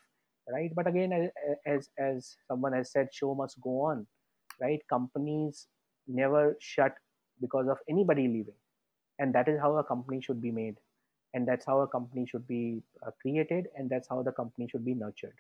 right? 0.52 0.72
But 0.76 0.88
again 0.88 1.32
as 1.66 1.90
as 1.98 2.36
someone 2.48 2.74
has 2.74 2.92
said 2.92 3.10
show 3.14 3.36
must 3.36 3.60
go 3.62 3.82
on 3.82 4.08
right? 4.62 4.82
Companies 4.90 5.68
never 6.08 6.58
shut 6.60 6.94
because 7.42 7.68
of 7.68 7.78
anybody 7.90 8.28
leaving. 8.28 8.60
And 9.20 9.34
that 9.36 9.48
is 9.48 9.60
how 9.60 9.78
a 9.78 9.84
company 9.84 10.22
should 10.22 10.42
be 10.42 10.52
made. 10.52 10.78
And 11.34 11.48
that's 11.48 11.66
how 11.66 11.82
a 11.82 11.88
company 11.88 12.26
should 12.26 12.48
be 12.48 12.82
uh, 13.06 13.12
created. 13.22 13.68
And 13.76 13.90
that's 13.90 14.08
how 14.10 14.24
the 14.24 14.32
company 14.32 14.68
should 14.70 14.86
be 14.86 14.94
nurtured 14.96 15.36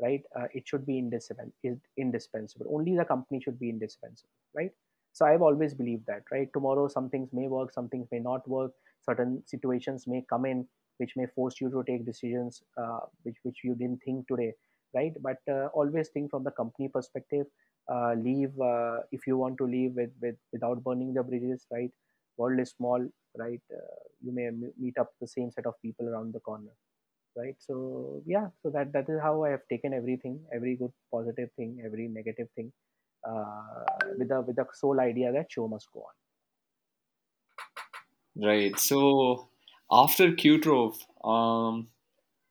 right? 0.00 0.22
Uh, 0.36 0.46
it 0.54 0.66
should 0.66 0.86
be 0.86 0.98
indispensable 0.98 1.52
indispensable. 1.96 2.66
Only 2.72 2.96
the 2.96 3.04
company 3.04 3.40
should 3.40 3.58
be 3.58 3.68
indispensable 3.68 4.30
right? 4.56 4.70
So 5.12 5.26
i've 5.26 5.42
always 5.42 5.74
believed 5.74 6.06
that 6.06 6.22
right? 6.32 6.48
Tomorrow 6.52 6.88
some 6.88 7.08
things 7.10 7.30
may 7.32 7.48
work 7.48 7.72
some 7.72 7.88
things 7.88 8.08
may 8.12 8.20
not 8.20 8.46
work. 8.48 8.72
Certain 9.02 9.42
situations 9.46 10.06
may 10.06 10.24
come 10.30 10.44
in 10.46 10.66
which 10.98 11.14
may 11.16 11.26
force 11.26 11.60
you 11.60 11.70
to 11.70 11.82
take 11.84 12.06
decisions 12.06 12.62
uh, 12.76 13.00
which 13.24 13.36
which 13.42 13.58
you 13.64 13.74
didn't 13.74 14.02
think 14.04 14.26
today 14.28 14.52
right? 14.94 15.12
But 15.20 15.38
uh, 15.50 15.66
always 15.74 16.08
think 16.10 16.30
from 16.30 16.44
the 16.44 16.52
company 16.52 16.88
perspective 16.88 17.46
uh, 17.92 18.14
leave 18.14 18.58
uh, 18.60 18.98
if 19.12 19.26
you 19.26 19.36
want 19.36 19.58
to 19.58 19.64
leave 19.64 19.94
with, 19.94 20.10
with 20.20 20.36
without 20.52 20.82
burning 20.84 21.14
the 21.14 21.22
bridges 21.22 21.66
right? 21.70 21.90
World 22.36 22.60
is 22.60 22.70
small 22.70 23.06
right? 23.36 23.62
Uh, 23.72 23.96
you 24.22 24.32
may 24.32 24.50
meet 24.78 24.98
up 24.98 25.10
the 25.20 25.28
same 25.28 25.50
set 25.50 25.66
of 25.66 25.74
people 25.82 26.08
around 26.08 26.34
the 26.34 26.40
corner 26.40 26.74
right? 27.36 27.56
So 27.58 28.22
yeah 28.26 28.48
so 28.62 28.70
that 28.70 28.92
that 28.92 29.08
is 29.08 29.20
how 29.22 29.44
i 29.44 29.50
have 29.50 29.60
taken 29.70 29.92
everything 29.94 30.40
every 30.52 30.74
good 30.76 30.92
positive 31.12 31.50
thing 31.56 31.80
every 31.84 32.08
negative 32.08 32.48
thing 32.56 32.72
uh, 33.26 33.84
with 34.18 34.28
the 34.28 34.40
with 34.40 34.56
the 34.56 34.66
sole 34.72 35.00
idea 35.00 35.32
that 35.32 35.50
show 35.50 35.68
must 35.68 35.88
go 35.92 36.00
on. 36.00 36.14
Right. 38.46 38.78
So 38.78 39.48
after 39.90 40.32
Q-Trove, 40.32 40.96
um, 41.24 41.88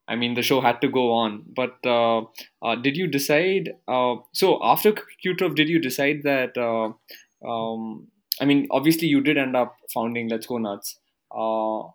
I 0.08 0.16
mean, 0.16 0.36
the 0.36 0.42
show 0.42 0.62
had 0.62 0.82
to 0.82 0.88
go 0.88 1.12
on. 1.12 1.44
But 1.56 1.78
uh, 1.86 2.24
uh, 2.62 2.76
did 2.76 2.96
you 2.98 3.08
decide? 3.08 3.74
Uh, 3.88 4.16
so 4.34 4.60
after 4.64 4.94
Q-Trove, 5.22 5.56
did 5.56 5.70
you 5.70 5.80
decide 5.80 6.24
that? 6.24 6.58
Uh, 6.58 6.94
um, 7.48 8.08
I 8.40 8.46
mean, 8.46 8.68
obviously, 8.72 9.08
you 9.08 9.22
did 9.22 9.38
end 9.38 9.56
up 9.56 9.76
founding 9.94 10.30
Let's 10.30 10.46
Go 10.46 10.58
Nuts. 10.58 11.00
Uh, 11.32 11.88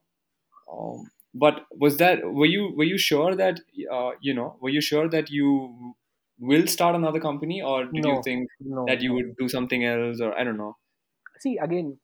um, 0.71 1.11
but 1.35 1.67
was 1.73 1.97
that? 1.99 2.21
Were 2.25 2.47
you 2.47 2.75
were 2.77 2.85
you 2.85 2.99
sure 2.99 3.35
that 3.35 3.61
uh, 3.91 4.11
you 4.21 4.35
know? 4.35 4.59
Were 4.61 4.69
you 4.69 4.81
sure 4.81 5.09
that 5.09 5.31
you 5.31 5.95
will 6.39 6.67
start 6.67 6.95
another 6.95 7.21
company, 7.21 7.63
or 7.63 7.87
did 7.87 8.05
no 8.05 8.11
you 8.11 8.21
think 8.23 8.49
no 8.61 8.85
that 8.87 9.01
you 9.01 9.13
no 9.13 9.15
would 9.15 9.37
do 9.39 9.49
something 9.49 9.85
else, 9.85 10.21
or 10.21 10.39
I 10.39 10.45
don't 10.45 10.59
know? 10.59 10.77
see 11.39 11.59
again 11.59 11.99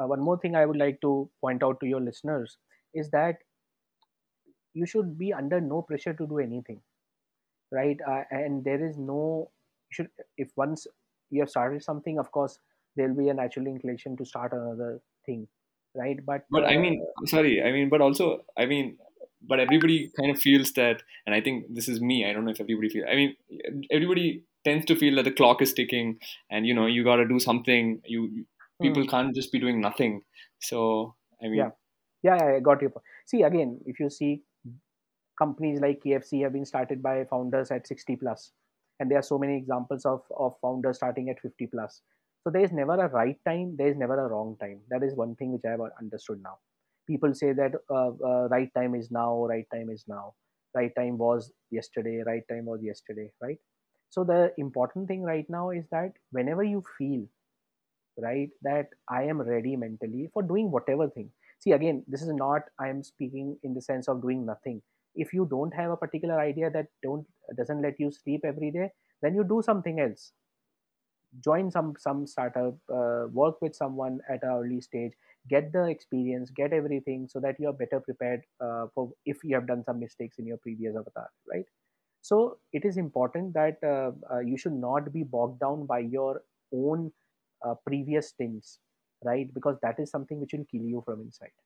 uh, 0.00 0.06
one 0.06 0.20
more 0.20 0.38
thing 0.38 0.56
i 0.56 0.64
would 0.66 0.76
like 0.76 1.00
to 1.00 1.12
point 1.40 1.62
out 1.62 1.78
to 1.80 1.86
your 1.86 2.00
listeners 2.00 2.56
is 2.94 3.10
that 3.10 3.36
you 4.74 4.86
should 4.86 5.18
be 5.18 5.32
under 5.32 5.60
no 5.60 5.82
pressure 5.82 6.12
to 6.14 6.26
do 6.26 6.38
anything 6.38 6.80
right 7.72 7.98
uh, 8.08 8.22
and 8.30 8.64
there 8.64 8.84
is 8.84 8.96
no 8.96 9.50
you 9.90 9.94
should 9.94 10.08
if 10.36 10.50
once 10.56 10.86
you 11.30 11.40
have 11.40 11.50
started 11.50 11.82
something 11.82 12.18
of 12.18 12.30
course 12.32 12.58
there 12.96 13.08
will 13.08 13.16
be 13.16 13.28
a 13.28 13.34
natural 13.34 13.66
inclination 13.66 14.16
to 14.16 14.24
start 14.24 14.52
another 14.52 15.00
thing 15.26 15.46
right 15.94 16.24
but 16.24 16.46
But 16.50 16.64
I 16.64 16.76
uh, 16.76 16.80
mean, 16.80 17.04
I'm 17.18 17.26
sorry. 17.26 17.62
I 17.62 17.72
mean, 17.72 17.88
but 17.88 18.00
also, 18.00 18.44
I 18.56 18.66
mean, 18.66 18.98
but 19.42 19.60
everybody 19.60 20.10
kind 20.18 20.30
of 20.30 20.38
feels 20.38 20.72
that, 20.72 21.02
and 21.26 21.34
I 21.34 21.40
think 21.40 21.66
this 21.78 21.88
is 21.88 22.00
me. 22.00 22.26
I 22.28 22.32
don't 22.32 22.44
know 22.44 22.52
if 22.52 22.60
everybody 22.60 22.88
feels. 22.88 23.06
I 23.10 23.16
mean, 23.16 23.34
everybody 23.90 24.44
tends 24.64 24.86
to 24.86 24.96
feel 24.96 25.16
that 25.16 25.24
the 25.24 25.32
clock 25.32 25.62
is 25.62 25.72
ticking, 25.72 26.18
and 26.50 26.66
you 26.66 26.74
know, 26.74 26.86
you 26.86 27.04
got 27.04 27.16
to 27.16 27.26
do 27.26 27.40
something. 27.40 28.00
You 28.04 28.44
people 28.82 29.02
hmm, 29.02 29.08
can't 29.14 29.34
just 29.34 29.52
be 29.52 29.58
doing 29.58 29.80
nothing. 29.80 30.22
So, 30.60 31.14
I 31.42 31.48
mean, 31.48 31.56
yeah 31.56 31.70
yeah, 32.22 32.36
i 32.56 32.60
got 32.60 32.80
your 32.80 32.90
point 32.90 33.04
see 33.26 33.42
again 33.42 33.80
if 33.86 34.00
you 34.00 34.10
see 34.10 34.42
companies 35.42 35.80
like 35.80 36.02
kfc 36.04 36.42
have 36.42 36.52
been 36.52 36.66
started 36.66 37.02
by 37.02 37.24
founders 37.24 37.70
at 37.70 37.86
60 37.86 38.16
plus. 38.16 38.52
And 39.00 39.10
there 39.10 39.18
are 39.18 39.28
so 39.30 39.38
many 39.38 39.56
examples 39.56 40.04
of 40.04 40.22
of 40.36 40.56
founders 40.62 40.96
starting 40.98 41.30
at 41.30 41.40
50 41.40 41.66
plus. 41.66 42.02
So 42.44 42.50
there 42.50 42.62
is 42.64 42.72
never 42.72 42.94
a 42.94 43.08
right 43.08 43.38
time 43.46 43.76
there 43.76 43.88
is 43.88 43.96
never 43.96 44.18
a 44.24 44.28
wrong 44.28 44.56
time. 44.60 44.80
That 44.90 45.02
is 45.02 45.14
one 45.14 45.34
thing 45.36 45.52
which 45.52 45.64
i 45.66 45.70
have 45.72 45.80
understood 46.00 46.42
now. 46.42 46.58
People 47.06 47.34
say 47.34 47.52
that 47.52 47.72
uh, 47.90 48.10
uh, 48.30 48.48
right 48.56 48.72
time 48.74 48.94
is 48.94 49.10
now 49.10 49.46
right 49.46 49.66
time 49.74 49.90
is 49.90 50.04
now. 50.08 50.34
Right 50.74 50.92
time 50.96 51.18
was 51.18 51.50
yesterday 51.70 52.22
right 52.26 52.44
time 52.48 52.66
was 52.66 52.82
yesterday 52.82 53.30
right? 53.42 53.58
So 54.10 54.24
the 54.24 54.52
important 54.58 55.08
thing 55.08 55.22
right 55.22 55.48
now 55.48 55.70
is 55.70 55.84
that 55.90 56.12
whenever 56.32 56.62
you 56.64 56.82
feel 56.98 57.26
right 58.24 58.50
that 58.66 58.88
i 59.08 59.22
am 59.32 59.40
ready 59.40 59.76
mentally 59.76 60.28
for 60.32 60.42
doing 60.42 60.70
whatever 60.70 61.08
thing. 61.08 61.30
See 61.60 61.72
again 61.72 62.04
this 62.08 62.22
is 62.22 62.32
not 62.32 62.62
i 62.78 62.88
am 62.88 63.02
speaking 63.02 63.58
in 63.62 63.74
the 63.74 63.82
sense 63.82 64.08
of 64.08 64.22
doing 64.22 64.46
nothing 64.46 64.82
if 65.24 65.32
you 65.38 65.46
don't 65.50 65.74
have 65.80 65.90
a 65.92 65.96
particular 66.02 66.40
idea 66.40 66.70
that 66.76 66.86
don't 67.02 67.26
doesn't 67.56 67.82
let 67.82 67.98
you 68.04 68.10
sleep 68.10 68.44
every 68.52 68.70
day 68.76 68.88
then 69.22 69.34
you 69.34 69.44
do 69.44 69.62
something 69.62 70.00
else. 70.00 70.32
Join 71.44 71.70
some 71.70 71.94
some 71.98 72.26
startup 72.26 72.76
uh, 72.92 73.26
work 73.40 73.60
with 73.62 73.74
someone 73.74 74.20
at 74.28 74.42
an 74.42 74.50
early 74.50 74.80
stage 74.80 75.12
get 75.48 75.72
the 75.72 75.84
experience 75.90 76.50
get 76.50 76.72
everything 76.78 77.26
so 77.34 77.40
that 77.40 77.58
you 77.58 77.68
are 77.68 77.72
better 77.82 78.00
prepared 78.00 78.42
uh, 78.60 78.86
for 78.94 79.10
if 79.24 79.38
you 79.44 79.54
have 79.54 79.66
done 79.68 79.84
some 79.84 80.00
mistakes 80.00 80.38
in 80.38 80.46
your 80.46 80.58
previous 80.58 80.96
avatar 80.96 81.28
right? 81.52 81.64
So 82.22 82.58
it 82.72 82.84
is 82.84 82.96
important 82.96 83.54
that 83.54 83.78
uh, 83.84 84.12
uh, 84.34 84.40
you 84.40 84.58
should 84.58 84.74
not 84.74 85.12
be 85.12 85.22
bogged 85.22 85.60
down 85.60 85.86
by 85.86 86.00
your 86.00 86.42
own 86.74 87.12
uh, 87.66 87.74
previous 87.86 88.32
things 88.32 88.78
right? 89.24 89.52
Because 89.54 89.76
that 89.82 90.00
is 90.00 90.10
something 90.10 90.40
which 90.40 90.52
will 90.52 90.66
kill 90.70 90.82
you 90.82 91.02
from 91.06 91.20
inside 91.20 91.56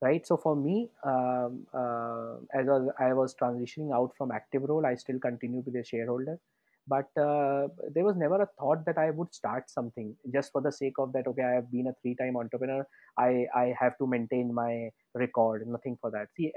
right? 0.00 0.26
So 0.26 0.36
for 0.36 0.56
me 0.56 0.90
um, 1.04 1.66
uh, 1.74 2.36
as 2.52 2.68
I 2.98 3.12
was, 3.12 3.34
transitioning 3.34 3.94
out 3.94 4.12
from 4.16 4.30
active 4.30 4.62
role 4.62 4.86
i 4.86 4.94
still 4.94 5.18
continue 5.18 5.62
to 5.62 5.70
be 5.70 5.80
a 5.80 5.84
shareholder. 5.84 6.38
But 6.86 7.08
uh, 7.16 7.68
there 7.94 8.04
was 8.04 8.16
never 8.16 8.42
a 8.42 8.48
thought 8.58 8.84
that 8.86 8.98
i 8.98 9.10
would 9.10 9.34
start 9.34 9.70
something 9.70 10.14
just 10.32 10.52
for 10.52 10.60
the 10.60 10.70
sake 10.70 10.98
of 10.98 11.12
that 11.14 11.26
okay 11.26 11.42
i 11.42 11.52
have 11.52 11.70
been 11.70 11.86
a 11.86 11.94
three 12.02 12.14
time 12.14 12.36
entrepreneur. 12.36 12.86
I 13.18 13.46
i 13.54 13.74
have 13.80 13.96
to 13.98 14.06
maintain 14.06 14.54
my 14.54 14.90
record 15.14 15.66
nothing 15.66 15.96
for 16.00 16.10
that. 16.10 16.28
See 16.36 16.52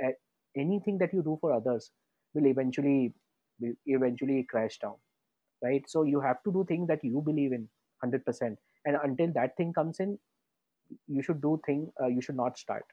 anything 0.57 0.97
that 0.99 1.13
you 1.13 1.23
do 1.23 1.37
for 1.41 1.53
others 1.53 1.91
will 2.33 2.47
eventually 2.47 3.13
eventually 3.85 4.43
crash 4.49 4.77
down 4.79 4.95
right? 5.63 5.83
So 5.87 6.03
you 6.03 6.19
have 6.21 6.43
to 6.43 6.51
do 6.51 6.65
things 6.67 6.87
that 6.87 7.03
you 7.03 7.21
believe 7.25 7.51
in 7.51 7.67
100% 8.03 8.57
and 8.85 8.97
until 9.03 9.31
that 9.33 9.57
thing 9.57 9.73
comes 9.73 9.99
in 9.99 10.19
you 11.07 11.23
should 11.23 11.41
do 11.41 11.59
thing 11.65 11.91
uh, 12.01 12.07
you 12.07 12.21
should 12.21 12.35
not 12.35 12.57
start 12.57 12.85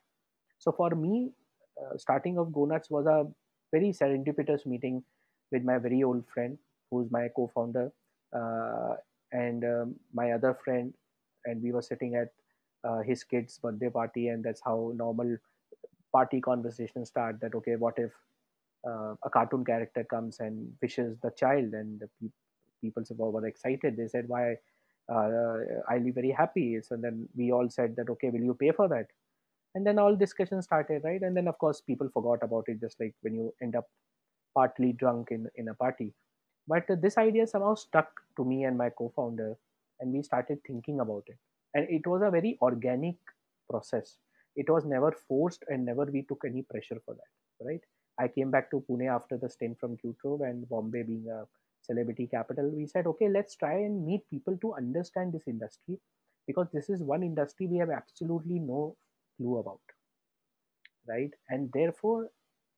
so 0.58 0.72
for 0.72 0.90
me, 0.90 1.32
uh, 1.80 1.96
starting 1.96 2.38
of 2.38 2.52
Go 2.52 2.64
Nuts 2.64 2.90
was 2.90 3.06
a 3.06 3.26
very 3.72 3.90
serendipitous 3.90 4.66
meeting 4.66 5.04
with 5.52 5.62
my 5.64 5.78
very 5.78 6.02
old 6.02 6.24
friend, 6.32 6.58
who's 6.90 7.10
my 7.10 7.28
co-founder, 7.34 7.92
uh, 8.36 8.94
and 9.32 9.64
um, 9.64 9.96
my 10.12 10.32
other 10.32 10.54
friend, 10.64 10.94
and 11.44 11.62
we 11.62 11.72
were 11.72 11.82
sitting 11.82 12.14
at 12.14 12.28
uh, 12.88 13.00
his 13.02 13.24
kid's 13.24 13.58
birthday 13.58 13.90
party, 13.90 14.28
and 14.28 14.44
that's 14.44 14.60
how 14.64 14.92
normal 14.94 15.36
party 16.12 16.40
conversations 16.40 17.08
start. 17.08 17.40
That 17.40 17.54
okay, 17.54 17.76
what 17.76 17.94
if 17.98 18.12
uh, 18.86 19.14
a 19.24 19.30
cartoon 19.30 19.64
character 19.64 20.04
comes 20.04 20.40
and 20.40 20.72
wishes 20.82 21.16
the 21.22 21.30
child, 21.30 21.72
and 21.72 22.00
the 22.00 22.08
pe- 22.20 22.32
people 22.82 23.04
were 23.18 23.30
were 23.30 23.46
excited. 23.46 23.96
They 23.96 24.08
said, 24.08 24.28
"Why?" 24.28 24.56
Uh, 25.12 25.58
I'll 25.88 26.02
be 26.04 26.12
very 26.12 26.30
happy. 26.30 26.80
So 26.82 26.96
then 26.96 27.28
we 27.36 27.52
all 27.52 27.68
said 27.68 27.94
that, 27.96 28.08
okay, 28.08 28.30
will 28.30 28.40
you 28.42 28.54
pay 28.54 28.70
for 28.72 28.88
that? 28.88 29.06
And 29.74 29.86
then 29.86 29.98
all 29.98 30.16
discussion 30.16 30.62
started 30.62 31.02
right? 31.04 31.22
And 31.22 31.36
then 31.36 31.48
of 31.48 31.58
course 31.58 31.80
people 31.80 32.08
forgot 32.12 32.40
about 32.42 32.64
it 32.68 32.80
just 32.80 33.00
like 33.00 33.14
when 33.22 33.34
you 33.34 33.52
end 33.62 33.76
up 33.76 33.86
partly 34.54 34.92
drunk 34.92 35.28
in 35.30 35.48
in 35.56 35.68
a 35.68 35.74
party. 35.74 36.12
But 36.68 36.90
uh, 36.90 36.96
this 36.96 37.18
idea 37.18 37.46
somehow 37.46 37.74
stuck 37.74 38.10
to 38.36 38.44
me 38.44 38.64
and 38.64 38.78
my 38.78 38.90
co-founder 38.90 39.56
and 40.00 40.12
we 40.12 40.22
started 40.22 40.60
thinking 40.66 41.00
about 41.00 41.24
it. 41.28 41.38
And 41.74 41.88
it 41.90 42.06
was 42.06 42.22
a 42.22 42.30
very 42.30 42.58
organic 42.62 43.16
process. 43.70 44.18
It 44.56 44.70
was 44.70 44.84
never 44.84 45.12
forced 45.12 45.64
and 45.68 45.84
never 45.84 46.04
we 46.04 46.22
took 46.22 46.42
any 46.46 46.62
pressure 46.62 47.00
for 47.04 47.14
that 47.14 47.32
right? 47.64 47.80
I 48.18 48.28
came 48.28 48.50
back 48.50 48.70
to 48.70 48.84
pune 48.88 49.08
after 49.08 49.36
the 49.36 49.50
stint 49.50 49.78
from 49.80 49.96
qtrove 49.98 50.48
and 50.48 50.68
bombay 50.68 51.02
being 51.02 51.28
a 51.28 51.44
celebrity 51.82 52.26
capital. 52.28 52.70
We 52.70 52.86
said 52.86 53.06
okay 53.06 53.28
let's 53.28 53.56
try 53.56 53.74
and 53.74 54.06
meet 54.06 54.28
people 54.30 54.56
to 54.58 54.74
understand 54.74 55.32
this 55.32 55.48
industry 55.48 55.98
because 56.46 56.68
this 56.72 56.88
is 56.90 57.02
one 57.02 57.22
industry 57.22 57.66
we 57.66 57.78
have 57.78 57.90
absolutely 57.90 58.58
no 58.60 58.96
clue 59.36 59.58
about 59.58 59.80
right? 61.08 61.30
And 61.48 61.70
therefore 61.72 62.28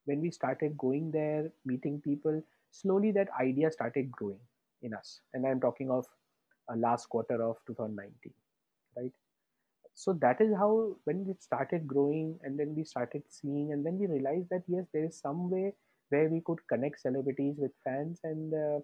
when 0.05 0.21
we 0.21 0.31
started 0.31 0.77
going 0.77 1.11
there 1.11 1.51
meeting 1.65 2.01
people 2.01 2.41
slowly 2.71 3.11
that 3.11 3.27
idea 3.39 3.71
started 3.71 4.11
growing 4.11 4.39
in 4.81 4.93
us. 4.93 5.21
And 5.33 5.45
i'm 5.45 5.59
talking 5.59 5.89
of 5.91 6.05
last 6.75 7.09
quarter 7.09 7.41
of 7.43 7.57
2019 7.67 8.33
right? 8.97 9.11
So 9.95 10.13
that 10.21 10.41
is 10.41 10.53
how 10.55 10.95
when 11.05 11.27
it 11.29 11.41
started 11.43 11.87
growing 11.87 12.39
and 12.43 12.59
then 12.59 12.75
we 12.75 12.83
started 12.83 13.23
seeing 13.29 13.71
and 13.73 13.85
then 13.85 13.97
we 13.99 14.07
realized 14.07 14.49
that 14.51 14.63
yes 14.67 14.85
there 14.93 15.05
is 15.05 15.19
some 15.19 15.49
way 15.49 15.73
where 16.09 16.29
we 16.29 16.41
could 16.45 16.59
connect 16.69 17.01
celebrities 17.01 17.55
with 17.57 17.71
fans 17.83 18.19
and 18.23 18.53
uh, 18.53 18.79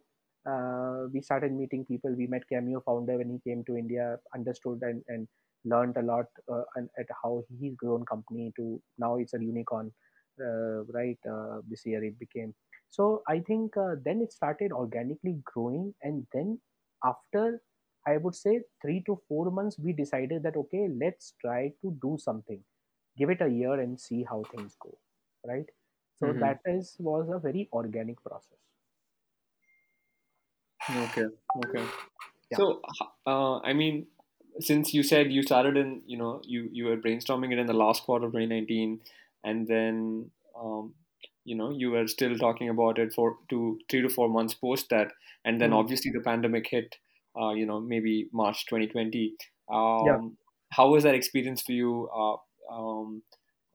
uh, 0.50 1.08
we 1.14 1.22
started 1.22 1.54
meeting 1.54 1.86
people. 1.86 2.14
We 2.18 2.28
met 2.28 2.50
cameo 2.50 2.82
founder 2.82 3.18
when 3.18 3.30
he 3.30 3.40
came 3.50 3.64
to 3.66 3.78
india 3.78 4.20
understood 4.36 4.80
and, 4.82 5.04
and 5.08 5.28
learned 5.66 5.96
a 5.98 6.02
lot 6.02 6.26
uh, 6.52 6.64
and 6.76 6.90
at 7.00 7.08
how 7.22 7.44
he's 7.60 7.76
grown 7.76 8.06
company 8.06 8.52
to 8.56 8.82
now 8.98 9.18
it's 9.18 9.34
a 9.34 9.44
unicorn 9.44 9.92
uh, 10.42 10.84
right 10.98 11.20
uh, 11.30 11.62
this 11.68 11.86
year 11.86 12.04
it 12.04 12.18
became 12.20 12.54
so 12.90 13.24
i 13.28 13.40
think 13.40 13.76
uh, 13.78 13.96
then 14.06 14.22
it 14.22 14.32
started 14.34 14.72
organically 14.72 15.36
growing 15.54 15.94
and 16.02 16.26
then 16.34 16.60
after 17.04 17.62
I 18.06 18.18
would 18.18 18.36
say 18.36 18.62
three 18.82 19.02
to 19.06 19.22
four 19.30 19.50
months, 19.50 19.80
we 19.80 19.94
decided 19.94 20.44
that 20.44 20.58
okay, 20.58 20.90
let's 20.90 21.36
try 21.40 21.70
to 21.82 21.98
do 22.02 22.18
something. 22.20 22.62
Give 23.18 23.30
it 23.30 23.42
a 23.42 23.48
year 23.48 23.80
and 23.80 23.98
see 24.00 24.24
how 24.24 24.44
things 24.52 24.76
go. 24.82 24.98
Right. 25.46 25.66
So 26.16 26.34
hmm 26.34 26.42
that 26.42 26.60
is 26.66 26.98
was 27.00 27.30
a 27.30 27.40
very 27.40 27.70
organic 27.72 28.22
process. 28.22 28.60
Okay. 30.90 31.28
Okay. 31.56 31.86
Yeah. 32.52 32.60
So, 32.60 32.82
uh, 33.26 33.60
I 33.60 33.74
mean, 33.74 34.08
since 34.60 34.94
you 34.94 35.04
said 35.04 35.32
you 35.32 35.44
started 35.44 35.78
in, 35.78 36.04
you 36.06 36.18
know, 36.18 36.42
you 36.46 36.70
you 36.72 36.86
were 36.86 36.98
brainstorming 36.98 37.52
it 37.52 37.60
in 37.60 37.68
the 37.68 37.74
last 37.74 38.04
quarter 38.04 38.26
of 38.28 38.32
2019, 38.34 39.02
and 39.44 39.68
then, 39.68 40.32
um, 40.58 40.96
you 41.46 41.56
know, 41.56 41.70
you 41.72 41.92
were 41.92 42.08
still 42.08 42.38
talking 42.38 42.70
about 42.70 43.00
it 43.00 43.14
for 43.14 43.38
two, 43.50 43.80
three 43.90 44.02
to 44.02 44.10
four 44.10 44.30
months 44.30 44.54
post 44.54 44.90
that, 44.90 45.12
and 45.46 45.60
then 45.62 45.74
Hmm. 45.74 45.74
obviously 45.74 46.12
the 46.12 46.22
pandemic 46.22 46.68
hit, 46.70 46.98
uh, 47.40 47.52
you 47.52 47.66
know, 47.66 47.80
maybe 47.80 48.30
March 48.32 48.66
2020. 48.68 49.36
Yeah. 50.00 50.18
Um, 50.18 50.38
how 50.72 50.90
was 50.90 51.04
that 51.04 51.16
experience 51.16 51.62
for 51.62 51.72
you? 51.74 52.10
Uh, 52.10 52.38
um, 52.74 53.24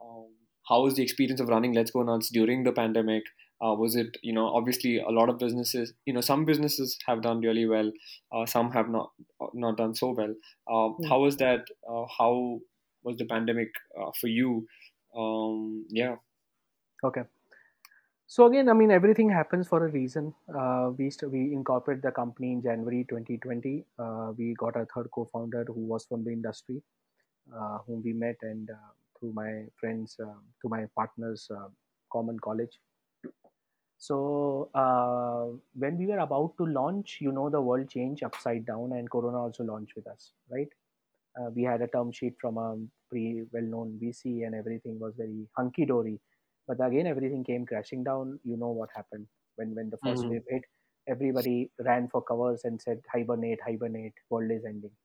um, 0.00 0.34
how 0.68 0.82
was 0.82 0.94
the 0.94 1.02
experience 1.02 1.40
of 1.40 1.48
running 1.48 1.72
Let's 1.72 1.90
Go 1.90 2.02
Nuts 2.02 2.28
during 2.30 2.64
the 2.64 2.72
pandemic? 2.72 3.24
Uh, 3.64 3.74
was 3.74 3.96
it, 3.96 4.16
you 4.22 4.32
know, 4.32 4.46
obviously 4.46 4.98
a 4.98 5.08
lot 5.10 5.28
of 5.28 5.38
businesses, 5.38 5.92
you 6.06 6.12
know, 6.12 6.20
some 6.20 6.44
businesses 6.44 6.96
have 7.06 7.22
done 7.22 7.40
really 7.40 7.66
well, 7.66 7.90
uh, 8.32 8.46
some 8.46 8.70
have 8.70 8.88
not 8.88 9.10
not 9.54 9.76
done 9.76 9.94
so 9.94 10.12
well. 10.12 10.34
Uh, 10.66 10.90
Hmm. 10.98 11.10
how 11.10 11.20
was 11.20 11.36
that? 11.38 11.66
Uh, 11.88 12.04
how 12.18 12.60
was 13.02 13.16
the 13.16 13.24
pandemic 13.26 13.70
uh, 14.00 14.10
for 14.20 14.28
you? 14.28 14.66
Um, 15.16 15.86
yeah. 15.90 16.16
Okay. 17.02 17.24
So 18.26 18.46
again, 18.46 18.68
I 18.68 18.74
mean, 18.74 18.90
everything 18.90 19.30
happens 19.30 19.66
for 19.68 19.84
a 19.86 19.90
reason. 19.90 20.34
Uh, 20.54 20.92
we 20.96 21.10
st- 21.10 21.32
we 21.32 21.52
incorporated 21.52 22.02
the 22.02 22.12
company 22.12 22.52
in 22.52 22.60
January 22.62 23.04
2020. 23.08 23.86
Uh, 23.98 24.32
we 24.36 24.54
got 24.54 24.76
a 24.76 24.84
third 24.94 25.10
co-founder 25.14 25.64
who 25.64 25.84
was 25.92 26.04
from 26.06 26.24
the 26.24 26.30
industry, 26.32 26.82
uh, 27.54 27.78
whom 27.86 28.02
we 28.02 28.12
met 28.12 28.36
and 28.42 28.70
uh, 28.70 28.92
through 29.18 29.32
my 29.32 29.66
friends, 29.80 30.18
uh, 30.20 30.34
through 30.60 30.70
my 30.70 30.86
partners, 30.96 31.50
uh, 31.50 31.68
common 32.12 32.38
college. 32.40 32.80
So 33.98 34.70
uh, 34.74 35.58
when 35.74 35.98
we 35.98 36.06
were 36.06 36.18
about 36.18 36.56
to 36.58 36.66
launch, 36.66 37.18
you 37.20 37.32
know, 37.32 37.50
the 37.50 37.60
world 37.60 37.88
changed 37.90 38.22
upside 38.22 38.64
down, 38.66 38.92
and 38.92 39.10
Corona 39.10 39.42
also 39.42 39.64
launched 39.64 39.96
with 39.96 40.06
us, 40.06 40.32
right? 40.50 40.68
Uh, 41.40 41.50
we 41.54 41.62
had 41.62 41.82
a 41.82 41.88
term 41.88 42.12
sheet 42.12 42.34
from 42.40 42.58
a 42.58 42.76
pre 43.10 43.44
well-known 43.52 43.98
VC, 44.00 44.42
and 44.42 44.54
everything 44.54 44.98
was 44.98 45.14
very 45.16 45.48
hunky 45.56 45.86
dory. 45.86 46.20
But 46.66 46.84
again, 46.84 47.06
everything 47.06 47.44
came 47.44 47.66
crashing 47.66 48.04
down. 48.04 48.40
You 48.44 48.56
know 48.56 48.70
what 48.70 48.90
happened 48.94 49.28
when 49.56 49.74
when 49.74 49.90
the 49.90 49.98
first 49.98 50.26
hmm 50.26 50.30
wave 50.30 50.44
hit. 50.48 50.64
Everybody 51.08 51.70
ran 51.78 52.08
for 52.08 52.22
covers 52.22 52.64
and 52.64 52.80
said, 52.80 53.02
"Hibernate, 53.12 53.60
hibernate, 53.62 54.14
world 54.30 54.50
is 54.50 54.64
ending." 54.64 54.96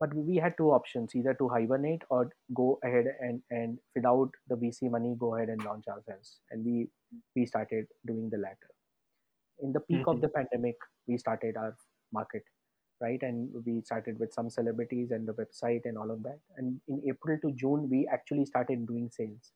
But 0.00 0.14
we 0.14 0.36
had 0.36 0.56
two 0.58 0.70
options: 0.70 1.14
either 1.14 1.34
to 1.34 1.48
hibernate 1.48 2.02
or 2.10 2.30
go 2.54 2.78
ahead 2.84 3.06
and 3.20 3.42
and 3.50 3.78
without 3.94 4.30
the 4.48 4.56
VC 4.56 4.88
money, 4.88 5.14
go 5.18 5.34
ahead 5.36 5.48
and 5.48 5.62
launch 5.64 5.86
ourselves. 5.88 6.40
And 6.50 6.64
we 6.64 6.88
we 7.36 7.46
started 7.46 7.86
doing 8.06 8.30
the 8.30 8.38
latter 8.38 8.70
in 9.60 9.72
the 9.72 9.80
peak 9.80 10.02
of 10.06 10.20
hmm 10.20 10.20
the 10.20 10.28
pandemic 10.28 10.76
we 11.06 11.16
started 11.18 11.56
our 11.56 11.76
market 12.12 12.42
right 13.00 13.22
and 13.22 13.50
we 13.66 13.80
started 13.82 14.18
with 14.18 14.32
some 14.32 14.50
celebrities 14.50 15.10
and 15.10 15.26
the 15.28 15.34
website 15.34 15.82
and 15.84 15.98
all 15.98 16.10
of 16.10 16.22
that 16.22 16.40
and 16.56 16.80
in 16.88 17.02
april 17.08 17.38
to 17.42 17.52
june 17.52 17.88
we 17.90 18.08
actually 18.12 18.44
started 18.44 18.86
doing 18.86 19.10
sales 19.10 19.52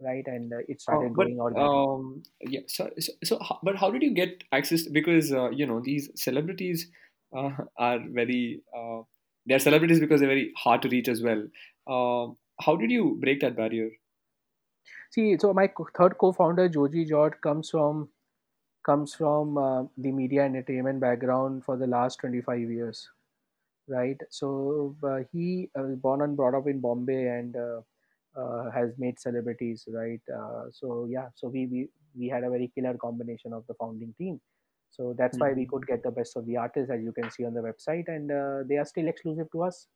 right 0.00 0.26
and 0.26 0.52
uh, 0.52 0.58
it 0.68 0.80
Oh, 0.90 1.02
started 1.02 1.12
but 1.16 1.28
growing 1.28 1.38
organically 1.40 2.00
um, 2.00 2.22
yeah. 2.40 2.60
So, 2.68 2.90
so, 2.98 3.12
so 3.24 3.38
ho- 3.38 3.58
but 3.62 3.76
how 3.76 3.90
did 3.90 4.02
you 4.02 4.14
get 4.14 4.44
access? 4.52 4.86
Because 4.88 5.32
uh, 5.32 5.50
you 5.50 5.66
know 5.66 5.80
these 5.82 6.10
celebrities 6.14 6.88
uh, 7.36 7.50
are 7.78 7.98
very 8.08 8.62
uh, 8.76 9.02
they 9.46 9.54
are 9.54 9.58
celebrities 9.58 10.00
because 10.00 10.20
they're 10.20 10.28
very 10.28 10.52
hard 10.56 10.82
to 10.82 10.88
reach 10.88 11.08
as 11.08 11.22
well. 11.22 11.46
Uh, 11.86 12.32
how 12.60 12.76
did 12.76 12.90
you 12.90 13.16
break 13.20 13.40
that 13.40 13.56
barrier? 13.56 13.90
see 15.10 15.36
so 15.38 15.52
my 15.52 15.68
third 15.96 16.16
co-founder 16.18 16.68
joji 16.68 17.04
george 17.04 17.34
comes 17.42 17.70
from 17.70 18.08
comes 18.84 19.14
from 19.14 19.58
uh, 19.58 19.82
the 19.98 20.12
media 20.12 20.42
entertainment 20.44 21.00
background 21.00 21.64
for 21.64 21.76
the 21.76 21.86
last 21.86 22.18
25 22.20 22.60
years 22.60 23.08
right? 23.88 24.20
So 24.30 24.96
uh, 25.02 25.20
he 25.32 25.70
uh, 25.78 25.82
was 25.82 25.96
born 25.96 26.22
and 26.22 26.36
brought 26.36 26.54
up 26.54 26.68
in 26.68 26.80
Bombay 26.80 27.26
and 27.28 27.56
uh, 27.56 27.80
uh, 28.36 28.70
has 28.70 28.92
made 28.98 29.20
celebrities, 29.20 29.88
right? 29.92 30.20
So 30.72 31.06
yeah, 31.10 31.28
so 31.34 31.48
we, 31.48 31.66
we 31.66 31.88
we 32.18 32.28
had 32.28 32.44
a 32.44 32.50
very 32.50 32.72
killer 32.74 32.96
combination 32.98 33.52
of 33.52 33.66
the 33.68 33.74
founding 33.74 34.14
team. 34.18 34.40
So 34.96 35.14
that's 35.18 35.40
why 35.40 35.52
we 35.52 35.66
hmm 35.66 35.72
could 35.72 35.86
get 35.86 36.02
the 36.02 36.10
best 36.10 36.36
of 36.36 36.46
the 36.46 36.56
artists, 36.56 36.90
as 36.90 37.02
you 37.02 37.12
can 37.12 37.30
see 37.30 37.44
on 37.44 37.54
the 37.54 37.60
website, 37.60 38.08
and 38.08 38.30
uh, 38.30 38.64
they 38.68 38.76
are 38.78 38.86
still 38.86 39.08
exclusive 39.08 39.48
to 39.52 39.62
us, 39.64 39.88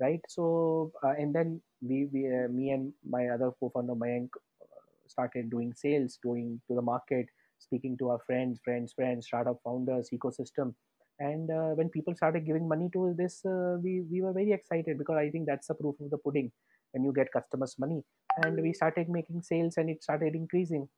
right? 0.00 0.20
So 0.28 0.92
uh, 1.04 1.14
and 1.18 1.34
then 1.34 1.60
we, 1.82 2.08
we 2.12 2.26
uh, 2.26 2.48
me 2.48 2.70
and 2.70 2.92
my 3.08 3.28
other 3.28 3.50
co-founder 3.60 3.94
Mayank 3.94 4.28
uh, 4.62 4.66
started 5.06 5.50
doing 5.50 5.72
sales, 5.74 6.18
going 6.22 6.60
to 6.68 6.74
the 6.74 6.82
market, 6.82 7.26
speaking 7.58 7.96
to 7.98 8.10
our 8.10 8.20
friends, 8.26 8.60
friends, 8.64 8.92
friends, 8.94 9.26
startup 9.26 9.58
founders, 9.64 10.10
ecosystem. 10.12 10.74
And 11.20 11.50
uh, 11.50 11.70
when 11.78 11.90
people 11.90 12.14
started 12.16 12.46
giving 12.46 12.68
money 12.68 12.90
to 12.92 13.14
this, 13.16 13.44
uh, 13.44 13.76
we 13.82 14.02
we 14.10 14.22
were 14.22 14.32
very 14.32 14.52
excited 14.52 14.98
because 14.98 15.16
I 15.16 15.30
think 15.30 15.46
that's 15.46 15.68
the 15.68 15.74
proof 15.74 15.96
of 16.00 16.10
the 16.10 16.18
pudding 16.18 16.50
when 16.92 17.04
you 17.04 17.12
get 17.12 17.32
customers 17.32 17.76
money. 17.78 18.02
And 18.44 18.60
we 18.60 18.72
started 18.72 19.08
making 19.08 19.42
sales, 19.42 19.76
and 19.76 19.88
it 19.90 20.02
started 20.02 20.34
increasing, 20.34 20.88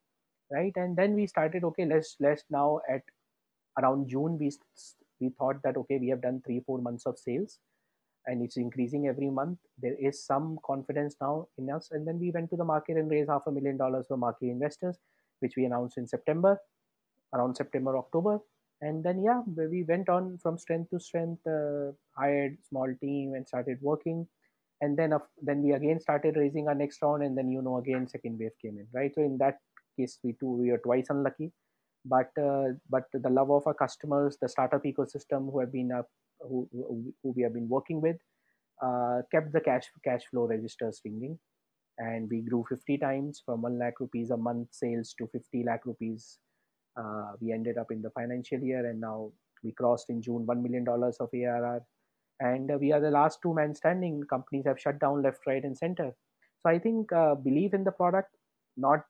right? 0.52 0.72
And 0.76 0.96
then 0.96 1.14
we 1.14 1.26
started 1.26 1.64
okay, 1.64 1.84
let's 1.86 2.16
let's 2.20 2.44
now 2.50 2.80
at 2.90 3.02
around 3.78 4.08
June 4.08 4.38
we 4.38 4.50
we 5.20 5.30
thought 5.30 5.62
that 5.62 5.76
okay, 5.76 5.98
we 5.98 6.08
have 6.08 6.22
done 6.22 6.42
three 6.44 6.60
four 6.66 6.78
months 6.78 7.06
of 7.06 7.18
sales 7.18 7.58
and 8.26 8.42
it's 8.42 8.56
increasing 8.56 9.06
every 9.06 9.30
month. 9.30 9.58
There 9.80 9.94
is 9.98 10.24
some 10.24 10.58
confidence 10.66 11.16
now 11.20 11.48
in 11.58 11.70
us. 11.70 11.90
And 11.92 12.06
then 12.06 12.18
we 12.18 12.30
went 12.30 12.50
to 12.50 12.56
the 12.56 12.64
market 12.64 12.96
and 12.96 13.10
raised 13.10 13.30
half 13.30 13.46
a 13.46 13.52
million 13.52 13.76
dollars 13.76 14.06
for 14.08 14.16
market 14.16 14.46
investors, 14.46 14.96
which 15.40 15.54
we 15.56 15.64
announced 15.64 15.96
in 15.96 16.06
September, 16.06 16.58
around 17.34 17.56
September, 17.56 17.96
October. 17.96 18.40
And 18.82 19.02
then, 19.02 19.22
yeah, 19.22 19.40
we 19.46 19.84
went 19.84 20.08
on 20.08 20.38
from 20.42 20.58
strength 20.58 20.90
to 20.90 21.00
strength, 21.00 21.46
uh, 21.46 21.92
hired 22.16 22.58
small 22.68 22.92
team 23.00 23.34
and 23.34 23.46
started 23.46 23.78
working. 23.80 24.26
And 24.82 24.96
then, 24.98 25.14
then 25.40 25.62
we 25.62 25.72
again 25.72 26.00
started 26.00 26.36
raising 26.36 26.68
our 26.68 26.74
next 26.74 27.00
round. 27.00 27.22
And 27.22 27.38
then, 27.38 27.48
you 27.48 27.62
know, 27.62 27.78
again, 27.78 28.06
second 28.08 28.38
wave 28.38 28.52
came 28.60 28.76
in, 28.78 28.86
right? 28.92 29.14
So 29.14 29.22
in 29.22 29.38
that 29.38 29.60
case, 29.96 30.18
we 30.22 30.32
too, 30.32 30.50
we 30.50 30.70
were 30.72 30.78
twice 30.78 31.06
unlucky. 31.08 31.52
But 32.08 32.30
uh, 32.40 32.74
but 32.88 33.04
the 33.12 33.30
love 33.30 33.50
of 33.50 33.66
our 33.66 33.74
customers, 33.74 34.36
the 34.40 34.48
startup 34.48 34.84
ecosystem 34.84 35.50
who 35.50 35.60
have 35.60 35.72
been 35.72 35.90
who, 36.40 36.68
who, 36.72 37.12
we 37.22 37.42
have 37.42 37.54
been 37.54 37.68
working 37.68 38.00
with, 38.00 38.16
uh, 38.82 39.22
kept 39.32 39.52
the 39.52 39.60
cash 39.60 39.86
cash 40.04 40.22
flow 40.30 40.46
registers 40.46 41.00
ringing 41.04 41.38
and 41.98 42.28
we 42.30 42.40
grew 42.42 42.64
50 42.68 42.98
times 42.98 43.42
from 43.44 43.62
1 43.62 43.78
lakh 43.78 44.00
rupees 44.00 44.30
a 44.30 44.36
month 44.36 44.68
sales 44.70 45.14
to 45.18 45.26
50 45.32 45.64
lakh 45.64 45.86
rupees. 45.86 46.38
Uh, 46.96 47.32
we 47.40 47.52
ended 47.52 47.78
up 47.78 47.90
in 47.90 48.02
the 48.02 48.10
financial 48.10 48.60
year 48.60 48.88
and 48.88 49.00
now 49.00 49.30
we 49.62 49.72
crossed 49.72 50.10
in 50.10 50.20
june 50.22 50.46
1 50.46 50.62
million 50.62 50.84
dollars 50.84 51.16
of 51.20 51.28
arr 51.32 51.80
and 52.40 52.70
uh, 52.70 52.76
we 52.78 52.92
are 52.92 53.00
the 53.00 53.10
last 53.10 53.38
two 53.42 53.54
man 53.54 53.74
standing. 53.74 54.22
Companies 54.28 54.66
have 54.66 54.78
shut 54.78 54.98
down 54.98 55.22
left 55.22 55.46
right 55.46 55.64
and 55.64 55.76
center. 55.76 56.14
So 56.62 56.70
i 56.70 56.78
think 56.78 57.12
uh, 57.12 57.34
believe 57.34 57.74
in 57.74 57.84
the 57.84 57.92
product 57.92 58.34
not 58.76 59.04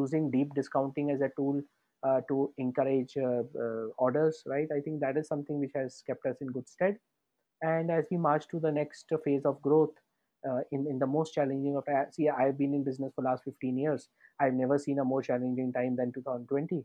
using 0.00 0.30
deep 0.30 0.54
discounting 0.54 1.10
as 1.10 1.22
a 1.22 1.30
tool 1.36 1.62
uh, 2.02 2.20
to 2.28 2.52
encourage 2.58 3.16
uh, 3.16 3.42
uh, 3.64 3.86
orders 3.98 4.42
right 4.46 4.68
i 4.76 4.80
think 4.80 5.00
that 5.00 5.16
is 5.16 5.28
something 5.28 5.58
which 5.58 5.72
has 5.74 6.02
kept 6.06 6.24
us 6.26 6.36
in 6.40 6.48
good 6.48 6.68
stead 6.68 6.96
and 7.62 7.90
as 7.90 8.06
we 8.10 8.16
march 8.16 8.48
to 8.48 8.58
the 8.60 8.72
next 8.72 9.12
phase 9.24 9.44
of 9.44 9.60
growth 9.62 9.94
uh, 10.48 10.60
in, 10.72 10.86
in 10.88 10.98
the 10.98 11.06
most 11.06 11.34
challenging 11.34 11.76
of 11.76 11.84
see 12.12 12.28
i've 12.28 12.58
been 12.58 12.74
in 12.74 12.84
business 12.84 13.12
for 13.14 13.22
last 13.22 13.44
15 13.44 13.76
years 13.78 14.08
i've 14.40 14.54
never 14.54 14.78
seen 14.78 14.98
a 14.98 15.04
more 15.04 15.22
challenging 15.22 15.72
time 15.72 15.96
than 15.96 16.12
2020 16.12 16.84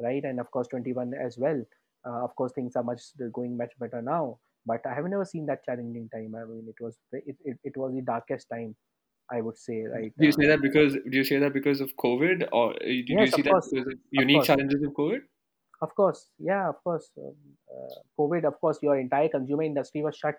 right? 0.00 0.22
And 0.24 0.40
of 0.40 0.50
course, 0.50 0.68
21 0.68 1.12
as 1.14 1.38
well. 1.38 1.62
Uh, 2.06 2.24
of 2.24 2.34
course, 2.36 2.52
things 2.52 2.76
are 2.76 2.82
much 2.82 3.02
going 3.32 3.56
much 3.56 3.72
better 3.78 4.02
now. 4.02 4.38
But 4.66 4.80
I 4.86 4.94
have 4.94 5.04
never 5.04 5.24
seen 5.24 5.46
that 5.46 5.64
challenging 5.64 6.08
time. 6.12 6.34
I 6.36 6.44
mean, 6.44 6.66
it 6.68 6.82
was 6.82 6.96
it, 7.12 7.36
it, 7.44 7.58
it 7.64 7.76
was 7.76 7.94
the 7.94 8.02
darkest 8.02 8.48
time, 8.52 8.76
I 9.30 9.40
would 9.40 9.58
say, 9.58 9.84
right? 9.84 10.12
Do 10.18 10.26
you 10.26 10.32
say 10.32 10.46
Uh, 10.46 10.48
that 10.48 10.62
because 10.62 10.94
do 10.94 11.16
you 11.16 11.24
say 11.24 11.38
that 11.38 11.52
because 11.52 11.80
of 11.80 11.94
COVID, 11.96 12.48
or 12.52 12.70
uh, 12.72 12.78
did 12.78 13.08
you 13.08 13.26
see 13.26 13.40
of 13.40 13.44
that 13.44 13.50
course, 13.50 13.68
because 13.70 13.86
of 13.86 13.92
of 13.92 13.98
unique 14.10 14.36
course. 14.36 14.46
challenges 14.46 14.82
of 14.82 14.92
COVID? 14.94 15.20
Of 15.80 15.94
course, 15.94 16.30
yeah, 16.38 16.68
of 16.68 16.82
course. 16.82 17.10
Um, 17.18 17.34
uh, 17.70 17.94
COVID, 18.18 18.44
of 18.44 18.60
course, 18.60 18.78
your 18.82 18.98
entire 18.98 19.28
consumer 19.28 19.62
industry 19.62 20.02
was 20.02 20.16
shut. 20.16 20.34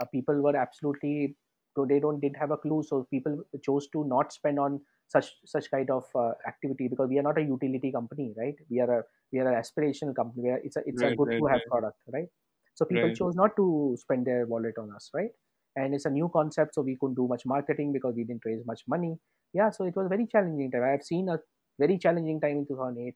Uh, 0.00 0.06
people 0.06 0.40
were 0.40 0.56
absolutely 0.56 1.36
so 1.74 1.86
they 1.86 2.00
don't 2.00 2.20
didn't 2.20 2.36
have 2.36 2.50
a 2.50 2.56
clue. 2.56 2.82
So 2.82 3.06
people 3.10 3.42
chose 3.62 3.88
to 3.92 4.04
not 4.04 4.32
spend 4.32 4.58
on 4.58 4.80
such 5.08 5.32
such 5.44 5.70
kind 5.70 5.90
of 5.90 6.04
uh, 6.14 6.32
activity 6.46 6.88
because 6.88 7.08
we 7.08 7.18
are 7.18 7.22
not 7.22 7.38
a 7.38 7.42
utility 7.42 7.92
company, 7.92 8.32
right? 8.36 8.54
We 8.70 8.80
are 8.80 9.00
a 9.00 9.02
we 9.32 9.40
are 9.40 9.48
an 9.52 9.60
aspirational 9.62 10.14
company. 10.14 10.44
We 10.44 10.50
are, 10.50 10.60
it's 10.64 10.76
a 10.76 10.82
it's 10.86 11.02
a 11.02 11.14
good 11.14 11.28
right, 11.28 11.38
to 11.38 11.46
have 11.46 11.60
right, 11.60 11.70
product, 11.70 11.98
right? 12.12 12.28
So 12.74 12.84
people 12.86 13.08
right. 13.08 13.16
chose 13.16 13.34
not 13.34 13.56
to 13.56 13.96
spend 13.98 14.26
their 14.26 14.46
wallet 14.46 14.78
on 14.78 14.92
us, 14.94 15.10
right? 15.14 15.30
And 15.76 15.94
it's 15.94 16.04
a 16.04 16.10
new 16.10 16.28
concept, 16.32 16.74
so 16.74 16.82
we 16.82 16.96
couldn't 17.00 17.14
do 17.16 17.26
much 17.28 17.46
marketing 17.46 17.92
because 17.92 18.14
we 18.14 18.24
didn't 18.24 18.44
raise 18.44 18.64
much 18.66 18.82
money. 18.86 19.18
Yeah, 19.54 19.70
so 19.70 19.84
it 19.84 19.96
was 19.96 20.08
very 20.08 20.26
challenging 20.26 20.70
time. 20.70 20.82
I 20.82 20.90
have 20.90 21.02
seen 21.04 21.28
a 21.28 21.38
very 21.78 21.98
challenging 21.98 22.40
time 22.40 22.58
in 22.58 22.66
2008 22.66 23.14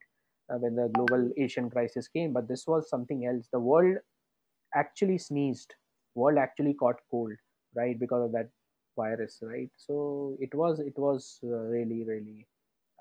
uh, 0.51 0.57
when 0.57 0.75
the 0.75 0.87
global 0.89 1.31
Asian 1.37 1.69
crisis 1.69 2.07
came. 2.07 2.33
But 2.33 2.47
this 2.47 2.65
was 2.67 2.89
something 2.89 3.25
else. 3.25 3.47
The 3.51 3.59
world 3.59 3.97
actually 4.75 5.17
sneezed. 5.17 5.75
World 6.15 6.37
actually 6.37 6.73
caught 6.73 6.95
cold, 7.11 7.33
right, 7.75 7.99
because 7.99 8.25
of 8.25 8.31
that 8.33 8.49
virus, 8.95 9.39
right? 9.41 9.69
So 9.77 10.37
it 10.39 10.53
was 10.55 10.79
it 10.79 10.97
was 10.97 11.39
uh, 11.43 11.47
really 11.75 12.03
really 12.05 12.47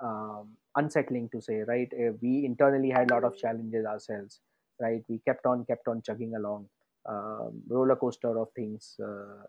um, 0.03 0.57
unsettling 0.77 1.31
to 1.31 1.41
say, 1.43 1.61
right? 1.63 1.93
Uh, 1.95 2.13
we 2.23 2.45
internally 2.45 2.91
had 2.91 3.11
a 3.11 3.15
lot 3.15 3.25
of 3.25 3.37
challenges 3.37 3.87
ourselves, 3.87 4.41
right? 4.81 5.05
We 5.09 5.21
kept 5.21 5.47
on 5.47 5.67
kept 5.67 5.89
on 5.89 6.03
chugging 6.03 6.35
along. 6.37 6.69
Um, 7.09 7.63
roller 7.69 7.97
coaster 7.97 8.39
of 8.39 8.49
things 8.57 8.97
uh, 9.03 9.45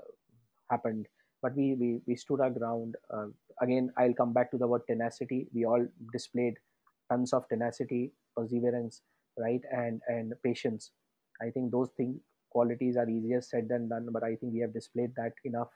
happened, 0.70 1.08
but 1.42 1.56
we 1.56 1.76
we, 1.76 2.02
we 2.08 2.16
stood 2.16 2.42
our 2.42 2.50
ground. 2.52 2.96
Uh, 3.14 3.28
again, 3.62 3.92
I'll 3.98 4.14
come 4.14 4.34
back 4.34 4.52
to 4.52 4.58
the 4.58 4.68
word 4.68 4.82
tenacity. 4.88 5.48
We 5.54 5.66
all 5.66 5.86
displayed 6.14 6.56
tons 7.12 7.34
of 7.34 7.48
tenacity, 7.50 8.12
perseverance, 8.36 9.02
right, 9.38 9.62
and 9.72 10.02
and 10.08 10.34
patience. 10.44 10.92
I 11.42 11.50
think 11.50 11.72
those 11.72 11.90
thing 11.98 12.20
qualities 12.52 12.98
are 12.98 13.10
easier 13.10 13.42
said 13.42 13.70
than 13.70 13.90
done, 13.90 14.08
but 14.12 14.24
I 14.24 14.36
think 14.36 14.54
we 14.54 14.60
have 14.60 14.74
displayed 14.74 15.14
that 15.18 15.34
enough. 15.46 15.70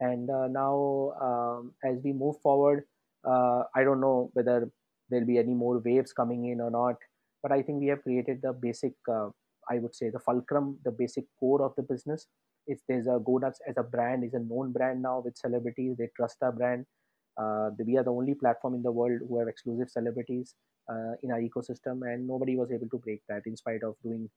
And 0.00 0.30
uh, 0.30 0.46
now, 0.48 1.12
um, 1.20 1.72
as 1.84 1.98
we 2.04 2.12
move 2.12 2.40
forward, 2.40 2.84
uh, 3.24 3.64
I 3.74 3.82
don't 3.84 4.00
know 4.00 4.30
whether 4.34 4.70
there'll 5.10 5.26
be 5.26 5.38
any 5.38 5.54
more 5.54 5.78
waves 5.78 6.12
coming 6.12 6.46
in 6.46 6.60
or 6.60 6.70
not, 6.70 6.96
but 7.42 7.52
I 7.52 7.62
think 7.62 7.80
we 7.80 7.88
have 7.88 8.02
created 8.02 8.40
the 8.42 8.52
basic, 8.52 8.92
uh, 9.10 9.30
I 9.70 9.78
would 9.78 9.94
say, 9.94 10.10
the 10.10 10.18
fulcrum, 10.18 10.78
the 10.84 10.90
basic 10.90 11.24
core 11.38 11.62
of 11.62 11.74
the 11.76 11.82
business. 11.82 12.26
It's 12.66 12.82
there's 12.88 13.06
a 13.06 13.18
GoNuts 13.18 13.60
as 13.66 13.76
a 13.78 13.82
brand 13.82 14.24
is 14.24 14.34
a 14.34 14.40
known 14.40 14.72
brand 14.72 15.02
now 15.02 15.22
with 15.24 15.36
celebrities. 15.36 15.96
They 15.98 16.08
trust 16.16 16.36
our 16.42 16.52
brand. 16.52 16.86
Uh, 17.40 17.70
we 17.86 17.96
are 17.96 18.02
the 18.02 18.12
only 18.12 18.34
platform 18.34 18.74
in 18.74 18.82
the 18.82 18.92
world 18.92 19.20
who 19.26 19.38
have 19.38 19.48
exclusive 19.48 19.88
celebrities 19.88 20.54
uh, 20.90 21.12
in 21.22 21.30
our 21.30 21.40
ecosystem, 21.40 22.02
and 22.02 22.26
nobody 22.26 22.56
was 22.56 22.70
able 22.72 22.88
to 22.90 22.98
break 22.98 23.22
that 23.28 23.42
in 23.46 23.56
spite 23.56 23.82
of 23.82 23.94
doing 24.02 24.28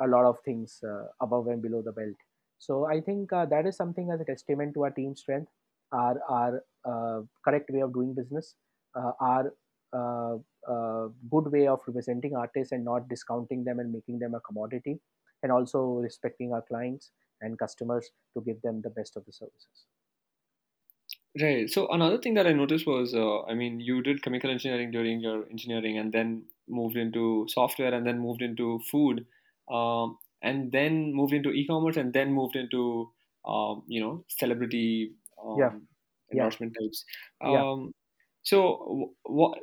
a 0.00 0.06
lot 0.06 0.24
of 0.24 0.36
things 0.44 0.80
uh, 0.88 1.04
above 1.20 1.46
and 1.48 1.62
below 1.62 1.82
the 1.82 1.92
belt. 1.92 2.16
So 2.58 2.86
I 2.86 3.00
think 3.00 3.32
uh, 3.32 3.46
that 3.46 3.66
is 3.66 3.76
something 3.76 4.10
as 4.10 4.20
a 4.20 4.24
testament 4.24 4.74
to 4.74 4.84
our 4.84 4.90
team 4.90 5.14
strength, 5.14 5.50
our 5.92 6.16
our 6.28 6.62
uh, 6.84 7.20
correct 7.44 7.70
way 7.70 7.80
of 7.80 7.92
doing 7.92 8.14
business, 8.14 8.54
uh, 8.94 9.12
our 9.20 9.52
uh, 9.92 10.36
uh, 10.68 11.08
good 11.30 11.50
way 11.52 11.66
of 11.66 11.80
representing 11.86 12.36
artists 12.36 12.72
and 12.72 12.84
not 12.84 13.08
discounting 13.08 13.64
them 13.64 13.78
and 13.80 13.92
making 13.92 14.18
them 14.18 14.34
a 14.34 14.40
commodity, 14.40 15.00
and 15.42 15.52
also 15.52 15.80
respecting 16.08 16.52
our 16.52 16.62
clients 16.62 17.12
and 17.40 17.58
customers 17.58 18.10
to 18.34 18.42
give 18.42 18.60
them 18.62 18.82
the 18.82 18.90
best 18.90 19.16
of 19.16 19.24
the 19.26 19.32
services. 19.32 19.86
Right. 21.40 21.70
So 21.70 21.88
another 21.88 22.18
thing 22.18 22.34
that 22.34 22.46
I 22.46 22.52
noticed 22.52 22.86
was, 22.86 23.14
uh, 23.14 23.42
I 23.44 23.54
mean, 23.54 23.78
you 23.80 24.02
did 24.02 24.22
chemical 24.22 24.50
engineering 24.50 24.90
during 24.90 25.20
your 25.20 25.48
engineering, 25.48 25.96
and 25.96 26.12
then 26.12 26.46
moved 26.68 26.96
into 26.96 27.46
software, 27.48 27.94
and 27.94 28.04
then 28.06 28.18
moved 28.18 28.42
into 28.42 28.80
food, 28.90 29.26
um, 29.70 30.18
and 30.42 30.72
then 30.72 31.14
moved 31.14 31.32
into 31.32 31.50
e-commerce, 31.50 31.96
and 31.96 32.12
then 32.12 32.32
moved 32.32 32.56
into, 32.56 33.12
um, 33.44 33.84
you 33.86 34.00
know, 34.00 34.24
celebrity 34.28 35.14
Yeah, 35.54 35.70
um, 35.70 35.86
yeah, 36.32 36.50
endorsement 36.50 36.76
types. 36.80 37.04
yeah. 37.44 37.64
Um, 37.70 37.92
so, 38.42 39.14
what? 39.22 39.58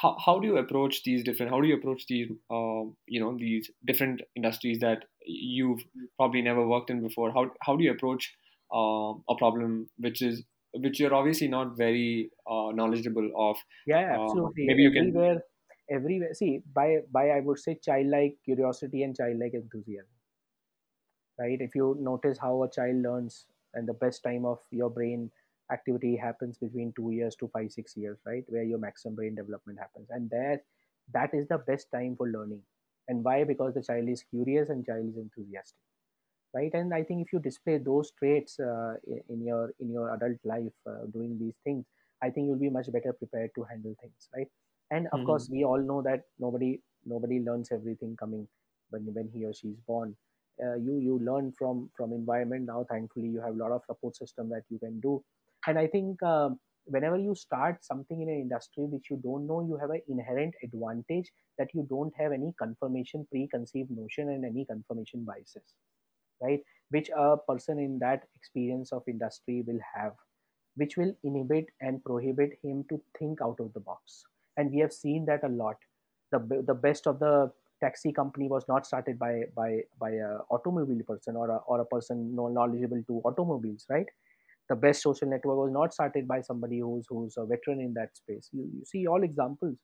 How, 0.00 0.16
how 0.24 0.38
do 0.38 0.46
you 0.46 0.58
approach 0.58 1.02
these 1.04 1.24
different? 1.24 1.52
How 1.52 1.60
do 1.60 1.68
you 1.68 1.76
approach 1.76 2.06
these, 2.06 2.30
uh, 2.50 2.82
you 3.06 3.20
know, 3.20 3.36
these 3.38 3.70
different 3.84 4.22
industries 4.34 4.80
that 4.80 5.04
you've 5.24 5.82
probably 6.16 6.42
never 6.42 6.66
worked 6.66 6.90
in 6.90 7.02
before? 7.02 7.32
How 7.32 7.50
how 7.62 7.76
do 7.76 7.84
you 7.84 7.92
approach 7.92 8.34
um 8.74 9.22
a 9.28 9.36
problem 9.36 9.88
which 9.98 10.22
is 10.22 10.44
which 10.74 11.00
you're 11.00 11.14
obviously 11.14 11.48
not 11.48 11.76
very 11.76 12.30
uh, 12.46 12.70
knowledgeable 12.72 13.30
of. 13.36 13.56
Yeah, 13.86 14.18
Uh, 14.18 14.22
absolutely. 14.22 14.66
maybe 14.66 14.82
you 14.82 14.90
can. 14.90 15.08
Everywhere, 15.08 15.42
everywhere. 15.90 16.34
See, 16.34 16.62
by 16.74 16.88
by 17.10 17.30
I 17.30 17.40
would 17.40 17.58
say 17.58 17.76
childlike 17.76 18.38
curiosity 18.44 19.02
and 19.02 19.16
childlike 19.16 19.54
enthusiasm. 19.54 20.10
Right? 21.38 21.60
If 21.60 21.74
you 21.74 21.96
notice 21.98 22.38
how 22.38 22.62
a 22.62 22.70
child 22.70 22.96
learns, 22.96 23.46
and 23.74 23.86
the 23.88 23.94
best 23.94 24.22
time 24.22 24.44
of 24.44 24.58
your 24.70 24.90
brain 24.90 25.30
activity 25.72 26.16
happens 26.16 26.58
between 26.58 26.92
two 26.96 27.10
years 27.10 27.36
to 27.36 27.48
five 27.48 27.72
six 27.72 27.96
years, 27.96 28.18
right? 28.26 28.44
Where 28.48 28.62
your 28.64 28.78
maximum 28.78 29.16
brain 29.16 29.34
development 29.34 29.78
happens, 29.78 30.08
and 30.10 30.30
that 30.30 30.62
that 31.12 31.34
is 31.34 31.46
the 31.48 31.58
best 31.58 31.90
time 31.92 32.16
for 32.16 32.28
learning. 32.28 32.62
And 33.08 33.24
why? 33.24 33.44
Because 33.44 33.74
the 33.74 33.82
child 33.82 34.08
is 34.08 34.22
curious 34.22 34.68
and 34.70 34.84
child 34.86 35.08
is 35.08 35.16
enthusiastic 35.16 35.78
right 36.54 36.70
and 36.74 36.94
i 36.94 37.02
think 37.02 37.22
if 37.26 37.32
you 37.32 37.38
display 37.40 37.76
those 37.78 38.10
traits 38.18 38.58
uh, 38.60 38.94
in 39.28 39.42
your 39.48 39.72
in 39.80 39.90
your 39.96 40.06
adult 40.14 40.38
life 40.52 40.76
uh, 40.92 41.04
doing 41.16 41.36
these 41.40 41.56
things 41.64 41.84
i 42.22 42.30
think 42.30 42.46
you'll 42.46 42.64
be 42.64 42.70
much 42.76 42.90
better 42.96 43.12
prepared 43.22 43.50
to 43.56 43.64
handle 43.70 43.94
things 44.00 44.28
right 44.36 44.48
and 44.90 45.08
of 45.18 45.24
course 45.30 45.48
Mhm. 45.48 45.56
we 45.56 45.64
all 45.64 45.80
know 45.90 46.00
that 46.08 46.22
nobody 46.46 46.70
nobody 47.14 47.40
learns 47.48 47.70
everything 47.78 48.16
coming 48.22 48.46
when 48.90 49.06
when 49.18 49.28
he 49.34 49.44
or 49.44 49.52
she 49.60 49.68
is 49.68 49.80
born 49.92 50.16
uh, 50.64 50.74
you 50.86 50.96
you 51.08 51.18
learn 51.30 51.52
from 51.58 51.88
from 51.96 52.12
environment 52.20 52.66
now 52.72 52.84
thankfully 52.90 53.28
you 53.36 53.40
have 53.46 53.54
a 53.54 53.62
lot 53.64 53.72
of 53.78 53.84
support 53.90 54.16
system 54.16 54.48
that 54.48 54.62
you 54.70 54.78
can 54.78 55.00
do 55.00 55.22
and 55.66 55.78
i 55.78 55.86
think 55.86 56.22
um, 56.22 56.58
whenever 56.86 57.18
you 57.18 57.34
start 57.34 57.84
something 57.84 58.20
in 58.22 58.28
an 58.28 58.40
industry 58.40 58.84
which 58.94 59.10
you 59.10 59.16
don't 59.22 59.46
know 59.46 59.60
you 59.68 59.76
have 59.76 59.90
an 59.90 60.02
inherent 60.08 60.54
advantage 60.62 61.30
that 61.58 61.68
you 61.74 61.86
don't 61.90 62.14
have 62.22 62.32
any 62.32 62.52
confirmation 62.58 63.26
preconceived 63.30 63.90
notion 63.90 64.28
and 64.30 64.44
any 64.44 64.64
confirmation 64.64 65.24
biases 65.24 65.74
right? 66.42 66.60
Which 66.90 67.10
a 67.16 67.36
person 67.36 67.78
in 67.78 67.98
that 68.00 68.24
experience 68.36 68.92
of 68.92 69.02
industry 69.08 69.64
will 69.66 69.80
have 69.94 70.12
which 70.76 70.96
will 70.96 71.14
inhibit 71.24 71.66
and 71.80 72.04
prohibit 72.04 72.58
him 72.62 72.84
to 72.90 73.00
think 73.18 73.40
out 73.42 73.58
of 73.60 73.72
the 73.72 73.80
box. 73.80 74.24
And 74.58 74.70
we 74.70 74.78
have 74.80 74.92
seen 74.92 75.24
that 75.26 75.44
a 75.44 75.48
lot. 75.48 75.76
The 76.32 76.62
the 76.66 76.74
best 76.74 77.06
of 77.06 77.18
the 77.18 77.52
taxi 77.80 78.12
company 78.12 78.48
was 78.48 78.64
not 78.68 78.86
started 78.86 79.18
by 79.18 79.44
by 79.54 79.82
by 79.98 80.10
a 80.12 80.38
automobile 80.50 81.02
person 81.06 81.36
or 81.36 81.50
a, 81.50 81.56
or 81.66 81.80
a 81.80 81.86
person 81.86 82.34
knowledgeable 82.34 83.02
to 83.08 83.20
automobiles 83.24 83.86
right 83.90 84.06
the 84.68 84.76
best 84.76 85.02
social 85.02 85.28
network 85.28 85.56
was 85.58 85.72
not 85.72 85.94
started 85.94 86.26
by 86.28 86.40
somebody 86.40 86.80
who's 86.80 87.06
who's 87.08 87.36
a 87.36 87.46
veteran 87.46 87.80
in 87.80 87.94
that 87.94 88.16
space. 88.16 88.48
You, 88.52 88.64
you 88.74 88.84
see 88.84 89.06
all 89.06 89.22
examples. 89.22 89.76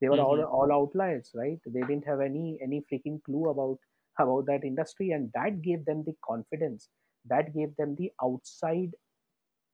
They 0.00 0.08
were 0.08 0.20
all 0.20 0.40
Mhm. 0.40 0.44
all 0.44 0.72
outliers 0.72 1.30
right? 1.34 1.58
They 1.66 1.80
didn't 1.80 2.06
have 2.06 2.20
any 2.20 2.58
any 2.62 2.82
freaking 2.92 3.22
clue 3.24 3.48
about 3.50 3.78
about 4.18 4.46
that 4.46 4.64
industry 4.64 5.10
and 5.10 5.30
that 5.34 5.62
gave 5.62 5.84
them 5.84 6.04
the 6.04 6.14
confidence. 6.24 6.88
That 7.26 7.54
gave 7.54 7.76
them 7.76 7.96
the 7.96 8.12
outside 8.22 8.94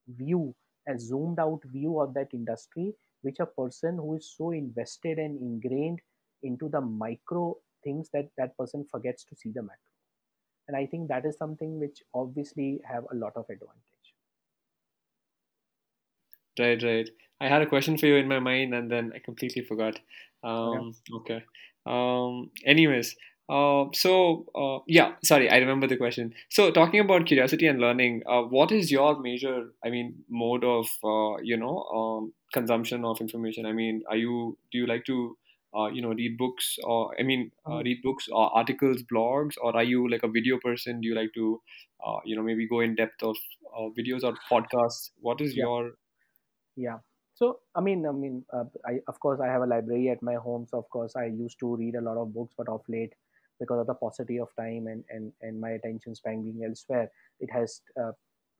view 0.08 0.54
and 0.86 1.00
zoomed 1.00 1.38
out 1.40 1.62
view 1.64 1.98
of 2.00 2.14
that 2.14 2.32
industry 2.32 2.94
which 3.22 3.38
a 3.40 3.46
person 3.46 3.96
who 3.96 4.14
is 4.16 4.32
so 4.36 4.50
invested 4.52 5.18
and 5.18 5.40
ingrained 5.40 6.00
into 6.42 6.68
the 6.68 6.80
micro 6.80 7.56
things 7.84 8.08
that 8.12 8.30
that 8.36 8.56
person 8.56 8.84
forgets 8.90 9.24
to 9.24 9.34
see 9.36 9.50
the 9.52 9.62
macro. 9.62 9.92
And 10.68 10.76
i 10.76 10.86
think 10.86 11.08
that 11.08 11.26
is 11.26 11.36
something 11.38 11.78
which 11.80 12.02
obviously 12.14 12.80
have 12.86 13.04
a 13.12 13.16
lot 13.16 13.36
of 13.36 13.46
advantage 13.50 13.91
Right, 16.58 16.82
right. 16.82 17.08
I 17.40 17.48
had 17.48 17.62
a 17.62 17.66
question 17.66 17.96
for 17.98 18.06
you 18.06 18.16
in 18.16 18.28
my 18.28 18.38
mind, 18.38 18.74
and 18.74 18.90
then 18.90 19.12
I 19.14 19.18
completely 19.18 19.62
forgot. 19.62 19.98
yeah 20.62 20.82
Um, 20.82 20.96
okay. 21.12 21.42
Um, 21.86 22.50
anyways, 22.64 23.16
uh, 23.48 23.86
so 23.94 24.46
uh, 24.54 24.78
yeah, 24.86 25.14
sorry, 25.24 25.50
I 25.50 25.56
remember 25.56 25.86
the 25.86 25.96
question. 25.96 26.34
So 26.50 26.70
talking 26.70 27.00
about 27.00 27.26
curiosity 27.26 27.66
and 27.66 27.80
learning, 27.80 28.22
uh, 28.28 28.42
what 28.42 28.70
is 28.70 28.92
your 28.92 29.18
major, 29.20 29.72
I 29.84 29.90
mean, 29.90 30.24
mode 30.28 30.62
of, 30.64 30.86
uh, 31.02 31.38
you 31.42 31.56
know, 31.56 31.78
um, 31.84 32.32
consumption 32.52 33.04
of 33.04 33.20
information? 33.20 33.66
I 33.66 33.72
mean, 33.72 34.02
are 34.08 34.16
you, 34.16 34.56
do 34.70 34.78
you 34.78 34.86
like 34.86 35.04
to, 35.06 35.36
uh, 35.76 35.86
you 35.86 36.02
know, 36.02 36.10
read 36.10 36.36
books 36.38 36.78
or, 36.84 37.16
I 37.18 37.22
mean, 37.24 37.50
uh, 37.68 37.78
Mm, 37.78 37.82
read 37.84 38.02
books 38.02 38.28
or 38.30 38.54
articles, 38.54 39.02
blogs, 39.02 39.54
or 39.60 39.74
are 39.74 39.82
you 39.82 40.08
like 40.08 40.22
a 40.22 40.28
video 40.28 40.58
person? 40.62 41.00
Do 41.00 41.08
you 41.08 41.14
like 41.14 41.32
to, 41.34 41.60
uh, 42.06 42.18
you 42.24 42.36
know, 42.36 42.42
maybe 42.42 42.68
go 42.68 42.80
in 42.80 42.94
depth 42.94 43.22
of 43.22 43.36
uh, 43.76 43.88
videos 43.98 44.22
or 44.22 44.34
podcasts? 44.50 45.10
What 45.20 45.40
is 45.40 45.54
yeah 45.54 45.66
your 45.66 45.92
yeah. 46.76 46.98
So 47.34 47.60
i 47.74 47.80
mean 47.80 48.06
i 48.06 48.12
mean 48.12 48.44
uh, 48.52 48.64
i 48.86 48.98
of 49.08 49.18
course 49.20 49.40
i 49.40 49.46
have 49.46 49.62
a 49.62 49.66
library 49.66 50.10
at 50.10 50.22
my 50.22 50.34
home. 50.34 50.66
So 50.68 50.78
of 50.78 50.88
course 50.90 51.14
i 51.16 51.24
used 51.26 51.58
to 51.60 51.76
read 51.76 51.94
a 51.96 52.00
lot 52.00 52.16
of 52.18 52.32
books 52.34 52.54
but 52.56 52.68
of 52.68 52.82
late 52.88 53.12
because 53.60 53.80
of 53.80 53.86
the 53.86 53.94
paucity 53.94 54.38
of 54.38 54.48
time 54.58 54.86
and 54.86 55.04
and, 55.10 55.32
and 55.40 55.60
my 55.60 55.70
attention 55.70 56.14
span 56.14 56.42
being 56.44 56.64
elsewhere 56.64 57.10
it 57.40 57.50
has 57.52 57.80
uh, 58.00 58.12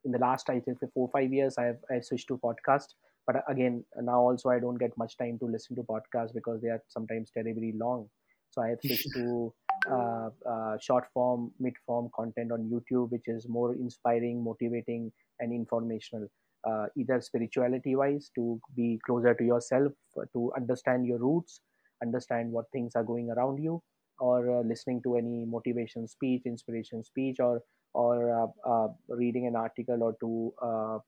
in 0.05 0.13
the 0.13 0.19
last 0.19 0.49
i 0.51 0.59
think 0.61 0.79
for 0.81 0.89
four 0.95 1.09
five 1.13 1.33
years 1.33 1.59
i 1.59 1.65
have 1.65 1.79
i 1.91 2.01
switched 2.01 2.29
to 2.29 2.39
podcast. 2.39 2.95
But 3.27 3.37
uh, 3.37 3.41
again 3.49 3.85
now 4.01 4.21
also 4.21 4.49
i 4.51 4.59
don't 4.59 4.79
get 4.79 4.97
much 4.97 5.17
time 5.17 5.39
to 5.41 5.47
listen 5.47 5.77
to 5.77 5.83
podcasts 5.83 6.35
because 6.35 6.61
they 6.63 6.69
are 6.69 6.83
sometimes 6.89 7.31
terribly 7.31 7.73
long. 7.77 8.09
So 8.51 8.63
i 8.63 8.69
have 8.71 8.79
switched 8.87 9.13
to 9.15 9.53
uh, 9.91 10.31
uh, 10.49 10.79
short 10.81 11.05
form 11.13 11.53
mid 11.61 11.75
form 11.87 12.09
content 12.15 12.53
on 12.53 12.71
youtube 12.73 13.11
which 13.11 13.27
is 13.27 13.49
more 13.49 13.75
inspiring 13.75 14.43
motivating 14.45 15.11
and 15.41 15.53
informational 15.53 16.29
uh, 16.69 16.87
either 16.97 17.21
spirituality 17.21 17.97
wise 17.97 18.31
to 18.35 18.61
be 18.77 18.99
closer 19.05 19.35
to 19.35 19.45
yourself 19.45 19.93
uh, 20.19 20.25
to 20.33 20.53
understand 20.57 21.07
your 21.07 21.19
roots 21.19 21.61
understand 22.03 22.51
what 22.51 22.67
things 22.73 22.93
are 22.97 23.05
going 23.05 23.31
around 23.31 23.63
you 23.63 23.83
or 24.19 24.59
uh, 24.59 24.63
listening 24.63 25.01
to 25.03 25.17
any 25.17 25.45
motivation 25.45 26.07
speech 26.07 26.43
inspiration 26.47 27.03
speech 27.03 27.37
or 27.41 27.61
or 27.95 28.15
uh, 28.43 28.71
uh, 28.71 28.89
reading 29.09 29.47
an 29.47 29.57
article 29.57 30.03
or 30.03 30.17
two 30.21 30.53
uh, 30.63 30.99